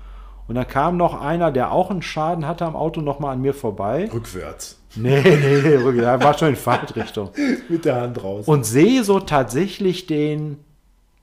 Und 0.48 0.55
dann 0.55 0.68
kam 0.68 0.96
noch 0.96 1.20
einer, 1.20 1.50
der 1.50 1.70
auch 1.70 1.90
einen 1.90 2.02
Schaden 2.02 2.46
hatte 2.46 2.64
am 2.64 2.76
Auto, 2.76 3.02
noch 3.02 3.20
mal 3.20 3.33
an 3.33 3.42
mir 3.42 3.52
vorbei. 3.52 4.09
Rückwärts. 4.12 4.75
Nee, 4.96 5.20
nee, 5.22 5.61
nee, 5.62 5.74
Rücken, 5.76 6.00
da 6.00 6.20
war 6.22 6.37
schon 6.37 6.48
in 6.48 6.56
Fahrtrichtung. 6.56 7.30
Mit 7.68 7.85
der 7.85 8.00
Hand 8.00 8.22
raus. 8.22 8.46
Und 8.48 8.64
sehe 8.64 9.04
so 9.04 9.20
tatsächlich 9.20 10.06
den, 10.06 10.59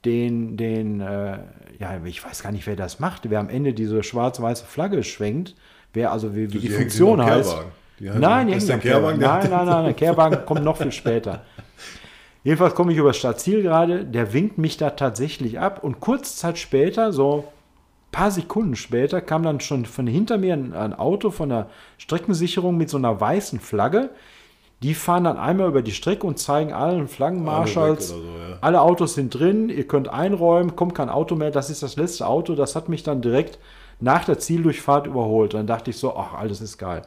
den, 0.05 0.57
den, 0.57 1.01
äh, 1.01 1.38
ja, 1.79 1.99
ich 2.05 2.23
weiß 2.23 2.43
gar 2.43 2.51
nicht, 2.51 2.67
wer 2.67 2.75
das 2.75 2.99
macht, 2.99 3.29
wer 3.29 3.39
am 3.39 3.49
Ende 3.49 3.73
diese 3.73 4.03
schwarz-weiße 4.03 4.65
Flagge 4.65 5.03
schwenkt, 5.03 5.55
wer 5.93 6.12
also 6.12 6.36
wie, 6.36 6.53
wie 6.53 6.59
die, 6.59 6.69
Funktion 6.69 7.23
heißt. 7.23 7.55
Die 7.99 8.09
Nein, 8.09 8.47
die 8.47 8.65
der 8.65 8.79
Kehrwagen. 8.79 9.19
Nein, 9.19 9.41
der- 9.41 9.49
nein, 9.49 9.65
nein, 9.65 9.86
der 9.86 9.93
Kehrwagen 9.93 10.45
kommt 10.45 10.63
noch 10.63 10.77
viel 10.77 10.91
später. 10.91 11.43
Jedenfalls 12.43 12.75
komme 12.75 12.91
ich 12.91 12.97
über 12.97 13.09
das 13.09 13.17
Stadtziel 13.17 13.62
gerade, 13.62 14.03
der 14.03 14.33
winkt 14.33 14.57
mich 14.57 14.75
da 14.77 14.89
tatsächlich 14.89 15.59
ab 15.59 15.83
und 15.83 16.01
kurz 16.01 16.36
Zeit 16.36 16.57
später, 16.57 17.13
so 17.13 17.45
paar 18.13 18.32
Sekunden 18.32 18.78
später, 18.78 19.19
kam 19.19 19.43
dann 19.43 19.60
schon 19.60 19.86
von 19.86 20.08
hinter 20.08 20.38
mir 20.38 20.54
ein, 20.54 20.73
ein 20.73 20.93
Auto 20.93 21.32
von 21.32 21.49
der 21.49 21.67
Streckensicherung 21.97 22.78
mit 22.78 22.89
so 22.89 22.95
einer 22.95 23.19
weißen 23.19 23.60
Flagge. 23.60 24.12
Die 24.82 24.93
fahren 24.93 25.26
dann 25.26 25.38
einmal 25.38 25.67
über 25.67 25.82
die 25.82 25.91
Strecke 25.91 26.26
und 26.26 26.39
zeigen 26.39 26.71
allen 26.71 27.10
Flaggenmarschalls, 27.10 28.12
Alle 28.12 28.21
so, 28.21 28.28
ja. 28.28 28.58
alle 28.62 28.82
Autos 28.82 29.15
sind 29.15 29.34
drin, 29.34 29.69
ihr 29.69 29.88
könnt 29.88 30.08
einräumen, 30.08 30.76
kommt 30.76 30.95
kein 30.95 31.10
Auto 31.10 31.36
mehr, 31.36 31.52
das 31.52 31.69
ist 31.69 31.84
das 31.84 31.95
letzte 31.95 32.28
Auto. 32.28 32.56
Das 32.56 32.76
hat 32.76 32.88
mich 32.88 33.04
dann 33.04 33.21
direkt 33.21 33.60
nach 33.99 34.26
der 34.26 34.39
Zieldurchfahrt 34.39 35.08
überholt. 35.08 35.54
Dann 35.54 35.67
dachte 35.67 35.89
ich 35.89 35.97
so, 35.97 36.15
ach, 36.15 36.34
alles 36.34 36.62
ist 36.62 36.78
geil. 36.78 37.02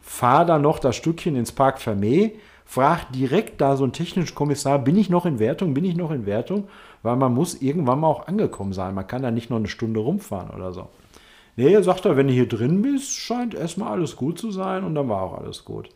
Fahr 0.00 0.44
dann 0.44 0.62
noch 0.62 0.78
das 0.78 0.96
Stückchen 0.96 1.34
ins 1.34 1.52
Park 1.52 1.80
Vermeer, 1.80 2.30
frag 2.66 3.10
direkt 3.12 3.60
da 3.60 3.76
so 3.76 3.84
einen 3.84 3.92
technischen 3.92 4.34
Kommissar, 4.34 4.78
bin 4.78 4.96
ich 4.96 5.08
noch 5.08 5.26
in 5.26 5.38
Wertung, 5.38 5.74
bin 5.74 5.84
ich 5.84 5.96
noch 5.96 6.10
in 6.10 6.26
Wertung? 6.26 6.68
Weil 7.04 7.16
man 7.16 7.34
muss 7.34 7.60
irgendwann 7.60 8.00
mal 8.00 8.08
auch 8.08 8.28
angekommen 8.28 8.72
sein. 8.72 8.94
Man 8.94 9.06
kann 9.06 9.22
da 9.22 9.30
nicht 9.30 9.50
noch 9.50 9.58
eine 9.58 9.68
Stunde 9.68 10.00
rumfahren 10.00 10.50
oder 10.50 10.72
so. 10.72 10.88
Nee, 11.54 11.80
sagt 11.82 12.06
er, 12.06 12.16
wenn 12.16 12.28
du 12.28 12.32
hier 12.32 12.48
drin 12.48 12.80
bist, 12.80 13.12
scheint 13.12 13.54
erstmal 13.54 13.92
alles 13.92 14.16
gut 14.16 14.38
zu 14.38 14.50
sein 14.50 14.84
und 14.84 14.94
dann 14.94 15.08
war 15.10 15.20
auch 15.22 15.38
alles 15.38 15.66
gut. 15.66 15.90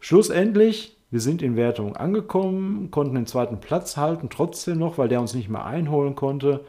Schlussendlich, 0.00 0.96
wir 1.10 1.20
sind 1.20 1.42
in 1.42 1.56
Wertung 1.56 1.94
angekommen, 1.94 2.90
konnten 2.90 3.16
den 3.16 3.26
zweiten 3.26 3.60
Platz 3.60 3.98
halten, 3.98 4.30
trotzdem 4.30 4.78
noch, 4.78 4.96
weil 4.96 5.08
der 5.08 5.20
uns 5.20 5.34
nicht 5.34 5.50
mehr 5.50 5.66
einholen 5.66 6.14
konnte. 6.14 6.64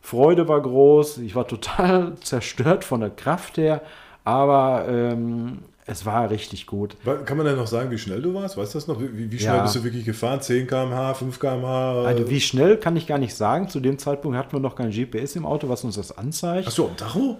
Freude 0.00 0.46
war 0.46 0.62
groß, 0.62 1.18
ich 1.18 1.34
war 1.34 1.48
total 1.48 2.14
zerstört 2.20 2.84
von 2.84 3.00
der 3.00 3.10
Kraft 3.10 3.58
her, 3.58 3.82
aber 4.22 4.86
ähm, 4.88 5.58
es 5.86 6.04
war 6.04 6.28
richtig 6.30 6.66
gut. 6.66 6.96
Kann 7.24 7.36
man 7.36 7.46
denn 7.46 7.56
noch 7.56 7.66
sagen, 7.68 7.90
wie 7.92 7.98
schnell 7.98 8.20
du 8.20 8.34
warst? 8.34 8.56
Weißt 8.56 8.74
du 8.74 8.78
das 8.78 8.86
noch? 8.88 9.00
Wie, 9.00 9.30
wie 9.30 9.38
schnell 9.38 9.54
Ja. 9.56 9.62
bist 9.62 9.76
du 9.76 9.84
wirklich 9.84 10.04
gefahren? 10.04 10.40
10 10.40 10.66
km/h, 10.66 11.14
5 11.14 11.38
km/h? 11.38 12.02
Also 12.04 12.28
wie 12.28 12.40
schnell 12.40 12.76
kann 12.76 12.96
ich 12.96 13.06
gar 13.06 13.18
nicht 13.18 13.34
sagen. 13.34 13.68
Zu 13.68 13.80
dem 13.80 13.98
Zeitpunkt 13.98 14.36
hatten 14.36 14.52
wir 14.52 14.60
noch 14.60 14.74
kein 14.74 14.90
GPS 14.90 15.36
im 15.36 15.46
Auto, 15.46 15.68
was 15.68 15.84
uns 15.84 15.94
das 15.96 16.16
anzeigt. 16.16 16.66
Hast 16.66 16.78
du 16.78 16.86
am 16.86 16.96
Tacho? 16.96 17.36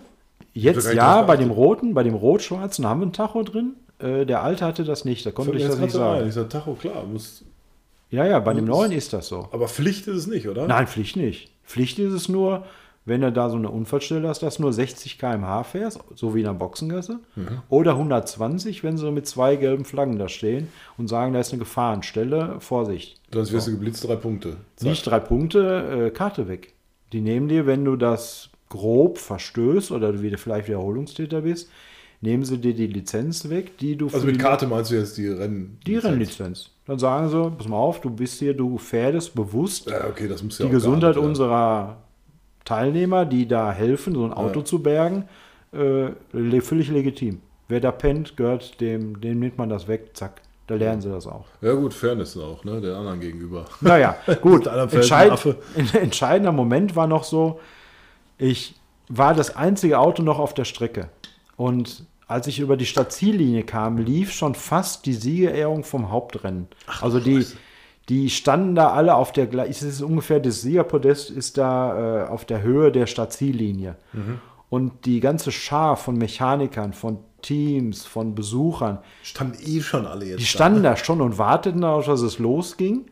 Jetzt 0.52 0.92
ja, 0.94 1.22
bei 1.22 1.36
dem 1.36 1.50
roten, 1.50 1.92
bei 1.92 2.02
dem 2.02 2.14
rot-schwarzen 2.14 2.86
haben 2.86 3.00
wir 3.00 3.06
ein 3.08 3.12
Tacho 3.12 3.42
drin. 3.42 3.74
Äh, 3.98 4.24
der 4.26 4.42
alte 4.42 4.64
hatte 4.64 4.84
das 4.84 5.04
nicht, 5.04 5.26
da 5.26 5.30
konnte 5.32 5.56
ich 5.56 5.62
das 5.64 5.76
nicht 5.76 5.84
ein. 5.84 5.90
sagen. 5.90 6.28
Ich 6.28 6.34
sag, 6.34 6.48
Tacho, 6.50 6.74
klar. 6.74 7.04
Muss, 7.04 7.42
Ja, 8.10 8.24
ja, 8.24 8.38
bei 8.38 8.54
dem 8.54 8.66
Das- 8.66 8.76
neuen 8.76 8.92
ist 8.92 9.12
das 9.12 9.26
so. 9.28 9.48
aber 9.52 9.66
Pflicht 9.68 10.06
ist 10.06 10.16
es 10.16 10.26
nicht, 10.28 10.48
oder? 10.48 10.66
Nein, 10.68 10.86
Pflicht 10.86 11.16
nicht. 11.16 11.50
Pflicht 11.64 11.98
ist 11.98 12.12
es 12.12 12.28
nur, 12.28 12.64
wenn 13.06 13.20
du 13.20 13.32
da 13.32 13.48
so 13.48 13.56
eine 13.56 13.70
Unfallstelle 13.70 14.28
hast, 14.28 14.42
dass 14.42 14.56
du 14.56 14.62
nur 14.62 14.72
60 14.72 15.18
km/h 15.18 15.62
fährst, 15.64 16.00
so 16.16 16.34
wie 16.34 16.40
in 16.40 16.46
der 16.46 16.52
Boxengasse. 16.52 17.20
Mhm. 17.36 17.62
Oder 17.68 17.92
120, 17.92 18.82
wenn 18.84 18.98
sie 18.98 19.10
mit 19.12 19.26
zwei 19.26 19.56
gelben 19.56 19.84
Flaggen 19.84 20.18
da 20.18 20.28
stehen 20.28 20.68
und 20.98 21.06
sagen, 21.08 21.32
da 21.32 21.40
ist 21.40 21.52
eine 21.52 21.60
Gefahrenstelle, 21.60 22.56
Vorsicht. 22.60 23.20
Sonst 23.32 23.52
wirst 23.52 23.68
du 23.68 23.72
geblitzt, 23.72 24.06
drei 24.06 24.16
Punkte. 24.16 24.56
Zack. 24.74 24.88
Nicht 24.88 25.06
drei 25.06 25.20
Punkte, 25.20 26.08
äh, 26.08 26.10
Karte 26.10 26.48
weg. 26.48 26.74
Die 27.12 27.20
nehmen 27.20 27.48
dir, 27.48 27.66
wenn 27.66 27.84
du 27.84 27.94
das 27.94 28.50
grob 28.68 29.18
verstößt 29.18 29.92
oder 29.92 30.12
du 30.12 30.22
wieder 30.22 30.38
vielleicht 30.38 30.66
Wiederholungstäter 30.66 31.42
bist, 31.42 31.70
nehmen 32.20 32.44
sie 32.44 32.58
dir 32.58 32.74
die 32.74 32.88
Lizenz 32.88 33.48
weg, 33.48 33.78
die 33.78 33.96
du 33.96 34.08
Also 34.12 34.26
mit 34.26 34.40
Karte 34.40 34.66
meinst 34.66 34.90
du 34.90 34.96
jetzt 34.96 35.16
die 35.16 35.28
Rennen? 35.28 35.78
die 35.86 35.96
Rennlizenz. 35.96 36.70
Dann 36.86 36.98
sagen 36.98 37.28
sie, 37.28 37.50
pass 37.56 37.68
mal 37.68 37.76
auf, 37.76 38.00
du 38.00 38.10
bist 38.10 38.38
hier, 38.40 38.54
du 38.54 38.74
gefährdest 38.74 39.34
bewusst 39.34 39.88
Ja, 39.88 40.06
okay, 40.08 40.28
ja 40.28 40.34
die 40.36 40.64
auch 40.64 40.70
Gesundheit 40.70 41.16
werden. 41.16 41.28
unserer 41.28 41.98
Teilnehmer, 42.66 43.24
die 43.24 43.48
da 43.48 43.72
helfen, 43.72 44.14
so 44.14 44.24
ein 44.26 44.32
Auto 44.34 44.58
Ja. 44.58 44.64
zu 44.66 44.82
bergen, 44.82 45.24
äh, 45.72 46.10
le- 46.32 46.60
völlig 46.60 46.90
legitim. 46.90 47.40
Wer 47.68 47.80
da 47.80 47.90
pennt, 47.90 48.36
gehört 48.36 48.80
dem, 48.82 49.20
dem 49.20 49.40
nimmt 49.40 49.56
man 49.56 49.70
das 49.70 49.88
weg, 49.88 50.10
zack. 50.14 50.42
Da 50.66 50.74
lernen 50.74 51.00
sie 51.00 51.08
das 51.08 51.26
auch. 51.28 51.46
Ja 51.62 51.72
gut, 51.74 51.94
Fairness 51.94 52.36
auch, 52.36 52.64
ne? 52.64 52.80
Der 52.80 52.96
anderen 52.96 53.20
gegenüber. 53.20 53.64
Naja, 53.80 54.16
gut. 54.42 54.66
Entscheid, 54.66 55.32
entscheidender 55.94 56.50
Moment 56.52 56.96
war 56.96 57.06
noch 57.06 57.22
so, 57.24 57.60
ich 58.38 58.74
war 59.08 59.32
das 59.34 59.54
einzige 59.54 59.98
Auto 60.00 60.22
noch 60.24 60.38
auf 60.40 60.54
der 60.54 60.64
Strecke. 60.64 61.08
Und 61.56 62.04
als 62.26 62.48
ich 62.48 62.58
über 62.58 62.76
die 62.76 62.86
Stadtziellinie 62.86 63.62
kam, 63.62 63.98
lief 63.98 64.32
schon 64.32 64.56
fast 64.56 65.06
die 65.06 65.12
Siegerehrung 65.14 65.84
vom 65.84 66.10
Hauptrennen. 66.10 66.66
also 67.00 67.20
die, 67.20 67.46
die 68.08 68.30
standen 68.30 68.74
da 68.74 68.90
alle 68.90 69.16
auf 69.16 69.32
der 69.32 69.46
gleichen, 69.46 69.70
es 69.70 69.82
ist 69.82 70.02
ungefähr 70.02 70.38
das 70.38 70.62
Siegerpodest 70.62 71.30
ist 71.30 71.58
da 71.58 72.24
äh, 72.24 72.28
auf 72.28 72.44
der 72.44 72.62
Höhe 72.62 72.92
der 72.92 73.06
Stadtziellinie. 73.06 73.96
Und 74.68 75.06
die 75.06 75.20
ganze 75.20 75.52
Schar 75.52 75.96
von 75.96 76.16
Mechanikern, 76.16 76.92
von 76.92 77.18
Teams, 77.42 78.04
von 78.04 78.34
Besuchern, 78.34 78.98
Standen 79.22 79.58
eh 79.64 79.80
schon 79.80 80.06
alle 80.06 80.24
jetzt 80.24 80.40
die 80.40 80.46
standen 80.46 80.82
da 80.82 80.96
schon 81.04 81.20
und 81.20 81.38
warteten 81.38 81.82
darauf, 81.82 82.06
dass 82.06 82.20
es 82.22 82.38
losging. 82.38 83.06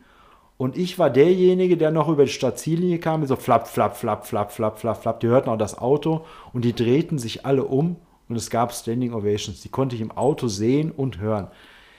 Und 0.57 0.77
ich 0.77 0.97
war 0.97 1.09
derjenige, 1.09 1.75
der 1.75 1.91
noch 1.91 2.07
über 2.07 2.23
die 2.23 2.31
Stadtziellinie 2.31 2.99
kam, 2.99 3.21
mit 3.21 3.29
so 3.29 3.35
flapp, 3.35 3.67
flapp, 3.67 3.97
flapp, 3.97 4.25
flapp, 4.25 4.51
flapp, 4.51 4.79
flapp, 4.79 5.01
flapp. 5.01 5.19
Die 5.19 5.27
hörten 5.27 5.49
auch 5.49 5.57
das 5.57 5.77
Auto 5.77 6.25
und 6.53 6.63
die 6.63 6.73
drehten 6.73 7.19
sich 7.19 7.45
alle 7.45 7.65
um 7.65 7.97
und 8.29 8.35
es 8.37 8.49
gab 8.49 8.73
Standing 8.73 9.13
Ovations. 9.13 9.61
Die 9.61 9.69
konnte 9.69 9.95
ich 9.95 10.01
im 10.01 10.11
Auto 10.11 10.47
sehen 10.47 10.91
und 10.91 11.19
hören. 11.19 11.47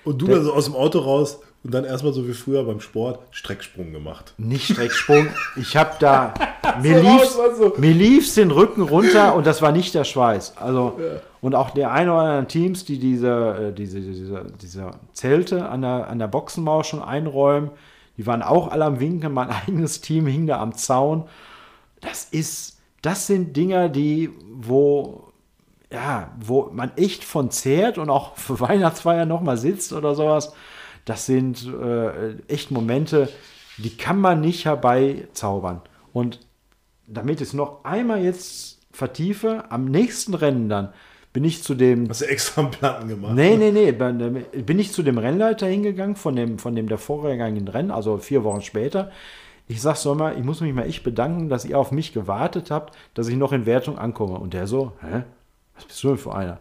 Und 0.04 0.22
du 0.22 0.26
dann 0.26 0.44
so 0.44 0.52
aus 0.52 0.66
dem 0.66 0.74
Auto 0.74 1.00
raus 1.00 1.40
und 1.66 1.74
dann 1.74 1.84
erstmal 1.84 2.12
so 2.12 2.28
wie 2.28 2.32
früher 2.32 2.62
beim 2.62 2.78
Sport 2.78 3.18
Strecksprung 3.32 3.92
gemacht. 3.92 4.34
Nicht 4.38 4.72
Strecksprung. 4.72 5.26
Ich 5.56 5.76
habe 5.76 5.96
da, 5.98 6.32
mir 6.80 7.00
So 7.00 7.08
lief's, 7.08 7.78
mir 7.78 7.92
lief's 7.92 8.34
den 8.34 8.52
Rücken 8.52 8.82
runter 8.82 9.34
und 9.34 9.48
das 9.48 9.62
war 9.62 9.72
nicht 9.72 9.92
der 9.92 10.04
Schweiß. 10.04 10.58
Also, 10.58 11.00
und 11.40 11.56
auch 11.56 11.70
der 11.70 11.90
eine 11.90 12.12
oder 12.12 12.20
anderen 12.20 12.46
Teams, 12.46 12.84
die 12.84 13.00
diese, 13.00 13.70
äh, 13.70 13.72
diese, 13.72 14.00
diese, 14.00 14.46
diese 14.62 14.92
Zelte 15.12 15.68
an 15.68 15.82
der, 15.82 16.06
an 16.06 16.20
der 16.20 16.28
Boxenmauer 16.28 16.84
schon 16.84 17.02
einräumen, 17.02 17.72
die 18.16 18.28
waren 18.28 18.42
auch 18.42 18.68
alle 18.70 18.84
am 18.84 19.00
Winken. 19.00 19.34
Mein 19.34 19.50
eigenes 19.66 20.00
Team 20.00 20.28
hing 20.28 20.46
da 20.46 20.60
am 20.60 20.72
Zaun. 20.72 21.24
Das 22.00 22.26
ist, 22.26 22.78
das 23.02 23.26
sind 23.26 23.56
Dinger, 23.56 23.88
die, 23.88 24.30
wo, 24.52 25.32
ja, 25.90 26.30
wo 26.38 26.70
man 26.72 26.92
echt 26.96 27.24
von 27.24 27.50
zehrt 27.50 27.98
und 27.98 28.08
auch 28.08 28.36
für 28.36 28.60
Weihnachtsfeier 28.60 29.26
nochmal 29.26 29.56
sitzt 29.56 29.92
oder 29.92 30.14
sowas. 30.14 30.52
Das 31.06 31.24
sind 31.24 31.66
äh, 31.66 32.34
echt 32.48 32.70
Momente, 32.70 33.30
die 33.78 33.96
kann 33.96 34.20
man 34.20 34.42
nicht 34.42 34.66
herbeizaubern. 34.66 35.80
Und 36.12 36.40
damit 37.06 37.40
ich 37.40 37.48
es 37.48 37.54
noch 37.54 37.84
einmal 37.84 38.22
jetzt 38.22 38.80
vertiefe, 38.92 39.64
am 39.70 39.86
nächsten 39.86 40.34
Rennen 40.34 40.68
dann 40.68 40.92
bin 41.36 41.44
ich 41.44 41.62
zu 41.62 41.74
dem 41.74 42.08
Hast 42.08 42.22
du 42.22 42.28
extra 42.30 42.62
einen 42.62 42.70
Platten 42.70 43.08
gemacht? 43.08 43.34
Nee, 43.34 43.58
nee, 43.58 43.70
nee. 43.70 43.92
Bin 43.92 44.78
ich 44.78 44.92
zu 44.92 45.02
dem 45.02 45.18
Rennleiter 45.18 45.66
hingegangen, 45.66 46.16
von 46.16 46.34
dem, 46.34 46.58
von 46.58 46.74
dem 46.74 46.88
der 46.88 46.96
vorhergehenden 46.96 47.68
Rennen, 47.68 47.90
also 47.90 48.16
vier 48.16 48.42
Wochen 48.42 48.62
später. 48.62 49.12
Ich 49.68 49.82
sag 49.82 49.96
so 49.96 50.14
mal, 50.14 50.38
ich 50.38 50.44
muss 50.44 50.62
mich 50.62 50.72
mal 50.72 50.86
echt 50.86 51.04
bedanken, 51.04 51.50
dass 51.50 51.66
ihr 51.66 51.78
auf 51.78 51.92
mich 51.92 52.14
gewartet 52.14 52.70
habt, 52.70 52.96
dass 53.12 53.28
ich 53.28 53.36
noch 53.36 53.52
in 53.52 53.66
Wertung 53.66 53.98
ankomme. 53.98 54.38
Und 54.38 54.54
der 54.54 54.66
so, 54.66 54.92
hä? 55.02 55.24
Was 55.74 55.84
bist 55.84 56.02
du 56.02 56.08
denn 56.08 56.16
für 56.16 56.34
einer? 56.34 56.58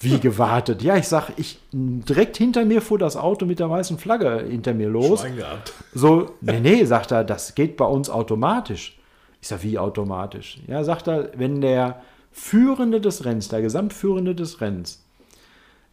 Wie 0.00 0.20
gewartet? 0.20 0.82
Ja, 0.82 0.96
ich 0.96 1.08
sag, 1.08 1.30
ich 1.36 1.58
direkt 1.72 2.36
hinter 2.36 2.64
mir 2.64 2.80
fuhr 2.80 2.98
das 2.98 3.16
Auto 3.16 3.46
mit 3.46 3.58
der 3.58 3.68
weißen 3.68 3.98
Flagge 3.98 4.44
hinter 4.48 4.72
mir 4.72 4.88
los. 4.88 5.20
Schwein 5.20 5.36
gehabt. 5.36 5.72
So, 5.92 6.34
nee, 6.40 6.60
nee, 6.60 6.84
sagt 6.84 7.10
er, 7.10 7.24
das 7.24 7.54
geht 7.56 7.76
bei 7.76 7.84
uns 7.84 8.08
automatisch. 8.08 8.98
Ich 9.40 9.48
sag, 9.48 9.62
wie 9.64 9.78
automatisch? 9.78 10.58
Ja, 10.68 10.84
sagt 10.84 11.08
er, 11.08 11.30
wenn 11.36 11.60
der 11.60 12.02
Führende 12.30 13.00
des 13.00 13.24
Rennens, 13.24 13.48
der 13.48 13.60
Gesamtführende 13.60 14.34
des 14.36 14.60
Rennens, 14.60 15.04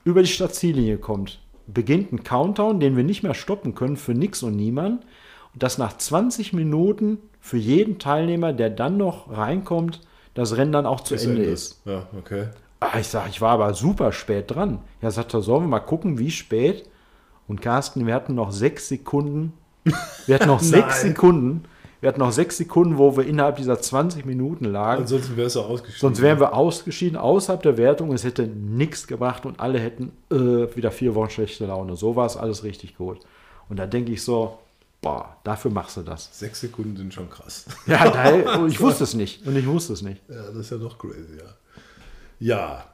über 0.03 0.21
die 0.21 0.29
Stadtziellinie 0.29 0.97
kommt, 0.97 1.39
beginnt 1.65 2.11
ein 2.11 2.23
Countdown, 2.23 2.79
den 2.79 2.95
wir 2.95 3.03
nicht 3.03 3.23
mehr 3.23 3.33
stoppen 3.33 3.73
können 3.73 3.97
für 3.97 4.13
nix 4.13 4.43
und 4.43 4.55
niemand. 4.55 5.03
Und 5.53 5.63
dass 5.63 5.79
nach 5.79 5.97
20 5.97 6.53
Minuten 6.53 7.17
für 7.39 7.57
jeden 7.57 7.97
Teilnehmer, 7.97 8.53
der 8.53 8.69
dann 8.69 8.97
noch 8.97 9.31
reinkommt, 9.35 10.01
das 10.35 10.57
Rennen 10.57 10.73
dann 10.73 10.85
auch 10.85 11.01
zu 11.01 11.15
Ende 11.15 11.43
ist. 11.43 11.81
Ja, 11.85 12.07
okay. 12.17 12.49
Ah, 12.91 12.99
ich 12.99 13.07
sag, 13.07 13.29
ich 13.29 13.41
war 13.41 13.51
aber 13.51 13.73
super 13.73 14.11
spät 14.11 14.51
dran. 14.51 14.79
Ja, 15.01 15.11
sagt 15.11 15.33
er, 15.33 15.41
sollen 15.41 15.63
wir 15.63 15.67
mal 15.67 15.79
gucken, 15.79 16.19
wie 16.19 16.31
spät? 16.31 16.87
Und 17.47 17.61
Carsten, 17.61 18.05
wir 18.07 18.13
hatten 18.13 18.35
noch 18.35 18.51
sechs 18.51 18.87
Sekunden. 18.87 19.53
Wir 20.25 20.35
hatten 20.35 20.47
noch 20.47 20.59
sechs. 20.61 21.01
Sekunden. 21.01 21.65
Wir 22.01 22.09
hatten 22.09 22.19
noch 22.19 22.31
sechs 22.31 22.57
Sekunden, 22.57 22.97
wo 22.97 23.17
wir 23.17 23.25
innerhalb 23.25 23.55
dieser 23.55 23.79
20 23.79 24.25
Minuten 24.25 24.65
lagen. 24.65 25.01
Ansonsten 25.01 25.37
wärst 25.37 25.55
du 25.55 25.61
ausgeschieden. 25.61 25.99
Sonst 25.99 26.21
wären 26.21 26.39
wir 26.39 26.53
ausgeschieden, 26.53 27.17
außerhalb 27.17 27.63
der 27.63 27.77
Wertung. 27.77 28.13
Es 28.13 28.23
hätte 28.23 28.45
nichts 28.45 29.07
gebracht 29.07 29.45
und 29.45 29.59
alle 29.59 29.79
hätten 29.79 30.11
äh, 30.31 30.75
wieder 30.75 30.91
vier 30.91 31.15
Wochen 31.15 31.29
schlechte 31.29 31.65
Laune. 31.65 31.95
So 31.95 32.15
war 32.15 32.25
es 32.25 32.37
alles 32.37 32.63
richtig 32.63 32.97
gut. 32.97 33.19
Und 33.69 33.77
da 33.77 33.87
denke 33.87 34.11
ich 34.11 34.23
so, 34.23 34.59
boah, 35.01 35.37
dafür 35.43 35.71
machst 35.71 35.97
du 35.97 36.01
das. 36.01 36.29
Sechs 36.37 36.61
Sekunden 36.61 36.95
sind 36.97 37.13
schon 37.13 37.29
krass. 37.29 37.65
Ja, 37.87 38.09
da, 38.09 38.65
ich 38.67 38.79
wusste 38.79 39.03
es 39.03 39.13
nicht. 39.15 39.45
Und 39.47 39.55
ich 39.55 39.65
wusste 39.65 39.93
es 39.93 40.01
nicht. 40.01 40.21
Ja, 40.29 40.43
das 40.47 40.55
ist 40.55 40.71
ja 40.71 40.77
noch 40.77 40.97
crazy, 40.99 41.37
ja. 41.39 41.49
Ja, 42.39 42.85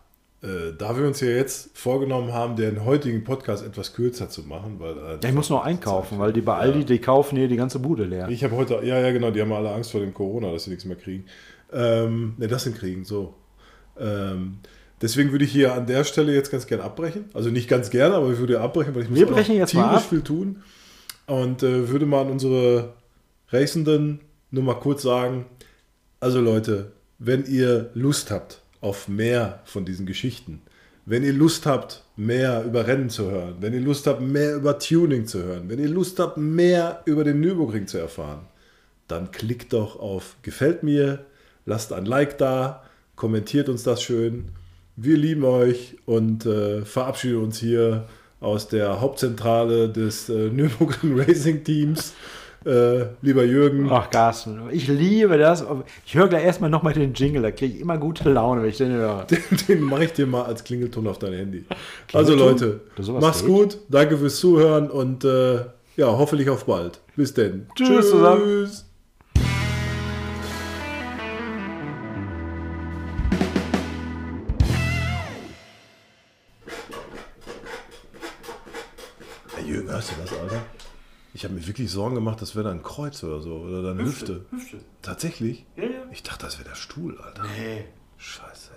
äh, 0.43 0.73
da 0.77 0.97
wir 0.97 1.05
uns 1.05 1.19
ja 1.21 1.29
jetzt 1.29 1.77
vorgenommen 1.77 2.33
haben, 2.33 2.55
den 2.55 2.83
heutigen 2.83 3.23
Podcast 3.23 3.65
etwas 3.65 3.93
kürzer 3.93 4.29
zu 4.29 4.41
machen, 4.43 4.75
weil. 4.79 4.97
Äh, 4.97 5.19
Ja, 5.23 5.29
ich 5.29 5.35
muss 5.35 5.49
noch 5.49 5.63
einkaufen, 5.63 6.19
weil 6.19 6.33
die 6.33 6.41
bei 6.41 6.55
Aldi, 6.57 6.85
die 6.85 6.99
kaufen 6.99 7.37
hier 7.37 7.47
die 7.47 7.57
ganze 7.57 7.79
Bude 7.79 8.05
leer. 8.05 8.27
Ich 8.29 8.43
habe 8.43 8.55
heute, 8.55 8.75
ja, 8.83 8.99
ja, 8.99 9.11
genau, 9.11 9.31
die 9.31 9.41
haben 9.41 9.51
alle 9.53 9.71
Angst 9.71 9.91
vor 9.91 10.01
dem 10.01 10.13
Corona, 10.13 10.51
dass 10.51 10.63
sie 10.63 10.71
nichts 10.71 10.85
mehr 10.85 10.97
kriegen. 10.97 11.25
Ähm, 11.71 12.33
ne, 12.37 12.47
das 12.47 12.63
sind 12.63 12.77
kriegen, 12.77 13.05
so. 13.05 13.35
Ähm, 13.99 14.57
deswegen 15.01 15.31
würde 15.31 15.45
ich 15.45 15.51
hier 15.51 15.73
an 15.73 15.85
der 15.85 16.03
Stelle 16.03 16.33
jetzt 16.33 16.51
ganz 16.51 16.65
gern 16.65 16.81
abbrechen. 16.81 17.25
Also 17.33 17.49
nicht 17.49 17.69
ganz 17.69 17.89
gerne, 17.91 18.15
aber 18.15 18.31
ich 18.31 18.39
würde 18.39 18.59
abbrechen, 18.61 18.95
weil 18.95 19.03
ich 19.03 19.09
muss 19.09 19.19
Wir 19.19 19.27
brechen 19.27 19.55
jetzt 19.55 19.73
mal 19.73 19.95
ab. 19.95 20.01
viel 20.03 20.21
tun. 20.21 20.63
Und 21.27 21.61
äh, 21.63 21.87
würde 21.89 22.05
mal 22.05 22.21
an 22.21 22.31
unsere 22.31 22.93
Racenden 23.49 24.21
nur 24.49 24.63
mal 24.63 24.73
kurz 24.73 25.03
sagen, 25.03 25.45
also 26.19 26.41
Leute, 26.41 26.91
wenn 27.19 27.45
ihr 27.45 27.91
Lust 27.93 28.31
habt 28.31 28.60
auf 28.81 29.07
mehr 29.07 29.61
von 29.65 29.85
diesen 29.85 30.05
Geschichten, 30.05 30.61
wenn 31.05 31.23
ihr 31.23 31.33
Lust 31.33 31.65
habt, 31.65 32.03
mehr 32.15 32.63
über 32.63 32.85
Rennen 32.87 33.09
zu 33.09 33.29
hören, 33.31 33.55
wenn 33.59 33.73
ihr 33.73 33.81
Lust 33.81 34.05
habt, 34.07 34.21
mehr 34.21 34.55
über 34.55 34.77
Tuning 34.77 35.25
zu 35.25 35.43
hören, 35.43 35.69
wenn 35.69 35.79
ihr 35.79 35.89
Lust 35.89 36.19
habt, 36.19 36.37
mehr 36.37 37.01
über 37.05 37.23
den 37.23 37.39
Nürburgring 37.39 37.87
zu 37.87 37.97
erfahren, 37.97 38.41
dann 39.07 39.31
klickt 39.31 39.73
doch 39.73 39.99
auf 39.99 40.35
Gefällt 40.41 40.83
mir, 40.83 41.25
lasst 41.65 41.93
ein 41.93 42.05
Like 42.05 42.37
da, 42.37 42.83
kommentiert 43.15 43.69
uns 43.69 43.83
das 43.83 44.01
schön. 44.01 44.49
Wir 44.95 45.17
lieben 45.17 45.43
euch 45.43 45.97
und 46.05 46.45
äh, 46.45 46.83
verabschieden 46.85 47.43
uns 47.43 47.59
hier 47.59 48.07
aus 48.39 48.67
der 48.67 49.01
Hauptzentrale 49.01 49.89
des 49.89 50.29
äh, 50.29 50.49
Nürburgring 50.51 51.19
Racing 51.19 51.63
Teams. 51.63 52.13
Äh, 52.63 53.05
lieber 53.23 53.43
Jürgen, 53.43 53.89
Ach, 53.89 54.11
Carsten, 54.11 54.69
ich 54.69 54.87
liebe 54.87 55.39
das. 55.39 55.65
Ich 56.05 56.13
höre 56.13 56.27
gleich 56.27 56.43
erstmal 56.43 56.69
nochmal 56.69 56.93
den 56.93 57.15
Jingle, 57.15 57.41
da 57.41 57.49
kriege 57.49 57.73
ich 57.73 57.81
immer 57.81 57.97
gute 57.97 58.29
Laune, 58.29 58.61
wenn 58.61 58.69
ich 58.69 58.77
den 58.77 58.91
höre. 58.91 59.25
den 59.67 59.81
mache 59.81 60.05
ich 60.05 60.13
dir 60.13 60.27
mal 60.27 60.43
als 60.43 60.63
Klingelton 60.63 61.07
auf 61.07 61.17
dein 61.17 61.33
Handy. 61.33 61.65
Also? 62.13 62.35
Leute, 62.35 62.81
mach's 63.19 63.39
geht? 63.39 63.47
gut, 63.47 63.77
danke 63.89 64.15
fürs 64.15 64.39
Zuhören 64.39 64.91
und 64.91 65.25
äh, 65.25 65.61
ja, 65.97 66.05
hoffentlich 66.05 66.51
auf 66.51 66.65
bald. 66.65 67.01
Bis 67.15 67.33
denn. 67.33 67.65
Tschüss 67.73 68.11
zusammen. 68.11 68.69
Hey, 79.55 79.65
Jürgen, 79.65 79.89
hörst 79.89 80.11
du 80.11 80.13
das, 80.21 80.39
Alter? 80.39 80.61
Ich 81.33 81.43
habe 81.45 81.53
mir 81.53 81.65
wirklich 81.65 81.89
Sorgen 81.89 82.15
gemacht, 82.15 82.41
das 82.41 82.55
wäre 82.55 82.67
dein 82.67 82.83
Kreuz 82.83 83.23
oder 83.23 83.39
so. 83.41 83.55
Oder 83.57 83.83
deine 83.83 84.03
Hüfte. 84.03 84.45
Hüfte. 84.51 84.79
Tatsächlich? 85.01 85.65
Ja, 85.77 85.83
ja. 85.83 86.03
Ich 86.11 86.23
dachte, 86.23 86.45
das 86.45 86.57
wäre 86.59 86.69
der 86.69 86.75
Stuhl, 86.75 87.17
Alter. 87.19 87.43
Nee. 87.43 87.85
Scheiße. 88.17 88.70